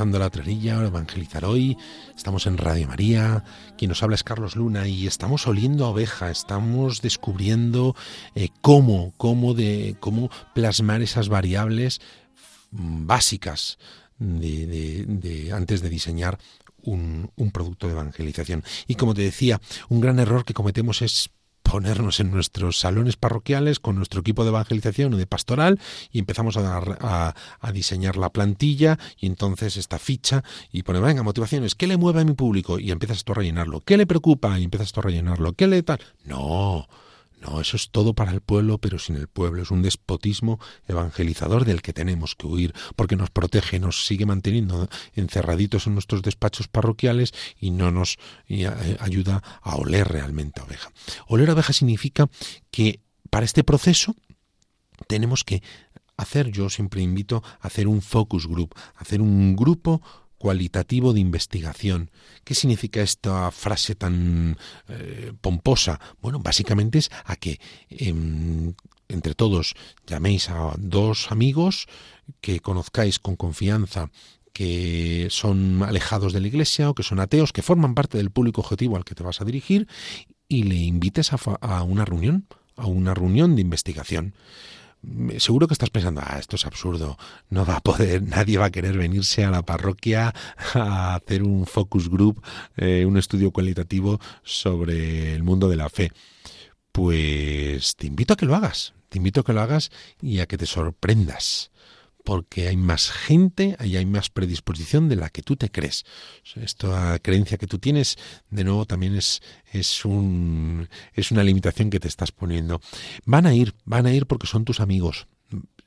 Cruzando 0.01 0.17
la 0.17 0.31
Trerilla, 0.31 0.83
Evangelizar 0.83 1.45
Hoy. 1.45 1.77
Estamos 2.17 2.47
en 2.47 2.57
Radio 2.57 2.87
María. 2.87 3.43
Quien 3.77 3.89
nos 3.89 4.01
habla 4.01 4.15
es 4.15 4.23
Carlos 4.23 4.55
Luna 4.55 4.87
y 4.87 5.05
estamos 5.05 5.45
oliendo 5.45 5.85
a 5.85 5.89
oveja. 5.89 6.31
Estamos 6.31 7.03
descubriendo 7.03 7.95
eh, 8.33 8.49
cómo, 8.61 9.13
cómo, 9.17 9.53
de, 9.53 9.95
cómo 9.99 10.31
plasmar 10.55 11.03
esas 11.03 11.29
variables 11.29 12.01
básicas 12.71 13.77
de, 14.17 14.65
de- 14.65 15.05
de- 15.07 15.51
antes 15.51 15.81
de 15.83 15.89
diseñar 15.89 16.39
un 16.81 17.29
producto 17.53 17.85
de 17.85 17.93
evangelización. 17.93 18.63
Y 18.87 18.95
como 18.95 19.13
te 19.13 19.21
decía, 19.21 19.61
un 19.87 20.01
gran 20.01 20.17
error 20.17 20.45
que 20.45 20.55
cometemos 20.55 21.03
es 21.03 21.29
ponernos 21.71 22.19
en 22.19 22.31
nuestros 22.31 22.77
salones 22.79 23.15
parroquiales 23.15 23.79
con 23.79 23.95
nuestro 23.95 24.19
equipo 24.19 24.43
de 24.43 24.49
evangelización 24.49 25.13
o 25.13 25.17
de 25.17 25.25
pastoral 25.25 25.79
y 26.11 26.19
empezamos 26.19 26.57
a, 26.57 26.61
dar- 26.61 26.97
a, 27.01 27.33
a 27.59 27.71
diseñar 27.71 28.17
la 28.17 28.29
plantilla 28.29 28.99
y 29.17 29.27
entonces 29.27 29.77
esta 29.77 29.97
ficha 29.97 30.43
y 30.71 30.83
pone, 30.83 30.99
venga, 30.99 31.23
motivaciones, 31.23 31.75
¿qué 31.75 31.87
le 31.87 31.97
mueve 31.97 32.21
a 32.21 32.25
mi 32.25 32.33
público? 32.33 32.77
Y 32.77 32.91
empiezas 32.91 33.23
tú 33.23 33.31
a 33.31 33.35
rellenarlo. 33.35 33.79
¿Qué 33.81 33.95
le 33.97 34.05
preocupa? 34.05 34.59
Y 34.59 34.65
empiezas 34.65 34.91
tú 34.91 34.99
a 34.99 35.03
rellenarlo. 35.03 35.53
¿Qué 35.53 35.67
le 35.67 35.81
tal? 35.83 35.99
No, 36.25 36.87
no, 37.41 37.59
eso 37.59 37.75
es 37.75 37.89
todo 37.89 38.13
para 38.13 38.31
el 38.31 38.41
pueblo, 38.41 38.77
pero 38.77 38.99
sin 38.99 39.15
el 39.15 39.27
pueblo. 39.27 39.63
Es 39.63 39.71
un 39.71 39.81
despotismo 39.81 40.59
evangelizador 40.87 41.65
del 41.65 41.81
que 41.81 41.91
tenemos 41.91 42.35
que 42.35 42.45
huir, 42.45 42.73
porque 42.95 43.15
nos 43.15 43.31
protege, 43.31 43.79
nos 43.79 44.05
sigue 44.05 44.25
manteniendo 44.25 44.87
encerraditos 45.15 45.87
en 45.87 45.93
nuestros 45.93 46.21
despachos 46.21 46.67
parroquiales 46.67 47.33
y 47.59 47.71
no 47.71 47.91
nos 47.91 48.17
eh, 48.47 48.69
ayuda 48.99 49.41
a 49.61 49.75
oler 49.75 50.07
realmente 50.07 50.61
a 50.61 50.65
oveja. 50.65 50.91
Oler 51.27 51.49
a 51.49 51.53
oveja 51.53 51.73
significa 51.73 52.29
que 52.69 52.99
para 53.31 53.45
este 53.45 53.63
proceso 53.63 54.15
tenemos 55.07 55.43
que 55.43 55.63
hacer, 56.17 56.51
yo 56.51 56.69
siempre 56.69 57.01
invito 57.01 57.43
a 57.59 57.67
hacer 57.67 57.87
un 57.87 58.01
focus 58.01 58.47
group, 58.47 58.75
hacer 58.95 59.21
un 59.21 59.55
grupo 59.55 60.01
cualitativo 60.41 61.13
de 61.13 61.19
investigación. 61.19 62.09
¿Qué 62.43 62.55
significa 62.55 63.01
esta 63.01 63.51
frase 63.51 63.93
tan 63.93 64.57
eh, 64.89 65.33
pomposa? 65.39 65.99
Bueno, 66.19 66.39
básicamente 66.39 66.97
es 66.97 67.11
a 67.25 67.35
que 67.35 67.59
em, 67.89 68.73
entre 69.07 69.35
todos 69.35 69.75
llaméis 70.07 70.49
a 70.49 70.73
dos 70.79 71.31
amigos 71.31 71.85
que 72.41 72.59
conozcáis 72.59 73.19
con 73.19 73.35
confianza 73.35 74.09
que 74.51 75.27
son 75.29 75.83
alejados 75.83 76.33
de 76.33 76.41
la 76.41 76.47
iglesia 76.47 76.89
o 76.89 76.95
que 76.95 77.03
son 77.03 77.19
ateos, 77.19 77.53
que 77.53 77.61
forman 77.61 77.93
parte 77.93 78.17
del 78.17 78.31
público 78.31 78.61
objetivo 78.61 78.97
al 78.97 79.05
que 79.05 79.13
te 79.13 79.21
vas 79.21 79.41
a 79.41 79.45
dirigir 79.45 79.87
y 80.47 80.63
le 80.63 80.75
invites 80.75 81.33
a, 81.33 81.37
a 81.61 81.83
una 81.83 82.03
reunión, 82.03 82.47
a 82.77 82.87
una 82.87 83.13
reunión 83.13 83.55
de 83.55 83.61
investigación. 83.61 84.33
Mm, 85.01 85.37
Seguro 85.37 85.67
que 85.67 85.73
estás 85.73 85.89
pensando, 85.89 86.21
ah, 86.23 86.37
esto 86.39 86.55
es 86.55 86.65
absurdo, 86.65 87.17
no 87.49 87.65
va 87.65 87.77
a 87.77 87.81
poder, 87.81 88.21
nadie 88.27 88.57
va 88.57 88.65
a 88.65 88.71
querer 88.71 88.97
venirse 88.97 89.43
a 89.43 89.51
la 89.51 89.63
parroquia 89.63 90.33
a 90.73 91.15
hacer 91.15 91.43
un 91.43 91.65
focus 91.65 92.09
group, 92.09 92.43
eh, 92.77 93.05
un 93.05 93.17
estudio 93.17 93.51
cualitativo 93.51 94.19
sobre 94.43 95.33
el 95.33 95.43
mundo 95.43 95.69
de 95.69 95.75
la 95.77 95.89
fe. 95.89 96.11
Pues 96.91 97.95
te 97.95 98.07
invito 98.07 98.33
a 98.33 98.37
que 98.37 98.45
lo 98.45 98.55
hagas, 98.55 98.93
te 99.09 99.17
invito 99.17 99.41
a 99.41 99.43
que 99.43 99.53
lo 99.53 99.61
hagas 99.61 99.91
y 100.21 100.39
a 100.39 100.45
que 100.45 100.57
te 100.57 100.65
sorprendas, 100.65 101.70
porque 102.23 102.67
hay 102.67 102.77
más 102.77 103.09
gente 103.09 103.75
y 103.83 103.97
hay 103.97 104.05
más 104.05 104.29
predisposición 104.29 105.09
de 105.09 105.15
la 105.15 105.29
que 105.29 105.41
tú 105.41 105.55
te 105.55 105.69
crees. 105.69 106.05
Esta 106.55 107.17
creencia 107.19 107.57
que 107.57 107.67
tú 107.67 107.79
tienes, 107.79 108.17
de 108.49 108.63
nuevo, 108.63 108.85
también 108.85 109.15
es, 109.15 109.41
es, 109.71 110.05
un, 110.05 110.87
es 111.13 111.31
una 111.31 111.43
limitación 111.43 111.89
que 111.89 111.99
te 111.99 112.07
estás 112.07 112.31
poniendo. 112.31 112.81
Van 113.25 113.45
a 113.45 113.53
ir, 113.53 113.73
van 113.85 114.05
a 114.05 114.13
ir 114.13 114.27
porque 114.27 114.47
son 114.47 114.65
tus 114.65 114.79
amigos. 114.79 115.27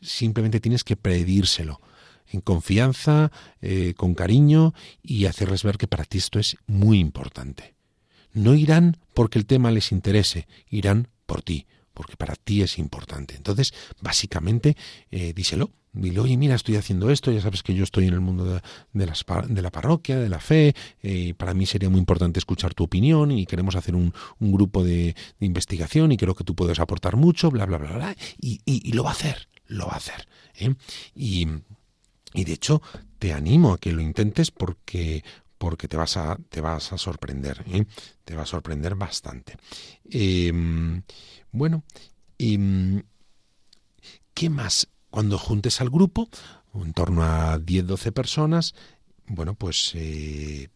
Simplemente 0.01 0.61
tienes 0.61 0.85
que 0.85 0.97
pedírselo 0.97 1.81
en 2.29 2.41
confianza, 2.41 3.31
eh, 3.61 3.95
con 3.97 4.15
cariño 4.15 4.75
y 5.03 5.27
hacerles 5.27 5.63
ver 5.63 5.79
que 5.79 5.87
para 5.87 6.05
ti 6.05 6.19
esto 6.19 6.39
es 6.39 6.57
muy 6.67 6.99
importante. 6.99 7.75
No 8.33 8.55
irán 8.55 8.97
porque 9.15 9.39
el 9.39 9.47
tema 9.47 9.71
les 9.71 9.93
interese, 9.93 10.49
irán 10.69 11.09
por 11.27 11.43
ti, 11.43 11.67
porque 11.95 12.17
para 12.17 12.35
ti 12.35 12.63
es 12.63 12.79
importante. 12.79 13.37
Entonces, 13.37 13.73
básicamente, 14.01 14.77
eh, 15.11 15.33
díselo. 15.35 15.71
Dile, 15.97 16.19
oye, 16.19 16.37
mira, 16.37 16.57
estoy 16.57 16.75
haciendo 16.75 17.09
esto, 17.09 17.31
ya 17.31 17.41
sabes 17.41 17.63
que 17.63 17.73
yo 17.73 17.85
estoy 17.85 18.09
en 18.09 18.15
el 18.15 18.21
mundo 18.21 18.61
de, 18.93 19.63
la 19.63 19.71
parroquia, 19.71 20.19
de 20.19 20.29
la 20.29 20.41
fe, 20.41 20.75
eh, 21.05 21.35
para 21.35 21.55
mí 21.55 21.67
sería 21.67 21.89
muy 21.89 22.01
importante 22.01 22.41
escuchar 22.41 22.75
tu 22.75 22.83
opinión 22.83 23.31
y 23.31 23.47
queremos 23.47 23.77
hacer 23.77 23.95
un, 23.95 24.13
grupo 24.41 24.83
de, 24.83 25.15
investigación 25.39 26.11
y 26.11 26.17
creo 26.17 26.35
que 26.35 26.43
tú 26.43 26.57
puedes 26.57 26.81
aportar 26.81 27.15
mucho, 27.15 27.49
bla, 27.49 27.65
bla, 27.65 27.79
bla, 27.79 27.93
bla, 27.93 28.17
y 28.41 28.93
lo 28.93 29.05
va 29.05 29.11
a 29.11 29.13
hacer, 29.13 29.49
lo 29.69 29.87
va 29.87 29.93
a 29.93 29.99
hacer. 29.99 30.27
¿eh? 30.57 30.75
Y, 31.15 31.47
y 32.33 32.45
de 32.45 32.53
hecho, 32.53 32.83
te 33.19 33.33
animo 33.33 33.73
a 33.73 33.79
que 33.79 33.93
lo 33.93 34.03
intentes 34.03 34.51
porque, 34.51 35.25
porque 35.65 35.89
te 35.89 35.97
vas 35.97 36.19
a, 36.19 36.37
te 36.51 36.61
vas 36.61 36.93
a 36.93 36.99
sorprender, 36.99 37.65
¿eh? 37.67 37.87
te 38.23 38.35
va 38.35 38.43
a 38.43 38.47
sorprender 38.47 38.97
bastante. 38.97 39.57
Em, 40.11 41.03
bueno, 41.53 41.85
em, 42.37 43.03
¿qué 44.35 44.51
más? 44.51 44.89
Cuando 45.09 45.39
juntes 45.39 45.81
al 45.81 45.89
grupo, 45.89 46.29
en 46.75 46.93
torno 46.93 47.23
a 47.23 47.59
10-12 47.59 48.13
personas, 48.13 48.75
bueno, 49.27 49.55
pues 49.55 49.93
eh, 49.95 50.69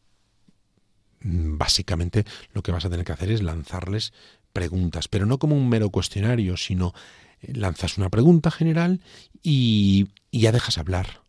básicamente 1.20 2.24
lo 2.54 2.62
que 2.62 2.72
vas 2.72 2.86
a 2.86 2.88
tener 2.88 3.04
que 3.04 3.12
hacer 3.12 3.30
es 3.30 3.42
lanzarles 3.42 4.14
preguntas, 4.54 5.06
pero 5.06 5.26
no 5.26 5.38
como 5.38 5.54
un 5.54 5.68
mero 5.68 5.90
cuestionario, 5.90 6.56
sino 6.56 6.94
eh, 7.42 7.52
lanzas 7.52 7.98
una 7.98 8.08
pregunta 8.08 8.50
general 8.50 9.02
y, 9.42 10.08
y 10.30 10.40
ya 10.40 10.52
dejas 10.52 10.78
hablar. 10.78 11.20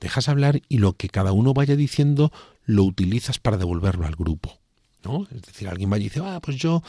Dejas 0.00 0.28
hablar 0.28 0.62
y 0.68 0.78
lo 0.78 0.94
que 0.94 1.08
cada 1.08 1.30
uno 1.30 1.54
vaya 1.54 1.76
diciendo 1.76 2.32
lo 2.68 2.84
utilizas 2.84 3.38
para 3.38 3.56
devolverlo 3.56 4.06
al 4.06 4.14
grupo. 4.14 4.60
¿no? 5.02 5.26
Es 5.34 5.42
decir, 5.42 5.68
alguien 5.68 5.90
va 5.90 5.98
y 5.98 6.04
dice, 6.04 6.20
ah, 6.22 6.38
pues 6.42 6.58
yo, 6.58 6.82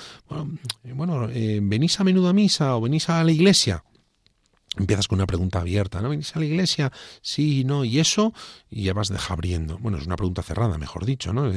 bueno, 0.94 1.30
eh, 1.30 1.60
venís 1.64 2.00
a 2.00 2.04
menudo 2.04 2.28
a 2.28 2.34
misa 2.34 2.76
o 2.76 2.82
venís 2.82 3.08
a 3.10 3.24
la 3.24 3.32
iglesia 3.32 3.84
empiezas 4.78 5.08
con 5.08 5.18
una 5.18 5.26
pregunta 5.26 5.60
abierta, 5.60 6.02
¿no? 6.02 6.10
¿Venís 6.10 6.36
a 6.36 6.40
la 6.40 6.46
iglesia? 6.46 6.92
Sí, 7.22 7.64
no, 7.64 7.84
y 7.84 8.00
eso, 8.00 8.34
y 8.70 8.84
ya 8.84 8.94
vas 8.94 9.10
deja 9.10 9.34
abriendo. 9.34 9.78
Bueno, 9.80 9.98
es 9.98 10.06
una 10.06 10.16
pregunta 10.16 10.44
cerrada, 10.44 10.78
mejor 10.78 11.06
dicho, 11.06 11.34
¿no? 11.34 11.52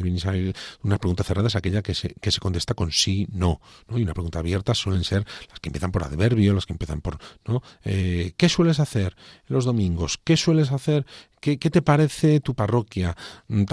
Una 0.83 0.99
pregunta 0.99 1.25
cerrada 1.25 1.49
es 1.49 1.57
aquella 1.57 1.83
que 1.83 1.95
se, 1.95 2.15
que 2.21 2.31
se 2.31 2.41
contesta 2.41 2.75
con 2.75 2.91
sí, 2.91 3.29
no, 3.33 3.61
¿no? 3.89 3.99
Y 3.99 4.03
una 4.03 4.15
pregunta 4.15 4.39
abierta 4.39 4.75
suelen 4.75 5.05
ser 5.05 5.27
las 5.51 5.61
que 5.61 5.69
empiezan 5.69 5.93
por 5.93 6.05
adverbio, 6.05 6.55
las 6.55 6.67
que 6.67 6.73
empiezan 6.73 7.01
por, 7.01 7.19
¿no? 7.47 7.63
Eh, 7.85 8.33
¿Qué 8.37 8.49
sueles 8.49 8.81
hacer 8.81 9.15
los 9.47 9.65
domingos? 9.65 10.19
¿Qué 10.23 10.37
sueles 10.37 10.73
hacer? 10.73 11.07
¿Qué, 11.41 11.59
qué 11.59 11.71
te 11.71 11.83
parece 11.83 12.41
tu 12.41 12.55
parroquia? 12.55 13.17
Mm, 13.49 13.65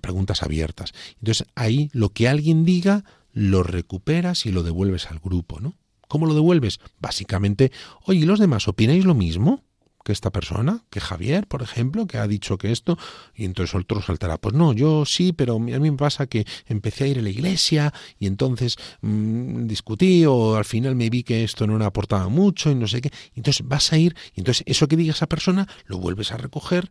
preguntas 0.00 0.42
abiertas. 0.42 0.92
Entonces, 1.20 1.46
ahí 1.54 1.90
lo 1.92 2.10
que 2.10 2.28
alguien 2.28 2.64
diga, 2.64 3.04
lo 3.32 3.62
recuperas 3.62 4.46
y 4.46 4.52
lo 4.52 4.62
devuelves 4.62 5.06
al 5.06 5.18
grupo, 5.18 5.60
¿no? 5.60 5.74
¿Cómo 6.08 6.26
lo 6.26 6.34
devuelves? 6.34 6.80
Básicamente, 7.00 7.70
oye, 8.04 8.20
¿y 8.20 8.24
los 8.24 8.40
demás 8.40 8.66
opináis 8.66 9.04
lo 9.04 9.14
mismo? 9.14 9.62
que 10.08 10.12
esta 10.12 10.32
persona, 10.32 10.84
que 10.88 11.00
Javier, 11.00 11.46
por 11.46 11.60
ejemplo, 11.60 12.06
que 12.06 12.16
ha 12.16 12.26
dicho 12.26 12.56
que 12.56 12.72
esto, 12.72 12.96
y 13.34 13.44
entonces 13.44 13.74
otro 13.74 14.00
saltará, 14.00 14.38
pues 14.38 14.54
no, 14.54 14.72
yo 14.72 15.04
sí, 15.04 15.34
pero 15.34 15.56
a 15.56 15.58
mí 15.58 15.78
me 15.78 15.92
pasa 15.92 16.26
que 16.26 16.46
empecé 16.66 17.04
a 17.04 17.06
ir 17.08 17.18
a 17.18 17.22
la 17.22 17.28
iglesia 17.28 17.92
y 18.18 18.26
entonces 18.26 18.76
mmm, 19.02 19.66
discutí 19.66 20.24
o 20.24 20.56
al 20.56 20.64
final 20.64 20.94
me 20.94 21.10
vi 21.10 21.24
que 21.24 21.44
esto 21.44 21.66
no 21.66 21.76
me 21.76 21.84
aportaba 21.84 22.28
mucho 22.30 22.70
y 22.70 22.74
no 22.74 22.88
sé 22.88 23.02
qué, 23.02 23.10
entonces 23.34 23.68
vas 23.68 23.92
a 23.92 23.98
ir 23.98 24.16
y 24.34 24.40
entonces 24.40 24.64
eso 24.66 24.88
que 24.88 24.96
diga 24.96 25.12
esa 25.12 25.26
persona 25.26 25.68
lo 25.84 25.98
vuelves 25.98 26.32
a 26.32 26.38
recoger 26.38 26.90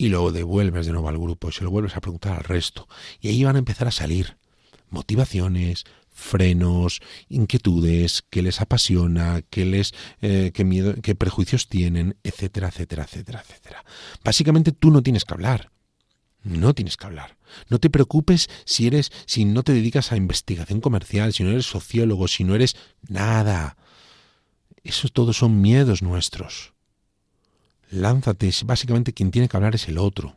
y 0.00 0.08
lo 0.08 0.32
devuelves 0.32 0.86
de 0.86 0.92
nuevo 0.92 1.10
al 1.10 1.18
grupo 1.18 1.50
y 1.50 1.52
se 1.52 1.62
lo 1.62 1.70
vuelves 1.70 1.94
a 1.94 2.00
preguntar 2.00 2.38
al 2.38 2.44
resto 2.44 2.88
y 3.20 3.28
ahí 3.28 3.44
van 3.44 3.56
a 3.56 3.58
empezar 3.58 3.86
a 3.86 3.90
salir 3.90 4.38
motivaciones, 4.88 5.84
frenos, 6.08 7.02
inquietudes, 7.28 8.24
qué 8.30 8.40
les 8.40 8.62
apasiona, 8.62 9.42
qué 9.50 9.66
les, 9.66 9.92
eh, 10.22 10.52
qué 10.54 10.64
miedo, 10.64 10.94
qué 11.02 11.14
prejuicios 11.14 11.68
tienen, 11.68 12.16
etcétera, 12.24 12.68
etcétera, 12.68 13.04
etcétera, 13.04 13.44
etcétera. 13.46 13.84
Básicamente 14.24 14.72
tú 14.72 14.90
no 14.90 15.02
tienes 15.02 15.26
que 15.26 15.34
hablar. 15.34 15.70
No 16.44 16.72
tienes 16.72 16.96
que 16.96 17.04
hablar. 17.04 17.36
No 17.68 17.78
te 17.78 17.90
preocupes 17.90 18.48
si 18.64 18.86
eres, 18.86 19.12
si 19.26 19.44
no 19.44 19.62
te 19.64 19.74
dedicas 19.74 20.12
a 20.12 20.16
investigación 20.16 20.80
comercial, 20.80 21.34
si 21.34 21.44
no 21.44 21.50
eres 21.50 21.66
sociólogo, 21.66 22.26
si 22.26 22.44
no 22.44 22.54
eres 22.54 22.74
nada. 23.06 23.76
Esos 24.82 25.12
todos 25.12 25.36
son 25.36 25.60
miedos 25.60 26.00
nuestros. 26.00 26.72
Lánzate, 27.90 28.50
básicamente 28.64 29.12
quien 29.12 29.30
tiene 29.30 29.48
que 29.48 29.56
hablar 29.56 29.74
es 29.74 29.88
el 29.88 29.98
otro 29.98 30.36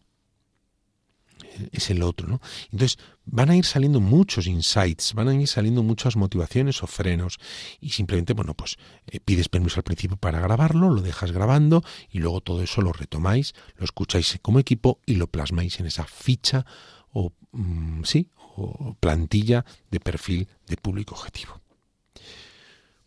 es 1.71 1.89
el 1.89 2.01
otro, 2.03 2.27
¿no? 2.27 2.41
Entonces 2.71 2.97
van 3.25 3.49
a 3.49 3.55
ir 3.55 3.65
saliendo 3.65 3.99
muchos 3.99 4.47
insights, 4.47 5.13
van 5.13 5.27
a 5.27 5.35
ir 5.35 5.47
saliendo 5.47 5.83
muchas 5.83 6.15
motivaciones 6.15 6.83
o 6.83 6.87
frenos 6.87 7.39
y 7.79 7.89
simplemente, 7.91 8.33
bueno, 8.33 8.53
pues 8.53 8.77
eh, 9.07 9.19
pides 9.19 9.49
permiso 9.49 9.79
al 9.79 9.83
principio 9.83 10.17
para 10.17 10.39
grabarlo, 10.39 10.89
lo 10.89 11.01
dejas 11.01 11.31
grabando 11.31 11.83
y 12.09 12.19
luego 12.19 12.41
todo 12.41 12.61
eso 12.61 12.81
lo 12.81 12.93
retomáis, 12.93 13.53
lo 13.77 13.85
escucháis 13.85 14.39
como 14.41 14.59
equipo 14.59 14.99
y 15.05 15.15
lo 15.15 15.27
plasmáis 15.27 15.79
en 15.79 15.85
esa 15.85 16.05
ficha 16.05 16.65
o 17.11 17.31
mm, 17.51 18.03
sí, 18.03 18.29
o 18.35 18.95
plantilla 18.99 19.65
de 19.89 19.99
perfil 19.99 20.47
de 20.67 20.77
público 20.77 21.15
objetivo. 21.15 21.62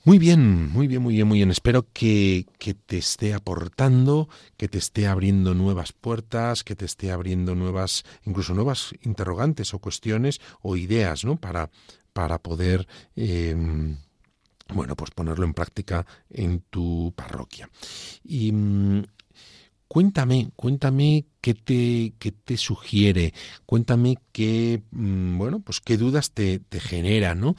Muy 0.06 0.20
bien, 0.20 0.70
muy 0.70 0.86
bien, 0.86 1.02
muy 1.02 1.14
bien, 1.14 1.26
muy 1.26 1.38
bien. 1.38 1.50
Espero 1.50 1.88
que, 1.92 2.46
que, 2.60 2.74
te 2.74 2.96
esté 2.96 3.34
aportando, 3.34 4.28
que 4.56 4.68
te 4.68 4.78
esté 4.78 5.08
abriendo 5.08 5.52
nuevas 5.52 5.92
puertas, 5.92 6.62
que 6.62 6.76
te 6.76 6.84
esté 6.84 7.10
abriendo 7.10 7.56
nuevas, 7.56 8.04
incluso 8.24 8.54
nuevas 8.54 8.94
interrogantes 9.02 9.74
o 9.74 9.80
cuestiones 9.80 10.40
o 10.62 10.76
ideas, 10.76 11.24
¿no? 11.24 11.40
Para, 11.40 11.70
para 12.12 12.38
poder, 12.38 12.86
eh, 13.16 13.56
bueno, 14.72 14.94
pues 14.94 15.10
ponerlo 15.10 15.44
en 15.44 15.54
práctica 15.54 16.06
en 16.30 16.60
tu 16.70 17.12
parroquia. 17.16 17.68
Y 18.22 18.52
mm, 18.52 19.02
cuéntame, 19.88 20.52
cuéntame 20.54 21.26
qué 21.46 21.54
te, 21.54 22.12
qué 22.18 22.32
te 22.32 22.56
sugiere, 22.56 23.32
cuéntame 23.66 24.18
qué, 24.32 24.82
mm, 24.90 25.38
bueno, 25.38 25.60
pues 25.60 25.80
qué 25.80 25.96
dudas 25.96 26.32
te, 26.32 26.58
te 26.58 26.80
genera, 26.80 27.36
¿no? 27.36 27.54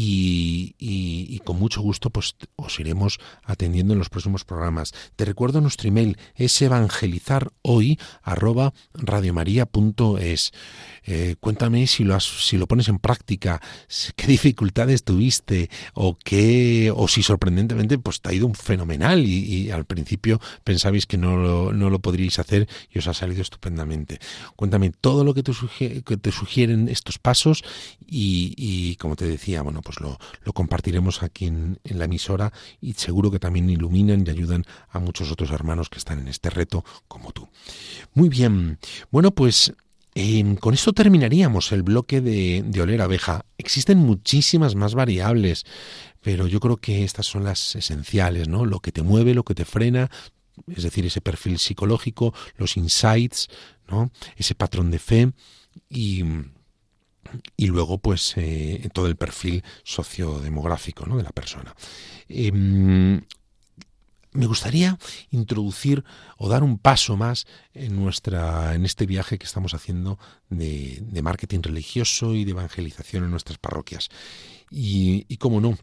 y, 0.00 0.76
y, 0.78 1.40
con 1.40 1.58
mucho 1.58 1.80
gusto 1.80 2.10
pues 2.10 2.36
os 2.54 2.78
iremos 2.78 3.18
atendiendo 3.42 3.94
en 3.94 3.98
los 3.98 4.10
próximos 4.10 4.44
programas. 4.44 4.92
Te 5.16 5.24
recuerdo 5.24 5.60
nuestro 5.60 5.88
email 5.88 6.16
es 6.36 6.62
evangelizarhoy 6.62 7.98
arroba 8.22 8.74
radiomaria.es. 8.94 10.52
Eh, 11.04 11.34
cuéntame 11.40 11.86
si 11.88 12.04
lo, 12.04 12.20
si 12.20 12.58
lo 12.58 12.68
pones 12.68 12.88
en 12.88 12.98
práctica, 12.98 13.60
qué 14.14 14.26
dificultades 14.28 15.02
tuviste 15.02 15.68
o 15.94 16.16
qué 16.16 16.92
o 16.94 17.08
si 17.08 17.24
sorprendentemente 17.24 17.98
pues 17.98 18.20
te 18.20 18.28
ha 18.28 18.34
ido 18.34 18.46
un 18.46 18.54
fenomenal 18.54 19.24
y, 19.26 19.70
al 19.70 19.84
principio 19.84 20.40
pensabais 20.62 21.06
que 21.06 21.18
no 21.18 21.36
lo, 21.36 21.72
no 21.72 21.90
lo 21.90 21.98
podríais 21.98 22.38
hacer 22.38 22.68
y 22.90 22.98
os 22.98 23.08
ha 23.08 23.14
salido 23.14 23.27
estupendamente. 23.36 24.18
Cuéntame 24.56 24.90
todo 24.90 25.24
lo 25.24 25.34
que 25.34 25.42
te, 25.42 25.52
te 25.52 26.32
sugieren 26.32 26.88
estos 26.88 27.18
pasos 27.18 27.64
y, 28.06 28.96
como 28.96 29.16
te 29.16 29.26
decía, 29.26 29.62
bueno, 29.62 29.82
pues 29.82 30.00
lo, 30.00 30.18
compartiremos 30.52 31.22
aquí 31.22 31.46
en, 31.46 31.78
la 31.84 32.04
emisora 32.04 32.52
y 32.80 32.94
seguro 32.94 33.30
que 33.30 33.38
también 33.38 33.68
iluminan 33.68 34.24
y 34.26 34.30
ayudan 34.30 34.64
a 34.90 34.98
muchos 34.98 35.30
otros 35.30 35.50
hermanos 35.50 35.88
que 35.88 35.98
están 35.98 36.18
en 36.20 36.28
este 36.28 36.50
reto 36.50 36.84
como 37.06 37.32
tú. 37.32 37.48
Muy 38.14 38.28
bien, 38.28 38.78
bueno 39.10 39.30
pues 39.30 39.72
em, 40.14 40.56
con 40.56 40.74
esto 40.74 40.92
terminaríamos 40.92 41.72
el 41.72 41.82
bloque 41.82 42.20
de, 42.20 42.64
de 42.66 42.82
oler 42.82 43.02
abeja. 43.02 43.44
Existen 43.58 43.98
muchísimas 43.98 44.74
más 44.74 44.94
variables, 44.94 45.64
pero 46.22 46.46
yo 46.46 46.60
creo 46.60 46.76
que 46.76 47.04
estas 47.04 47.26
son 47.26 47.44
las 47.44 47.76
esenciales, 47.76 48.48
¿no? 48.48 48.64
Lo 48.64 48.80
que 48.80 48.92
te 48.92 49.02
mueve, 49.02 49.34
lo 49.34 49.44
que 49.44 49.54
te 49.54 49.64
frena, 49.64 50.10
es 50.66 50.82
decir, 50.82 51.06
ese 51.06 51.20
perfil 51.20 51.58
psicológico, 51.58 52.34
los 52.56 52.76
insights, 52.76 53.48
¿no? 53.88 54.10
Ese 54.36 54.54
patrón 54.54 54.90
de 54.90 54.98
fe 54.98 55.32
y 55.88 56.24
y 57.56 57.66
luego 57.66 57.98
pues 57.98 58.34
eh, 58.36 58.88
todo 58.92 59.06
el 59.06 59.16
perfil 59.16 59.62
sociodemográfico 59.84 61.06
¿no? 61.06 61.16
de 61.16 61.22
la 61.22 61.30
persona. 61.30 61.74
Em, 62.28 63.22
me 64.32 64.46
gustaría 64.46 64.98
introducir 65.30 66.04
o 66.36 66.48
dar 66.48 66.62
un 66.62 66.78
paso 66.78 67.16
más 67.16 67.46
en 67.72 67.96
nuestra 67.96 68.74
en 68.74 68.84
este 68.84 69.06
viaje 69.06 69.38
que 69.38 69.46
estamos 69.46 69.74
haciendo 69.74 70.18
de, 70.50 71.02
marketing 71.22 71.60
religioso 71.62 72.34
y 72.34 72.44
de 72.44 72.52
evangelización 72.52 73.24
en 73.24 73.30
nuestras 73.30 73.58
parroquias 73.58 74.08
y, 74.70 75.24
y 75.28 75.38
cómo 75.38 75.60
no 75.60 75.78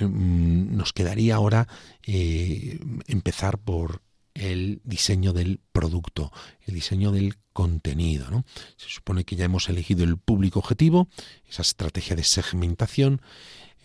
nos 0.00 0.92
quedaría 0.92 1.36
ahora 1.36 1.68
eh, 2.06 2.78
empezar 3.06 3.58
por 3.58 4.02
el 4.34 4.80
diseño 4.84 5.32
del 5.32 5.60
producto, 5.72 6.32
el 6.66 6.74
diseño 6.74 7.12
del 7.12 7.36
contenido. 7.52 8.30
¿no? 8.30 8.44
Se 8.76 8.88
supone 8.88 9.24
que 9.24 9.36
ya 9.36 9.46
hemos 9.46 9.68
elegido 9.68 10.04
el 10.04 10.18
público 10.18 10.58
objetivo, 10.58 11.08
esa 11.48 11.62
estrategia 11.62 12.16
de 12.16 12.24
segmentación 12.24 13.22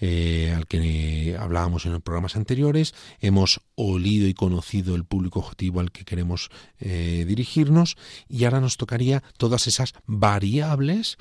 eh, 0.04 0.52
al 0.56 0.66
que 0.66 1.38
hablábamos 1.40 1.86
en 1.86 1.94
los 1.94 2.02
programas 2.02 2.36
anteriores, 2.36 2.96
hemos 3.20 3.62
olido 3.76 4.28
y 4.28 4.34
conocido 4.34 4.96
el 4.96 5.06
público 5.06 5.40
objetivo 5.40 5.80
al 5.80 5.92
que 5.92 6.06
queremos 6.06 6.50
eh, 6.80 7.24
dirigirnos 7.28 7.98
y 8.28 8.44
ahora 8.46 8.62
nos 8.62 8.78
tocaría 8.78 9.22
todas 9.38 9.68
esas 9.68 9.94
variables 10.08 11.18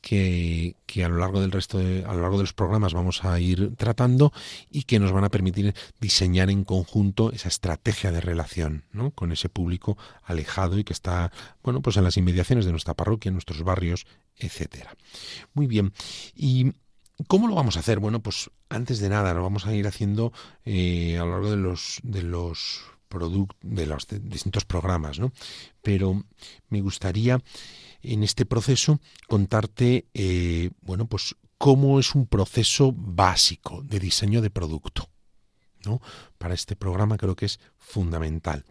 que, 0.00 0.74
a 1.04 1.08
lo 1.08 1.18
largo 1.18 1.40
del 1.40 1.52
resto 1.52 1.78
de, 1.78 2.04
a 2.04 2.14
lo 2.14 2.22
largo 2.22 2.36
de 2.36 2.44
los 2.44 2.52
programas 2.52 2.94
vamos 2.94 3.24
a 3.24 3.38
ir 3.40 3.74
tratando 3.76 4.32
y 4.70 4.84
que 4.84 4.98
nos 4.98 5.12
van 5.12 5.24
a 5.24 5.28
permitir 5.28 5.74
diseñar 6.00 6.50
en 6.50 6.64
conjunto 6.64 7.32
esa 7.32 7.48
estrategia 7.48 8.12
de 8.12 8.20
relación 8.20 8.84
¿no? 8.92 9.10
con 9.10 9.32
ese 9.32 9.48
público 9.48 9.98
alejado 10.22 10.78
y 10.78 10.84
que 10.84 10.92
está 10.92 11.32
bueno 11.62 11.82
pues 11.82 11.96
en 11.96 12.04
las 12.04 12.16
inmediaciones 12.16 12.64
de 12.64 12.70
nuestra 12.70 12.94
parroquia, 12.94 13.30
nuestros 13.30 13.62
barrios, 13.62 14.06
etcétera. 14.36 14.94
Muy 15.54 15.66
bien. 15.66 15.92
Y 16.34 16.72
¿Cómo 17.26 17.48
lo 17.48 17.56
vamos 17.56 17.76
a 17.76 17.80
hacer? 17.80 17.98
Bueno, 17.98 18.22
pues 18.22 18.48
antes 18.68 19.00
de 19.00 19.08
nada 19.08 19.34
lo 19.34 19.42
vamos 19.42 19.66
a 19.66 19.74
ir 19.74 19.88
haciendo 19.88 20.32
eh, 20.64 21.18
a 21.18 21.24
lo 21.24 21.32
largo 21.32 21.50
de 21.50 21.56
los, 21.56 21.98
de 22.04 22.22
los 22.22 22.80
de 23.62 23.86
los 23.86 24.06
distintos 24.06 24.64
programas, 24.64 25.18
¿no? 25.18 25.32
Pero 25.82 26.24
me 26.68 26.80
gustaría 26.80 27.40
en 28.02 28.22
este 28.22 28.46
proceso 28.46 29.00
contarte, 29.26 30.06
eh, 30.14 30.70
bueno, 30.80 31.06
pues 31.06 31.34
cómo 31.58 31.98
es 31.98 32.14
un 32.14 32.26
proceso 32.26 32.92
básico 32.96 33.82
de 33.82 33.98
diseño 33.98 34.40
de 34.40 34.50
producto. 34.50 35.08
¿no? 35.84 36.00
Para 36.38 36.54
este 36.54 36.76
programa 36.76 37.18
creo 37.18 37.36
que 37.36 37.46
es 37.46 37.60
fundamental. 37.76 38.64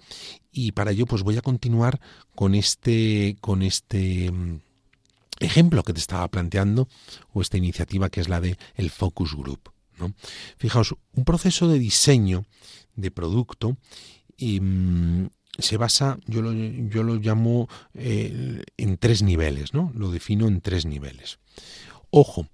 Y 0.51 0.71
para 0.71 0.91
ello, 0.91 1.05
pues 1.05 1.23
voy 1.23 1.37
a 1.37 1.41
continuar 1.41 1.99
con 2.35 2.55
este, 2.55 3.37
con 3.41 3.61
este 3.61 4.31
mm, 4.31 4.61
ejemplo 5.39 5.83
que 5.83 5.93
te 5.93 5.99
estaba 5.99 6.27
planteando, 6.27 6.87
o 7.33 7.41
esta 7.41 7.57
iniciativa 7.57 8.09
que 8.09 8.21
es 8.21 8.29
la 8.29 8.41
de 8.41 8.57
el 8.75 8.89
Focus 8.89 9.35
Group. 9.35 9.71
¿no? 9.99 10.13
Fijaos, 10.57 10.95
un 11.13 11.25
proceso 11.25 11.67
de 11.67 11.79
diseño 11.79 12.45
de 12.95 13.11
producto 13.11 13.77
y, 14.37 14.59
mm, 14.59 15.29
se 15.59 15.77
basa, 15.77 16.19
yo 16.25 16.41
lo, 16.41 16.53
yo 16.53 17.03
lo 17.03 17.15
llamo 17.15 17.67
eh, 17.93 18.63
en 18.77 18.97
tres 18.97 19.23
niveles, 19.23 19.73
¿no? 19.73 19.91
Lo 19.95 20.11
defino 20.11 20.47
en 20.47 20.61
tres 20.61 20.85
niveles. 20.85 21.39
Ojo, 22.09 22.47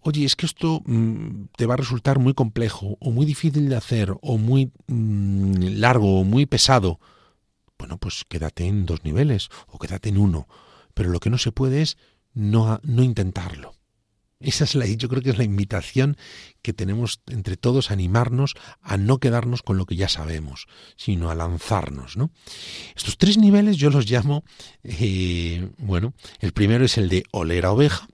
oye, 0.00 0.24
es 0.24 0.36
que 0.36 0.46
esto 0.46 0.82
mm, 0.84 1.46
te 1.56 1.66
va 1.66 1.74
a 1.74 1.78
resultar 1.78 2.18
muy 2.18 2.34
complejo 2.34 2.96
o 3.00 3.10
muy 3.10 3.26
difícil 3.26 3.68
de 3.68 3.76
hacer 3.76 4.14
o 4.20 4.38
muy 4.38 4.72
mm, 4.86 5.78
largo 5.78 6.20
o 6.20 6.24
muy 6.24 6.46
pesado. 6.46 7.00
Bueno, 7.78 7.98
pues 7.98 8.24
quédate 8.28 8.66
en 8.66 8.86
dos 8.86 9.04
niveles 9.04 9.48
o 9.68 9.78
quédate 9.78 10.08
en 10.08 10.18
uno. 10.18 10.46
Pero 10.94 11.10
lo 11.10 11.20
que 11.20 11.30
no 11.30 11.38
se 11.38 11.52
puede 11.52 11.82
es 11.82 11.96
no, 12.34 12.80
no 12.82 13.02
intentarlo. 13.02 13.73
Esa 14.44 14.64
es 14.64 14.74
la, 14.74 14.86
yo 14.86 15.08
creo 15.08 15.22
que 15.22 15.30
es 15.30 15.38
la 15.38 15.44
invitación 15.44 16.16
que 16.62 16.72
tenemos 16.72 17.22
entre 17.28 17.56
todos 17.56 17.90
animarnos 17.90 18.54
a 18.82 18.96
no 18.96 19.18
quedarnos 19.18 19.62
con 19.62 19.78
lo 19.78 19.86
que 19.86 19.96
ya 19.96 20.08
sabemos, 20.08 20.66
sino 20.96 21.30
a 21.30 21.34
lanzarnos, 21.34 22.16
¿no? 22.16 22.30
Estos 22.94 23.16
tres 23.18 23.38
niveles 23.38 23.76
yo 23.76 23.90
los 23.90 24.08
llamo, 24.10 24.44
eh, 24.82 25.70
bueno, 25.78 26.14
el 26.40 26.52
primero 26.52 26.84
es 26.84 26.98
el 26.98 27.08
de 27.08 27.24
oler 27.32 27.66
a 27.66 27.72
oveja, 27.72 28.06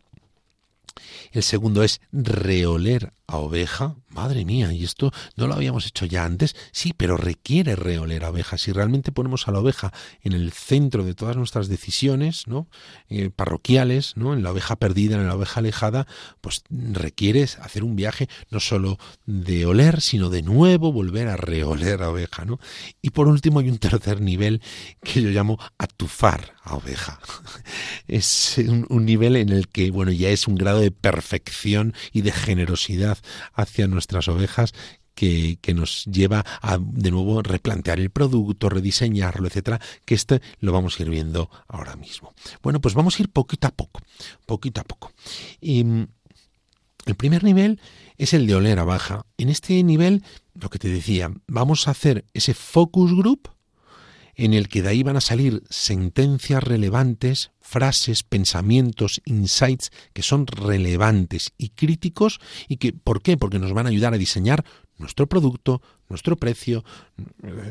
el 1.33 1.43
segundo 1.43 1.83
es 1.83 2.01
reoler 2.13 3.13
a 3.27 3.37
oveja. 3.37 3.95
Madre 4.09 4.45
mía, 4.45 4.73
y 4.73 4.85
esto 4.85 5.13
no 5.37 5.47
lo 5.47 5.55
habíamos 5.55 5.87
hecho 5.87 6.05
ya 6.05 6.25
antes. 6.25 6.57
Sí, 6.73 6.93
pero 6.93 7.17
requiere 7.17 7.77
reoler 7.77 8.25
a 8.25 8.31
oveja. 8.31 8.59
Si 8.59 8.73
realmente 8.73 9.13
ponemos 9.13 9.47
a 9.47 9.53
la 9.53 9.61
oveja 9.61 9.93
en 10.23 10.33
el 10.33 10.51
centro 10.51 11.05
de 11.05 11.15
todas 11.15 11.37
nuestras 11.37 11.69
decisiones, 11.69 12.49
¿no? 12.49 12.67
Eh, 13.09 13.31
parroquiales, 13.31 14.17
¿no? 14.17 14.35
En 14.35 14.43
la 14.43 14.51
oveja 14.51 14.77
perdida, 14.77 15.17
en 15.17 15.29
la 15.29 15.37
oveja 15.37 15.61
alejada, 15.61 16.09
pues 16.41 16.65
requiere 16.71 17.45
hacer 17.45 17.85
un 17.85 17.95
viaje 17.95 18.29
no 18.51 18.59
solo 18.59 18.99
de 19.27 19.65
oler, 19.65 20.01
sino 20.01 20.29
de 20.29 20.43
nuevo 20.43 20.93
volver 20.93 21.29
a 21.29 21.37
reoler 21.37 22.03
a 22.03 22.11
oveja, 22.11 22.45
¿no? 22.45 22.59
Y 23.01 23.11
por 23.11 23.29
último 23.29 23.61
hay 23.61 23.69
un 23.69 23.79
tercer 23.79 24.21
nivel 24.21 24.61
que 25.05 25.23
yo 25.23 25.31
llamo 25.31 25.59
atufar 25.79 26.55
a 26.65 26.75
oveja. 26.75 27.21
Es 28.09 28.59
un, 28.59 29.05
nivel 29.05 29.37
en 29.37 29.51
el 29.51 29.69
que, 29.69 29.91
bueno, 29.91 30.13
ya 30.13 30.31
es 30.31 30.49
un 30.49 30.55
grado 30.55 30.81
de 30.81 30.91
perfección 30.91 31.95
y 32.13 32.23
de 32.23 32.33
generosidad 32.33 33.19
hacia 33.55 33.87
nuestras 33.87 34.29
ovejas 34.29 34.73
que, 35.15 35.59
nos 35.75 36.05
lleva 36.07 36.45
a 36.63 36.79
de 36.81 37.11
nuevo 37.11 37.43
replantear 37.43 38.01
el 38.01 38.11
producto, 38.11 38.69
rediseñarlo, 38.69 39.47
etcétera, 39.47 39.81
que 40.05 40.15
este 40.15 40.41
lo 40.61 40.73
vamos 40.73 40.99
a 40.99 41.03
ir 41.03 41.11
viendo 41.11 41.51
ahora 41.69 41.97
mismo. 41.97 42.33
Bueno, 42.63 42.81
pues 42.81 42.95
vamos 42.95 43.19
a 43.19 43.23
ir 43.23 43.29
poquito 43.29 43.67
a 43.69 43.71
poco, 43.71 44.01
poquito 44.47 44.81
a 44.81 44.85
poco. 44.85 45.13
Y, 45.61 45.85
mm, 45.85 46.07
el 47.07 47.15
primer 47.15 47.45
nivel 47.45 47.81
es 48.19 48.35
el 48.35 48.47
de 48.47 48.55
oler 48.55 48.79
a 48.79 48.85
baja. 48.85 49.27
En 49.39 49.49
este 49.49 49.83
nivel, 49.83 50.23
lo 50.55 50.69
que 50.71 50.79
te 50.79 50.89
decía, 50.89 51.33
vamos 51.47 51.89
a 51.89 51.93
hacer 51.93 52.25
ese 52.35 52.55
focus 52.55 53.15
group 53.15 53.49
en 54.41 54.55
el 54.55 54.69
que 54.69 54.81
de 54.81 54.89
ahí 54.89 55.03
van 55.03 55.19
a 55.19 55.21
salir 55.21 55.63
sentencias 55.69 56.65
relevantes, 56.65 57.51
frases, 57.61 58.23
pensamientos, 58.23 59.21
insights 59.27 59.93
que 60.15 60.23
son 60.23 60.47
relevantes 60.47 61.53
y 61.59 61.69
críticos 61.69 62.41
y 62.67 62.79
que 62.79 62.95
¿por 62.95 63.21
qué? 63.21 63.37
Porque 63.37 63.59
nos 63.59 63.75
van 63.75 63.85
a 63.85 63.91
ayudar 63.91 64.15
a 64.15 64.19
diseñar 64.19 64.65
nuestro 64.97 65.27
producto, 65.27 65.83
nuestro 66.09 66.37
precio, 66.37 66.85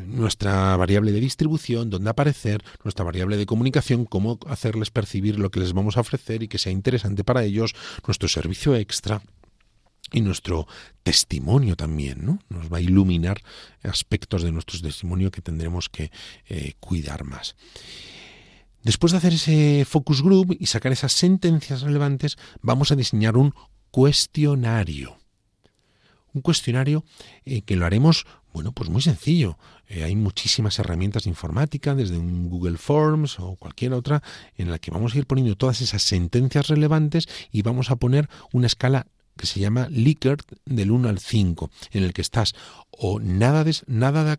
nuestra 0.05 0.77
variable 0.77 1.11
de 1.11 1.19
distribución, 1.19 1.89
dónde 1.89 2.11
aparecer, 2.11 2.63
nuestra 2.83 3.03
variable 3.03 3.37
de 3.37 3.47
comunicación, 3.47 4.05
cómo 4.05 4.37
hacerles 4.45 4.91
percibir 4.91 5.39
lo 5.39 5.49
que 5.49 5.61
les 5.61 5.73
vamos 5.73 5.97
a 5.97 6.01
ofrecer 6.01 6.43
y 6.43 6.47
que 6.47 6.59
sea 6.59 6.71
interesante 6.71 7.23
para 7.23 7.43
ellos, 7.43 7.73
nuestro 8.05 8.27
servicio 8.29 8.75
extra 8.75 9.23
y 10.11 10.21
nuestro 10.21 10.67
testimonio 11.03 11.75
también, 11.75 12.25
¿no? 12.25 12.39
Nos 12.49 12.71
va 12.71 12.77
a 12.77 12.81
iluminar 12.81 13.41
aspectos 13.83 14.43
de 14.43 14.51
nuestro 14.51 14.79
testimonio 14.79 15.31
que 15.31 15.41
tendremos 15.41 15.89
que 15.89 16.11
eh, 16.47 16.73
cuidar 16.79 17.23
más. 17.23 17.55
Después 18.83 19.11
de 19.11 19.17
hacer 19.17 19.33
ese 19.33 19.85
focus 19.85 20.21
group 20.21 20.55
y 20.57 20.67
sacar 20.67 20.91
esas 20.91 21.11
sentencias 21.11 21.81
relevantes, 21.81 22.37
vamos 22.61 22.91
a 22.91 22.95
diseñar 22.95 23.35
un 23.35 23.53
cuestionario. 23.91 25.17
Un 26.33 26.41
cuestionario 26.41 27.03
eh, 27.43 27.61
que 27.63 27.75
lo 27.75 27.85
haremos, 27.85 28.25
bueno, 28.53 28.71
pues 28.71 28.89
muy 28.89 29.01
sencillo. 29.01 29.57
Eh, 29.87 30.03
hay 30.03 30.15
muchísimas 30.15 30.79
herramientas 30.79 31.23
de 31.23 31.29
informática, 31.29 31.95
desde 31.95 32.17
un 32.17 32.49
Google 32.49 32.77
Forms 32.77 33.39
o 33.39 33.55
cualquier 33.55 33.93
otra, 33.93 34.23
en 34.55 34.71
la 34.71 34.79
que 34.79 34.91
vamos 34.91 35.13
a 35.13 35.17
ir 35.17 35.25
poniendo 35.25 35.55
todas 35.55 35.81
esas 35.81 36.03
sentencias 36.03 36.67
relevantes 36.67 37.27
y 37.51 37.63
vamos 37.63 37.91
a 37.91 37.97
poner 37.97 38.29
una 38.53 38.67
escala 38.67 39.07
que 39.39 39.47
se 39.47 39.59
llama 39.59 39.87
Likert 39.89 40.51
del 40.65 40.91
1 40.91 41.07
al 41.07 41.19
5, 41.19 41.71
en 41.91 42.03
el 42.03 42.13
que 42.13 42.21
estás 42.21 42.53
o 42.91 43.19
nada 43.19 43.63
de, 43.63 43.75
nada 43.87 44.25
de, 44.25 44.31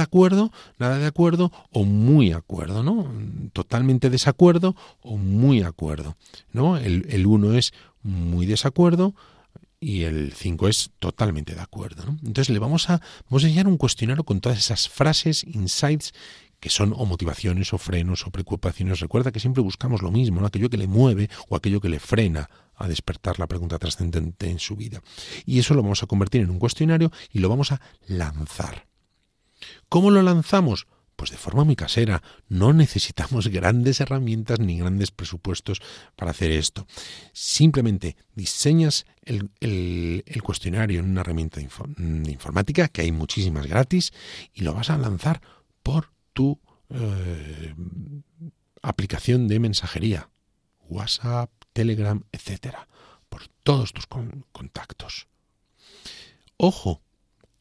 acuerdo, 0.00 0.50
nada 0.78 0.98
de 0.98 1.06
acuerdo 1.06 1.52
o 1.70 1.84
muy 1.84 2.32
acuerdo, 2.32 2.82
¿no? 2.82 3.12
Totalmente 3.52 4.08
desacuerdo 4.08 4.74
o 5.02 5.18
muy 5.18 5.62
acuerdo, 5.62 6.16
¿no? 6.52 6.78
El, 6.78 7.06
el 7.10 7.26
1 7.26 7.52
es 7.52 7.74
muy 8.02 8.46
desacuerdo, 8.46 9.14
y 9.78 10.04
el 10.04 10.32
5 10.32 10.68
es 10.68 10.90
totalmente 10.98 11.54
de 11.54 11.60
acuerdo. 11.60 12.04
Entonces 12.24 12.48
le 12.48 12.58
vamos 12.58 12.88
a, 12.88 13.02
vamos 13.28 13.44
a 13.44 13.46
enseñar 13.46 13.68
un 13.68 13.76
cuestionario 13.76 14.24
con 14.24 14.40
todas 14.40 14.58
esas 14.58 14.88
frases, 14.88 15.44
insights 15.44 16.14
que 16.60 16.70
son 16.70 16.94
o 16.96 17.04
motivaciones 17.04 17.74
o 17.74 17.78
frenos 17.78 18.26
o 18.26 18.30
preocupaciones. 18.30 19.00
Recuerda 19.00 19.32
que 19.32 19.40
siempre 19.40 19.62
buscamos 19.62 20.02
lo 20.02 20.10
mismo, 20.10 20.40
¿no? 20.40 20.46
aquello 20.46 20.70
que 20.70 20.78
le 20.78 20.86
mueve 20.86 21.28
o 21.48 21.56
aquello 21.56 21.80
que 21.80 21.90
le 21.90 22.00
frena 22.00 22.48
a 22.76 22.88
despertar 22.88 23.38
la 23.38 23.46
pregunta 23.46 23.78
trascendente 23.78 24.50
en 24.50 24.58
su 24.58 24.76
vida. 24.76 25.02
Y 25.44 25.58
eso 25.58 25.74
lo 25.74 25.82
vamos 25.82 26.02
a 26.02 26.06
convertir 26.06 26.42
en 26.42 26.50
un 26.50 26.58
cuestionario 26.58 27.10
y 27.32 27.40
lo 27.40 27.48
vamos 27.48 27.72
a 27.72 27.80
lanzar. 28.06 28.86
¿Cómo 29.88 30.10
lo 30.10 30.22
lanzamos? 30.22 30.86
Pues 31.16 31.30
de 31.30 31.38
forma 31.38 31.64
muy 31.64 31.76
casera. 31.76 32.22
No 32.48 32.72
necesitamos 32.72 33.48
grandes 33.52 34.00
herramientas 34.00 34.60
ni 34.60 34.78
grandes 34.78 35.10
presupuestos 35.10 35.80
para 36.14 36.30
hacer 36.32 36.50
esto. 36.50 36.86
Simplemente 37.32 38.16
diseñas 38.34 39.06
el, 39.22 39.50
cuestionario 40.42 41.00
en 41.00 41.10
una 41.10 41.22
herramienta 41.22 41.60
de 41.60 42.30
informática, 42.32 42.88
que 42.88 43.02
hay 43.02 43.12
muchísimas 43.12 43.66
gratis, 43.66 44.12
y 44.52 44.62
lo 44.62 44.74
vas 44.74 44.90
a 44.90 44.98
lanzar 44.98 45.40
por 45.82 46.12
tu 46.32 46.60
eh, 46.90 47.74
aplicación 48.82 49.48
de 49.48 49.58
mensajería. 49.58 50.28
WhatsApp, 50.88 51.50
Telegram, 51.76 52.22
etcétera, 52.32 52.88
por 53.28 53.48
todos 53.62 53.92
tus 53.92 54.06
contactos. 54.06 55.28
Ojo, 56.56 57.02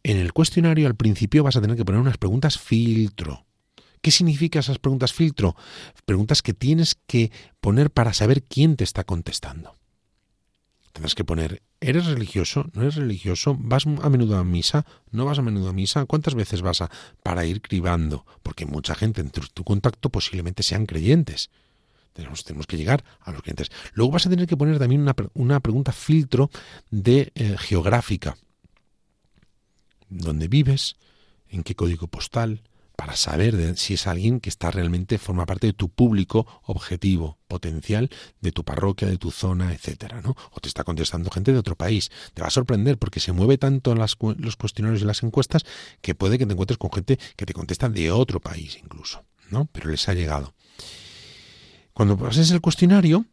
en 0.04 0.16
el 0.18 0.32
cuestionario 0.32 0.88
al 0.88 0.96
principio 0.96 1.44
vas 1.44 1.58
a 1.58 1.62
tener 1.62 1.76
que 1.76 1.84
poner 1.84 2.00
unas 2.00 2.18
preguntas 2.18 2.58
filtro. 2.58 3.46
¿Qué 4.02 4.12
significa 4.12 4.60
esas 4.60 4.80
preguntas 4.80 5.12
filtro? 5.12 5.58
Preguntas 6.06 6.42
que 6.42 6.54
tienes 6.54 6.96
que 7.08 7.30
poner 7.60 7.92
para 7.92 8.14
saber 8.14 8.44
quién 8.44 8.78
te 8.78 8.86
está 8.86 9.04
contestando. 9.04 9.76
Tendrás 10.94 11.14
que 11.14 11.26
poner, 11.26 11.62
¿eres 11.82 12.06
religioso? 12.06 12.70
¿No 12.72 12.84
eres 12.84 12.96
religioso? 12.96 13.58
¿Vas 13.60 13.86
a 13.86 14.10
menudo 14.10 14.38
a 14.38 14.46
misa? 14.46 14.86
¿No 15.12 15.26
vas 15.26 15.40
a 15.40 15.42
menudo 15.42 15.68
a 15.68 15.74
misa? 15.74 16.06
¿Cuántas 16.06 16.36
veces 16.36 16.62
vas 16.62 16.80
a? 16.80 16.90
Para 17.22 17.46
ir 17.46 17.62
cribando, 17.62 18.26
porque 18.44 18.66
mucha 18.66 18.96
gente 18.96 19.20
en 19.20 19.30
tu 19.30 19.64
contacto 19.66 20.10
posiblemente 20.10 20.64
sean 20.64 20.86
creyentes. 20.86 21.50
Tenemos, 22.16 22.46
tenemos, 22.46 22.66
que 22.66 22.78
llegar 22.78 23.04
a 23.20 23.34
los 23.34 23.42
clientes. 23.42 23.70
Luego 23.94 24.14
vas 24.14 24.26
a 24.26 24.30
tener 24.30 24.48
que 24.48 24.56
poner 24.56 24.80
también 24.80 25.06
una, 25.34 25.60
pregunta 25.60 25.92
filtro 25.92 26.50
de 26.90 27.34
eh, 27.36 27.58
geográfica. 27.60 28.38
¿Dónde 30.08 30.48
vives? 30.48 30.96
¿En 31.50 31.64
qué 31.64 31.76
código 31.76 32.08
postal? 32.08 32.62
Para 32.96 33.18
saber 33.18 33.78
si 33.78 33.96
es 33.96 34.08
alguien 34.08 34.40
que 34.40 34.48
está 34.48 34.72
realmente, 34.72 35.18
forma 35.18 35.46
parte 35.46 35.68
de 35.68 35.74
tu 35.74 35.90
público 35.90 36.48
objetivo, 36.64 37.38
potencial, 37.50 38.10
de 38.40 38.54
tu 38.54 38.64
parroquia, 38.64 39.10
de 39.10 39.18
tu 39.18 39.32
zona, 39.32 39.74
etcétera, 39.74 40.22
¿no? 40.22 40.38
O 40.52 40.62
te 40.62 40.70
está 40.70 40.86
contestando 40.86 41.30
gente 41.30 41.52
de 41.52 41.60
otro 41.60 41.76
país. 41.76 42.10
Te 42.34 42.42
va 42.42 42.48
a 42.48 42.52
sorprender 42.52 42.98
porque 42.98 43.20
se 43.20 43.34
mueve 43.34 43.58
tanto 43.58 43.94
los 43.94 44.16
cuestionarios 44.56 45.02
y 45.02 45.06
las 45.06 45.22
encuestas 45.22 45.66
que 46.00 46.16
puede 46.16 46.38
que 46.38 46.46
te 46.46 46.54
encuentres 46.54 46.78
con 46.78 46.94
gente 46.94 47.20
que 47.36 47.46
te 47.46 47.54
contesta 47.54 47.90
de 47.90 48.10
otro 48.10 48.40
país 48.40 48.78
incluso, 48.82 49.26
¿no? 49.52 49.66
Pero 49.74 49.90
les 49.90 50.08
ha 50.08 50.14
llegado. 50.14 50.55
Cuando 51.96 52.18
pases 52.18 52.52
el 52.52 52.60
cuestionario, 52.60 53.26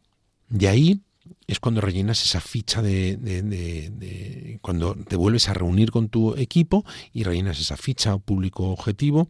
de 0.47 0.69
ahí 0.69 1.01
es 1.47 1.59
cuando 1.59 1.81
rellenas 1.81 2.23
esa 2.23 2.39
ficha 2.39 2.81
de, 2.81 4.57
cuando 4.61 4.95
te 4.95 5.17
vuelves 5.17 5.49
a 5.49 5.53
reunir 5.53 5.91
con 5.91 6.07
tu 6.07 6.33
equipo 6.37 6.85
y 7.11 7.23
rellenas 7.23 7.59
esa 7.59 7.75
ficha 7.75 8.17
público 8.19 8.69
objetivo, 8.69 9.27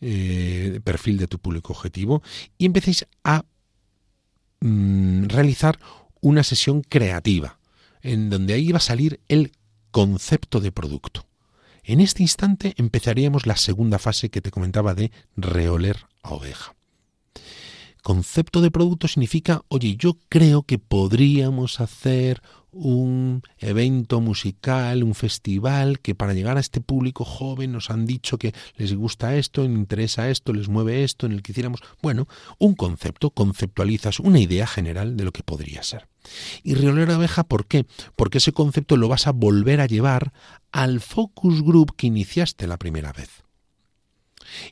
eh, 0.00 0.78
perfil 0.84 1.18
de 1.18 1.26
tu 1.26 1.40
público 1.40 1.72
objetivo 1.72 2.22
y 2.58 2.66
empecéis 2.66 3.08
a 3.24 3.44
mm, 4.60 5.24
realizar 5.24 5.80
una 6.20 6.44
sesión 6.44 6.82
creativa 6.82 7.58
en 8.02 8.30
donde 8.30 8.54
ahí 8.54 8.70
va 8.70 8.78
a 8.78 8.80
salir 8.80 9.18
el 9.26 9.50
concepto 9.90 10.60
de 10.60 10.70
producto. 10.70 11.26
En 11.82 11.98
este 11.98 12.22
instante 12.22 12.72
empezaríamos 12.76 13.46
la 13.46 13.56
segunda 13.56 13.98
fase 13.98 14.30
que 14.30 14.40
te 14.40 14.52
comentaba 14.52 14.94
de 14.94 15.10
reoler 15.36 16.06
a 16.22 16.34
oveja. 16.34 16.76
Concepto 18.06 18.60
de 18.60 18.70
producto 18.70 19.08
significa, 19.08 19.62
oye, 19.66 19.96
yo 19.96 20.16
creo 20.28 20.62
que 20.62 20.78
podríamos 20.78 21.80
hacer 21.80 22.40
un 22.70 23.42
evento 23.58 24.20
musical, 24.20 25.02
un 25.02 25.16
festival, 25.16 25.98
que 25.98 26.14
para 26.14 26.32
llegar 26.32 26.56
a 26.56 26.60
este 26.60 26.80
público 26.80 27.24
joven 27.24 27.72
nos 27.72 27.90
han 27.90 28.06
dicho 28.06 28.38
que 28.38 28.54
les 28.76 28.94
gusta 28.94 29.34
esto, 29.34 29.62
les 29.62 29.72
interesa 29.72 30.30
esto, 30.30 30.52
les 30.52 30.68
mueve 30.68 31.02
esto, 31.02 31.26
en 31.26 31.32
el 31.32 31.42
que 31.42 31.50
hiciéramos, 31.50 31.80
bueno, 32.00 32.28
un 32.60 32.76
concepto, 32.76 33.30
conceptualizas 33.30 34.20
una 34.20 34.38
idea 34.38 34.68
general 34.68 35.16
de 35.16 35.24
lo 35.24 35.32
que 35.32 35.42
podría 35.42 35.82
ser. 35.82 36.06
Y 36.62 36.74
Riolera 36.76 37.16
Abeja, 37.16 37.42
¿por 37.42 37.66
qué? 37.66 37.86
Porque 38.14 38.38
ese 38.38 38.52
concepto 38.52 38.96
lo 38.96 39.08
vas 39.08 39.26
a 39.26 39.32
volver 39.32 39.80
a 39.80 39.86
llevar 39.86 40.32
al 40.70 41.00
focus 41.00 41.60
group 41.60 41.96
que 41.96 42.06
iniciaste 42.06 42.68
la 42.68 42.76
primera 42.76 43.12
vez. 43.12 43.45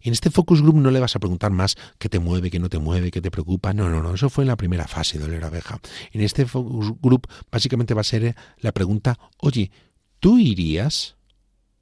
En 0.02 0.12
este 0.12 0.30
focus 0.30 0.62
group 0.62 0.76
no 0.76 0.90
le 0.90 1.00
vas 1.00 1.16
a 1.16 1.18
preguntar 1.18 1.50
más 1.50 1.76
qué 1.98 2.08
te 2.08 2.18
mueve, 2.18 2.50
qué 2.50 2.58
no 2.58 2.68
te 2.68 2.78
mueve, 2.78 3.10
qué 3.10 3.20
te 3.20 3.30
preocupa. 3.30 3.72
No, 3.72 3.88
no, 3.88 4.02
no. 4.02 4.14
Eso 4.14 4.30
fue 4.30 4.44
en 4.44 4.48
la 4.48 4.56
primera 4.56 4.86
fase 4.86 5.18
de 5.18 5.24
Oler 5.24 5.44
Abeja. 5.44 5.80
En 6.12 6.20
este 6.20 6.46
focus 6.46 6.92
group 7.00 7.28
básicamente 7.50 7.94
va 7.94 8.00
a 8.02 8.04
ser 8.04 8.36
la 8.58 8.72
pregunta, 8.72 9.18
oye, 9.38 9.70
¿tú 10.20 10.38
irías? 10.38 11.16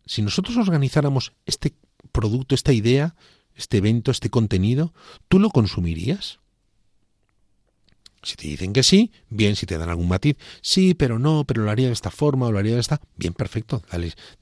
Si 0.07 0.23
nosotros 0.23 0.57
organizáramos 0.57 1.33
este 1.47 1.75
producto, 2.11 2.55
esta 2.55 2.73
idea, 2.73 3.15
este 3.55 3.79
evento, 3.79 4.11
este 4.11 4.31
contenido, 4.31 4.93
¿tú 5.29 5.39
lo 5.39 5.51
consumirías? 5.51 6.41
Si 8.23 8.37
te 8.37 8.47
dicen 8.47 8.73
que 8.73 8.85
sí, 8.85 9.11
bien, 9.31 9.57
si 9.57 9.67
te 9.67 9.79
dan 9.79 9.91
algún 9.91 10.07
matiz, 10.07 10.37
sí, 10.61 10.95
pero 10.95 11.19
no, 11.19 11.45
pero 11.45 11.63
lo 11.65 11.71
haría 11.71 11.89
de 11.89 11.93
esta 11.93 12.13
forma 12.13 12.47
o 12.47 12.53
lo 12.53 12.59
haría 12.61 12.75
de 12.75 12.81
esta, 12.81 13.01
bien, 13.17 13.35
perfecto, 13.35 13.83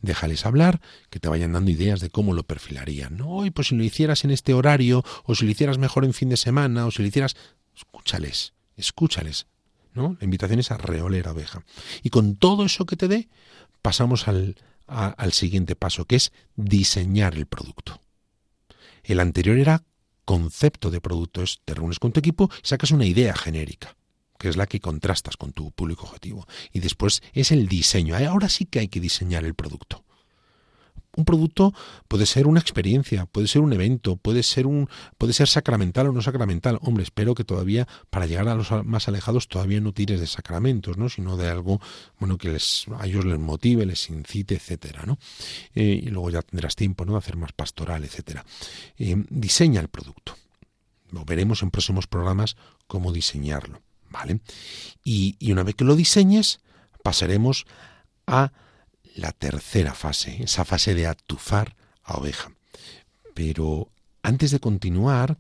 déjales 0.02 0.44
hablar, 0.44 0.82
que 1.08 1.18
te 1.18 1.30
vayan 1.30 1.52
dando 1.52 1.70
ideas 1.70 2.00
de 2.00 2.10
cómo 2.10 2.34
lo 2.34 2.42
perfilarían. 2.42 3.16
No, 3.16 3.46
y 3.46 3.50
pues 3.50 3.68
si 3.68 3.76
lo 3.76 3.82
hicieras 3.82 4.24
en 4.24 4.32
este 4.32 4.52
horario, 4.52 5.02
o 5.24 5.34
si 5.34 5.46
lo 5.46 5.50
hicieras 5.50 5.78
mejor 5.78 6.04
en 6.04 6.12
fin 6.12 6.28
de 6.28 6.36
semana, 6.36 6.84
o 6.86 6.90
si 6.90 7.00
lo 7.00 7.08
hicieras, 7.08 7.36
escúchales, 7.74 8.52
escúchales, 8.76 9.46
¿no? 9.94 10.16
La 10.20 10.24
invitación 10.24 10.60
es 10.60 10.70
a 10.70 10.76
reoler 10.76 11.28
abeja. 11.28 11.64
Y 12.02 12.10
con 12.10 12.36
todo 12.36 12.66
eso 12.66 12.84
que 12.84 12.96
te 12.96 13.08
dé, 13.08 13.30
pasamos 13.80 14.28
al, 14.28 14.56
al 14.86 15.32
siguiente 15.32 15.74
paso, 15.74 16.04
que 16.04 16.16
es 16.16 16.32
diseñar 16.54 17.34
el 17.34 17.46
producto. 17.46 17.98
El 19.04 19.20
anterior 19.20 19.58
era 19.58 19.84
concepto 20.30 20.92
de 20.92 21.00
productos, 21.00 21.60
te 21.64 21.74
reúnes 21.74 21.98
con 21.98 22.12
tu 22.12 22.20
equipo 22.20 22.48
sacas 22.62 22.92
una 22.92 23.04
idea 23.04 23.34
genérica 23.34 23.96
que 24.38 24.48
es 24.48 24.56
la 24.56 24.68
que 24.68 24.78
contrastas 24.78 25.36
con 25.36 25.52
tu 25.52 25.70
público 25.72 26.06
objetivo. 26.06 26.46
Y 26.72 26.80
después 26.80 27.20
es 27.34 27.52
el 27.52 27.68
diseño. 27.68 28.16
Ahora 28.16 28.48
sí 28.48 28.64
que 28.64 28.78
hay 28.78 28.88
que 28.88 28.98
diseñar 28.98 29.44
el 29.44 29.54
producto. 29.54 30.02
Un 31.16 31.24
producto 31.24 31.74
puede 32.06 32.24
ser 32.24 32.46
una 32.46 32.60
experiencia, 32.60 33.26
puede 33.26 33.48
ser 33.48 33.62
un 33.62 33.72
evento, 33.72 34.16
puede 34.16 34.44
ser 34.44 34.66
un 34.66 34.88
puede 35.18 35.32
ser 35.32 35.48
sacramental 35.48 36.06
o 36.06 36.12
no 36.12 36.22
sacramental. 36.22 36.78
Hombre, 36.82 37.02
espero 37.02 37.34
que 37.34 37.42
todavía 37.42 37.88
para 38.10 38.26
llegar 38.26 38.48
a 38.48 38.54
los 38.54 38.70
más 38.84 39.08
alejados 39.08 39.48
todavía 39.48 39.80
no 39.80 39.92
tires 39.92 40.20
de 40.20 40.28
sacramentos, 40.28 40.98
¿no? 40.98 41.08
sino 41.08 41.36
de 41.36 41.48
algo 41.48 41.80
bueno 42.20 42.38
que 42.38 42.50
les 42.50 42.86
a 42.96 43.06
ellos 43.06 43.24
les 43.24 43.40
motive, 43.40 43.86
les 43.86 44.08
incite, 44.08 44.54
etcétera, 44.54 45.02
¿no? 45.04 45.18
Eh, 45.74 46.00
y 46.02 46.10
luego 46.10 46.30
ya 46.30 46.42
tendrás 46.42 46.76
tiempo, 46.76 47.04
¿no? 47.04 47.12
de 47.12 47.18
hacer 47.18 47.36
más 47.36 47.52
pastoral, 47.52 48.04
etcétera. 48.04 48.44
Eh, 48.96 49.16
diseña 49.30 49.80
el 49.80 49.88
producto. 49.88 50.36
Lo 51.10 51.24
veremos 51.24 51.62
en 51.62 51.72
próximos 51.72 52.06
programas 52.06 52.56
cómo 52.86 53.12
diseñarlo, 53.12 53.82
¿vale? 54.10 54.40
Y, 55.02 55.34
y 55.40 55.50
una 55.50 55.64
vez 55.64 55.74
que 55.74 55.84
lo 55.84 55.96
diseñes, 55.96 56.60
pasaremos 57.02 57.66
a 58.28 58.52
la 59.16 59.32
tercera 59.32 59.94
fase, 59.94 60.42
esa 60.42 60.64
fase 60.64 60.94
de 60.94 61.06
atufar 61.06 61.76
a 62.02 62.16
oveja. 62.16 62.52
Pero 63.34 63.90
antes 64.22 64.50
de 64.50 64.60
continuar, 64.60 65.38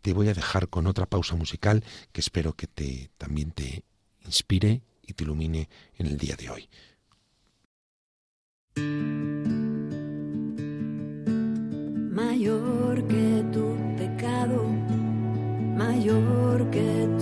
te 0.00 0.12
voy 0.12 0.28
a 0.28 0.34
dejar 0.34 0.68
con 0.68 0.86
otra 0.86 1.06
pausa 1.06 1.36
musical 1.36 1.84
que 2.12 2.20
espero 2.20 2.54
que 2.54 2.66
te 2.66 3.10
también 3.18 3.52
te 3.52 3.84
inspire 4.24 4.82
y 5.02 5.12
te 5.14 5.24
ilumine 5.24 5.68
en 5.96 6.06
el 6.06 6.18
día 6.18 6.36
de 6.36 6.50
hoy. 6.50 6.68
Mayor 12.10 13.06
que 13.06 13.44
tu 13.52 13.76
pecado, 13.96 14.64
mayor 15.76 16.70
que 16.70 17.08
tu 17.18 17.21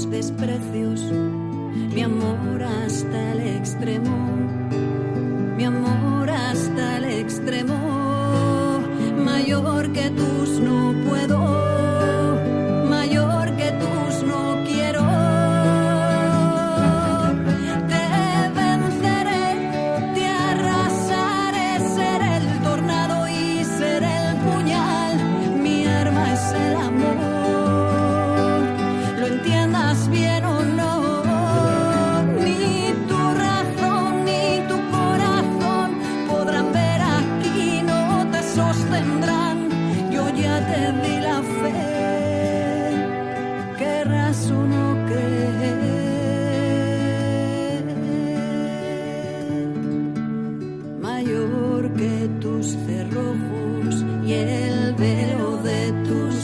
tus 0.00 0.10
desprecios, 0.10 1.00
mi 1.94 2.02
amor 2.02 2.62
hasta 2.62 3.32
el 3.32 3.40
extremo, 3.56 4.16
mi 5.56 5.64
amor 5.64 6.30
hasta 6.30 6.98
el 6.98 7.04
extremo, 7.04 7.74
mayor 9.22 9.92
que 9.92 10.08
tus 10.10 10.29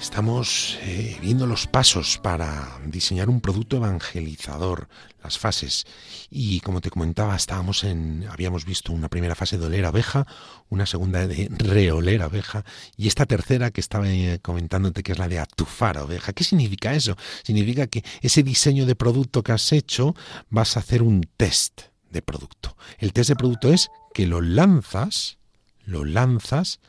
Estamos 0.00 0.78
eh, 0.80 1.18
viendo 1.20 1.46
los 1.46 1.66
pasos 1.66 2.18
para 2.18 2.80
diseñar 2.86 3.28
un 3.28 3.42
producto 3.42 3.76
evangelizador, 3.76 4.88
las 5.22 5.38
fases. 5.38 5.84
Y 6.30 6.60
como 6.60 6.80
te 6.80 6.88
comentaba, 6.88 7.36
estábamos 7.36 7.84
en, 7.84 8.26
habíamos 8.30 8.64
visto 8.64 8.92
una 8.92 9.10
primera 9.10 9.34
fase 9.34 9.58
de 9.58 9.66
oler 9.66 9.84
abeja, 9.84 10.26
una 10.70 10.86
segunda 10.86 11.26
de 11.26 11.48
reoler 11.50 12.22
abeja, 12.22 12.64
y 12.96 13.08
esta 13.08 13.26
tercera 13.26 13.70
que 13.70 13.82
estaba 13.82 14.08
eh, 14.08 14.38
comentándote 14.40 15.02
que 15.02 15.12
es 15.12 15.18
la 15.18 15.28
de 15.28 15.38
atufar 15.38 15.98
abeja. 15.98 16.32
¿Qué 16.32 16.44
significa 16.44 16.94
eso? 16.94 17.16
Significa 17.42 17.86
que 17.86 18.02
ese 18.22 18.42
diseño 18.42 18.86
de 18.86 18.96
producto 18.96 19.42
que 19.42 19.52
has 19.52 19.70
hecho 19.70 20.14
vas 20.48 20.76
a 20.76 20.80
hacer 20.80 21.02
un 21.02 21.28
test 21.36 21.82
de 22.10 22.22
producto. 22.22 22.74
El 22.98 23.12
test 23.12 23.28
de 23.28 23.36
producto 23.36 23.70
es 23.70 23.90
que 24.14 24.26
lo 24.26 24.40
lanzas, 24.40 25.38
lo 25.84 26.06
lanzas 26.06 26.80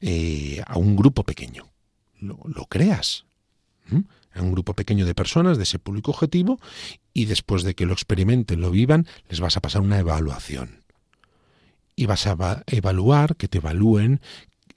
eh, 0.00 0.62
a, 0.66 0.78
un 0.78 0.96
grupo 0.96 1.24
pequeño. 1.24 1.71
Lo, 2.22 2.66
creas. 2.66 3.26
A 4.34 4.40
un 4.40 4.52
grupo 4.52 4.74
pequeño 4.74 5.04
de 5.04 5.14
personas 5.14 5.58
de 5.58 5.64
ese 5.64 5.78
público 5.78 6.12
objetivo 6.12 6.58
y 7.12 7.26
después 7.26 7.64
de 7.64 7.74
que 7.74 7.84
lo 7.84 7.92
experimenten, 7.92 8.60
lo 8.60 8.70
vivan, 8.70 9.06
les 9.28 9.40
vas 9.40 9.56
a 9.56 9.60
pasar 9.60 9.82
una 9.82 9.98
evaluación. 9.98 10.84
Y 11.94 12.06
vas 12.06 12.26
a 12.26 12.62
evaluar, 12.66 13.36
que 13.36 13.48
te 13.48 13.58
evalúen 13.58 14.20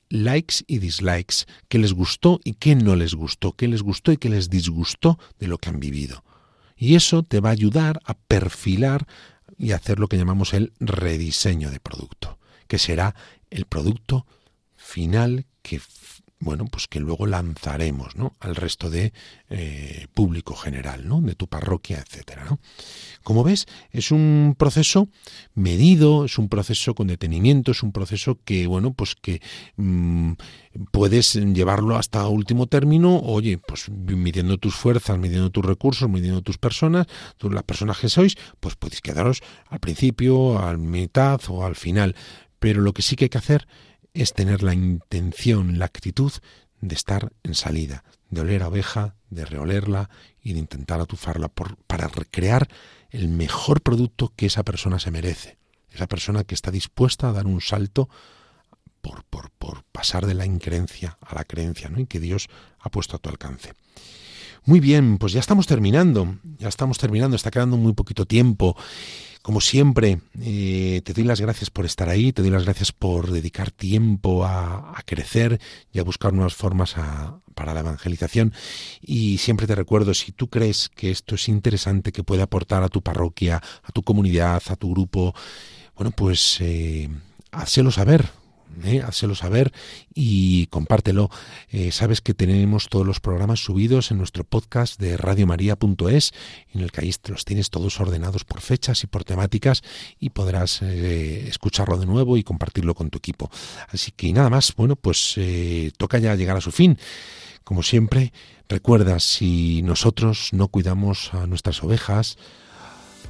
likes 0.09 0.63
y 0.67 0.79
dislikes, 0.79 1.45
qué 1.67 1.79
les 1.79 1.93
gustó 1.93 2.39
y 2.43 2.53
qué 2.53 2.75
no 2.75 2.95
les 2.95 3.13
gustó, 3.13 3.53
qué 3.53 3.67
les 3.67 3.81
gustó 3.81 4.11
y 4.11 4.17
qué 4.17 4.29
les 4.29 4.49
disgustó 4.49 5.19
de 5.39 5.47
lo 5.47 5.57
que 5.57 5.69
han 5.69 5.79
vivido. 5.79 6.23
Y 6.75 6.95
eso 6.95 7.23
te 7.23 7.39
va 7.39 7.49
a 7.49 7.53
ayudar 7.53 8.01
a 8.05 8.15
perfilar 8.15 9.07
y 9.57 9.71
hacer 9.71 9.99
lo 9.99 10.07
que 10.07 10.17
llamamos 10.17 10.53
el 10.53 10.73
rediseño 10.79 11.71
de 11.71 11.79
producto, 11.79 12.37
que 12.67 12.79
será 12.79 13.15
el 13.49 13.65
producto 13.65 14.25
final 14.75 15.45
que 15.61 15.81
bueno, 16.39 16.65
pues 16.65 16.87
que 16.87 16.99
luego 16.99 17.25
lanzaremos, 17.25 18.15
¿no? 18.17 18.35
Al 18.39 18.55
resto 18.55 18.89
de 18.89 19.13
eh, 19.49 20.07
público 20.13 20.53
general, 20.53 21.07
¿no? 21.07 21.21
De 21.21 21.33
tu 21.33 21.47
parroquia, 21.47 22.03
etcétera. 22.05 22.45
Como 23.23 23.43
ves, 23.43 23.65
es 23.91 24.11
un 24.11 24.55
proceso 24.57 25.07
medido, 25.53 26.25
es 26.25 26.37
un 26.37 26.49
proceso 26.49 26.93
con 26.93 27.07
detenimiento, 27.07 27.71
es 27.71 27.83
un 27.83 27.91
proceso 27.93 28.37
que, 28.43 28.67
bueno, 28.67 28.93
pues 28.93 29.15
que 29.15 29.41
mm, 29.77 30.33
puedes 30.91 31.35
llevarlo 31.35 31.95
hasta 31.95 32.27
último 32.27 32.67
término, 32.67 33.17
oye, 33.19 33.57
pues 33.57 33.89
midiendo 33.89 34.57
tus 34.57 34.75
fuerzas, 34.75 35.17
midiendo 35.17 35.49
tus 35.51 35.65
recursos, 35.65 36.09
midiendo 36.09 36.41
tus 36.41 36.57
personas, 36.57 37.07
tú, 37.37 37.49
las 37.49 37.63
personas 37.63 37.97
que 37.97 38.09
sois, 38.09 38.35
pues 38.59 38.75
podéis 38.75 39.01
quedaros 39.01 39.41
al 39.69 39.79
principio, 39.79 40.59
al 40.59 40.79
mitad 40.79 41.39
o 41.47 41.65
al 41.65 41.75
final. 41.75 42.15
Pero 42.59 42.81
lo 42.81 42.93
que 42.93 43.01
sí 43.01 43.15
que 43.15 43.25
hay 43.25 43.29
que 43.29 43.37
hacer 43.37 43.67
es 44.15 44.33
tener 44.33 44.63
la 44.63 44.73
intención, 44.73 45.77
la 45.77 45.85
actitud 45.85 46.31
de 46.81 46.95
estar 46.95 47.33
en 47.43 47.53
salida, 47.53 48.03
de 48.29 48.41
oler 48.41 48.63
a 48.63 48.69
oveja, 48.69 49.15
de 49.29 49.45
reolerla 49.45 50.09
y 50.41 50.53
de 50.53 50.59
intentar 50.59 51.01
atufarla 51.01 51.49
para 51.49 52.07
recrear 52.07 52.67
el 53.09 53.27
mejor 53.27 53.81
producto 53.81 54.33
que 54.35 54.47
esa 54.47 54.63
persona 54.63 54.99
se 54.99 55.11
merece. 55.11 55.57
Esa 55.91 56.07
persona 56.07 56.43
que 56.43 56.55
está 56.55 56.71
dispuesta 56.71 57.29
a 57.29 57.33
dar 57.33 57.45
un 57.45 57.61
salto 57.61 58.09
por, 59.01 59.23
por, 59.25 59.51
por 59.51 59.83
pasar 59.83 60.25
de 60.25 60.33
la 60.33 60.45
increencia 60.45 61.17
a 61.21 61.35
la 61.35 61.43
creencia, 61.43 61.89
¿no? 61.89 61.99
y 61.99 62.05
que 62.05 62.19
Dios 62.19 62.47
ha 62.79 62.89
puesto 62.89 63.17
a 63.17 63.19
tu 63.19 63.29
alcance. 63.29 63.73
Muy 64.65 64.79
bien, 64.79 65.17
pues 65.17 65.33
ya 65.33 65.39
estamos 65.39 65.67
terminando, 65.67 66.37
ya 66.57 66.67
estamos 66.69 66.97
terminando, 66.97 67.35
está 67.35 67.51
quedando 67.51 67.77
muy 67.77 67.93
poquito 67.93 68.25
tiempo 68.25 68.75
como 69.45 69.61
siempre, 69.61 70.21
eh, 70.41 71.03
te 71.05 71.13
doy 71.13 71.23
las 71.23 71.39
gracias 71.39 71.69
por 71.69 71.85
estar 71.85 72.09
ahí, 72.09 72.33
te 72.33 72.41
doy 72.41 72.49
las 72.49 72.63
gracias 72.63 72.91
por 72.91 73.29
dedicar 73.29 73.69
tiempo 73.69 74.43
a, 74.43 74.99
crecer 75.05 75.61
y 75.93 75.99
a 75.99 76.03
buscar 76.03 76.33
nuevas 76.33 76.55
formas 76.55 76.95
para 77.53 77.75
la 77.75 77.81
evangelización. 77.81 78.53
Y 79.03 79.37
siempre 79.37 79.67
te 79.67 79.75
recuerdo, 79.75 80.15
si 80.15 80.31
tú 80.31 80.47
crees 80.47 80.89
que 80.89 81.11
esto 81.11 81.35
es 81.35 81.47
interesante, 81.47 82.11
que 82.11 82.23
puede 82.23 82.41
aportar 82.41 82.81
a 82.81 82.89
tu 82.89 83.03
parroquia, 83.03 83.61
a 83.83 83.91
tu 83.91 84.01
comunidad, 84.01 84.63
a 84.67 84.75
tu 84.75 84.89
grupo, 84.89 85.35
bueno, 85.95 86.09
pues 86.09 86.57
eh, 86.61 87.07
saber 87.91 88.25
¿eh? 88.83 89.03
saber 89.35 89.71
y 90.13 90.67
compártelo. 90.67 91.29
Eh, 91.69 91.91
sabes 91.91 92.21
que 92.21 92.33
tenemos 92.33 92.89
todos 92.89 93.05
los 93.05 93.19
programas 93.19 93.59
subidos 93.59 94.11
en 94.11 94.17
nuestro 94.17 94.43
podcast 94.43 94.99
de 94.99 95.17
radiomaria.es, 95.17 96.31
en 96.73 96.81
el 96.81 96.91
que 96.91 97.01
ahí 97.01 97.13
los 97.27 97.45
tienes 97.45 97.69
todos 97.69 97.99
ordenados 97.99 98.43
por 98.43 98.61
fechas 98.61 99.03
y 99.03 99.07
por 99.07 99.23
temáticas 99.23 99.81
y 100.19 100.29
podrás 100.29 100.81
eh, 100.81 101.47
escucharlo 101.47 101.97
de 101.97 102.05
nuevo 102.05 102.37
y 102.37 102.43
compartirlo 102.43 102.95
con 102.95 103.09
tu 103.09 103.17
equipo. 103.17 103.49
Así 103.89 104.11
que 104.11 104.31
nada 104.33 104.49
más, 104.49 104.73
bueno, 104.75 104.95
pues 104.95 105.39
toca 105.97 106.17
ya 106.19 106.35
llegar 106.35 106.57
a 106.57 106.61
su 106.61 106.71
fin. 106.71 106.97
Como 107.63 107.81
siempre, 107.81 108.31
recuerda, 108.69 109.19
si 109.19 109.81
nosotros 109.81 110.49
no 110.51 110.67
cuidamos 110.67 111.33
a 111.33 111.47
nuestras 111.47 111.83
ovejas, 111.83 112.37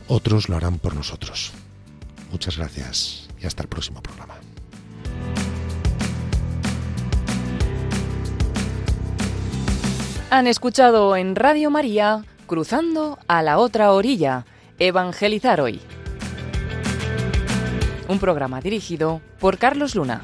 otros 0.07 0.49
lo 0.49 0.57
harán 0.57 0.79
por 0.79 0.95
nosotros. 0.95 1.51
Muchas 2.31 2.57
gracias 2.57 3.27
y 3.41 3.45
hasta 3.45 3.63
el 3.63 3.69
próximo 3.69 4.01
programa. 4.01 4.44
Han 10.30 10.47
escuchado 10.47 11.16
en 11.16 11.36
Radio 11.36 11.70
María 11.70 12.24
Cruzando 12.45 13.18
a 13.28 13.41
la 13.41 13.57
otra 13.57 13.91
orilla, 13.93 14.45
Evangelizar 14.80 15.61
hoy. 15.61 15.80
Un 18.07 18.20
programa 18.20 18.59
dirigido 18.59 19.22
por 19.39 19.57
Carlos 19.57 19.95
Luna. 19.95 20.22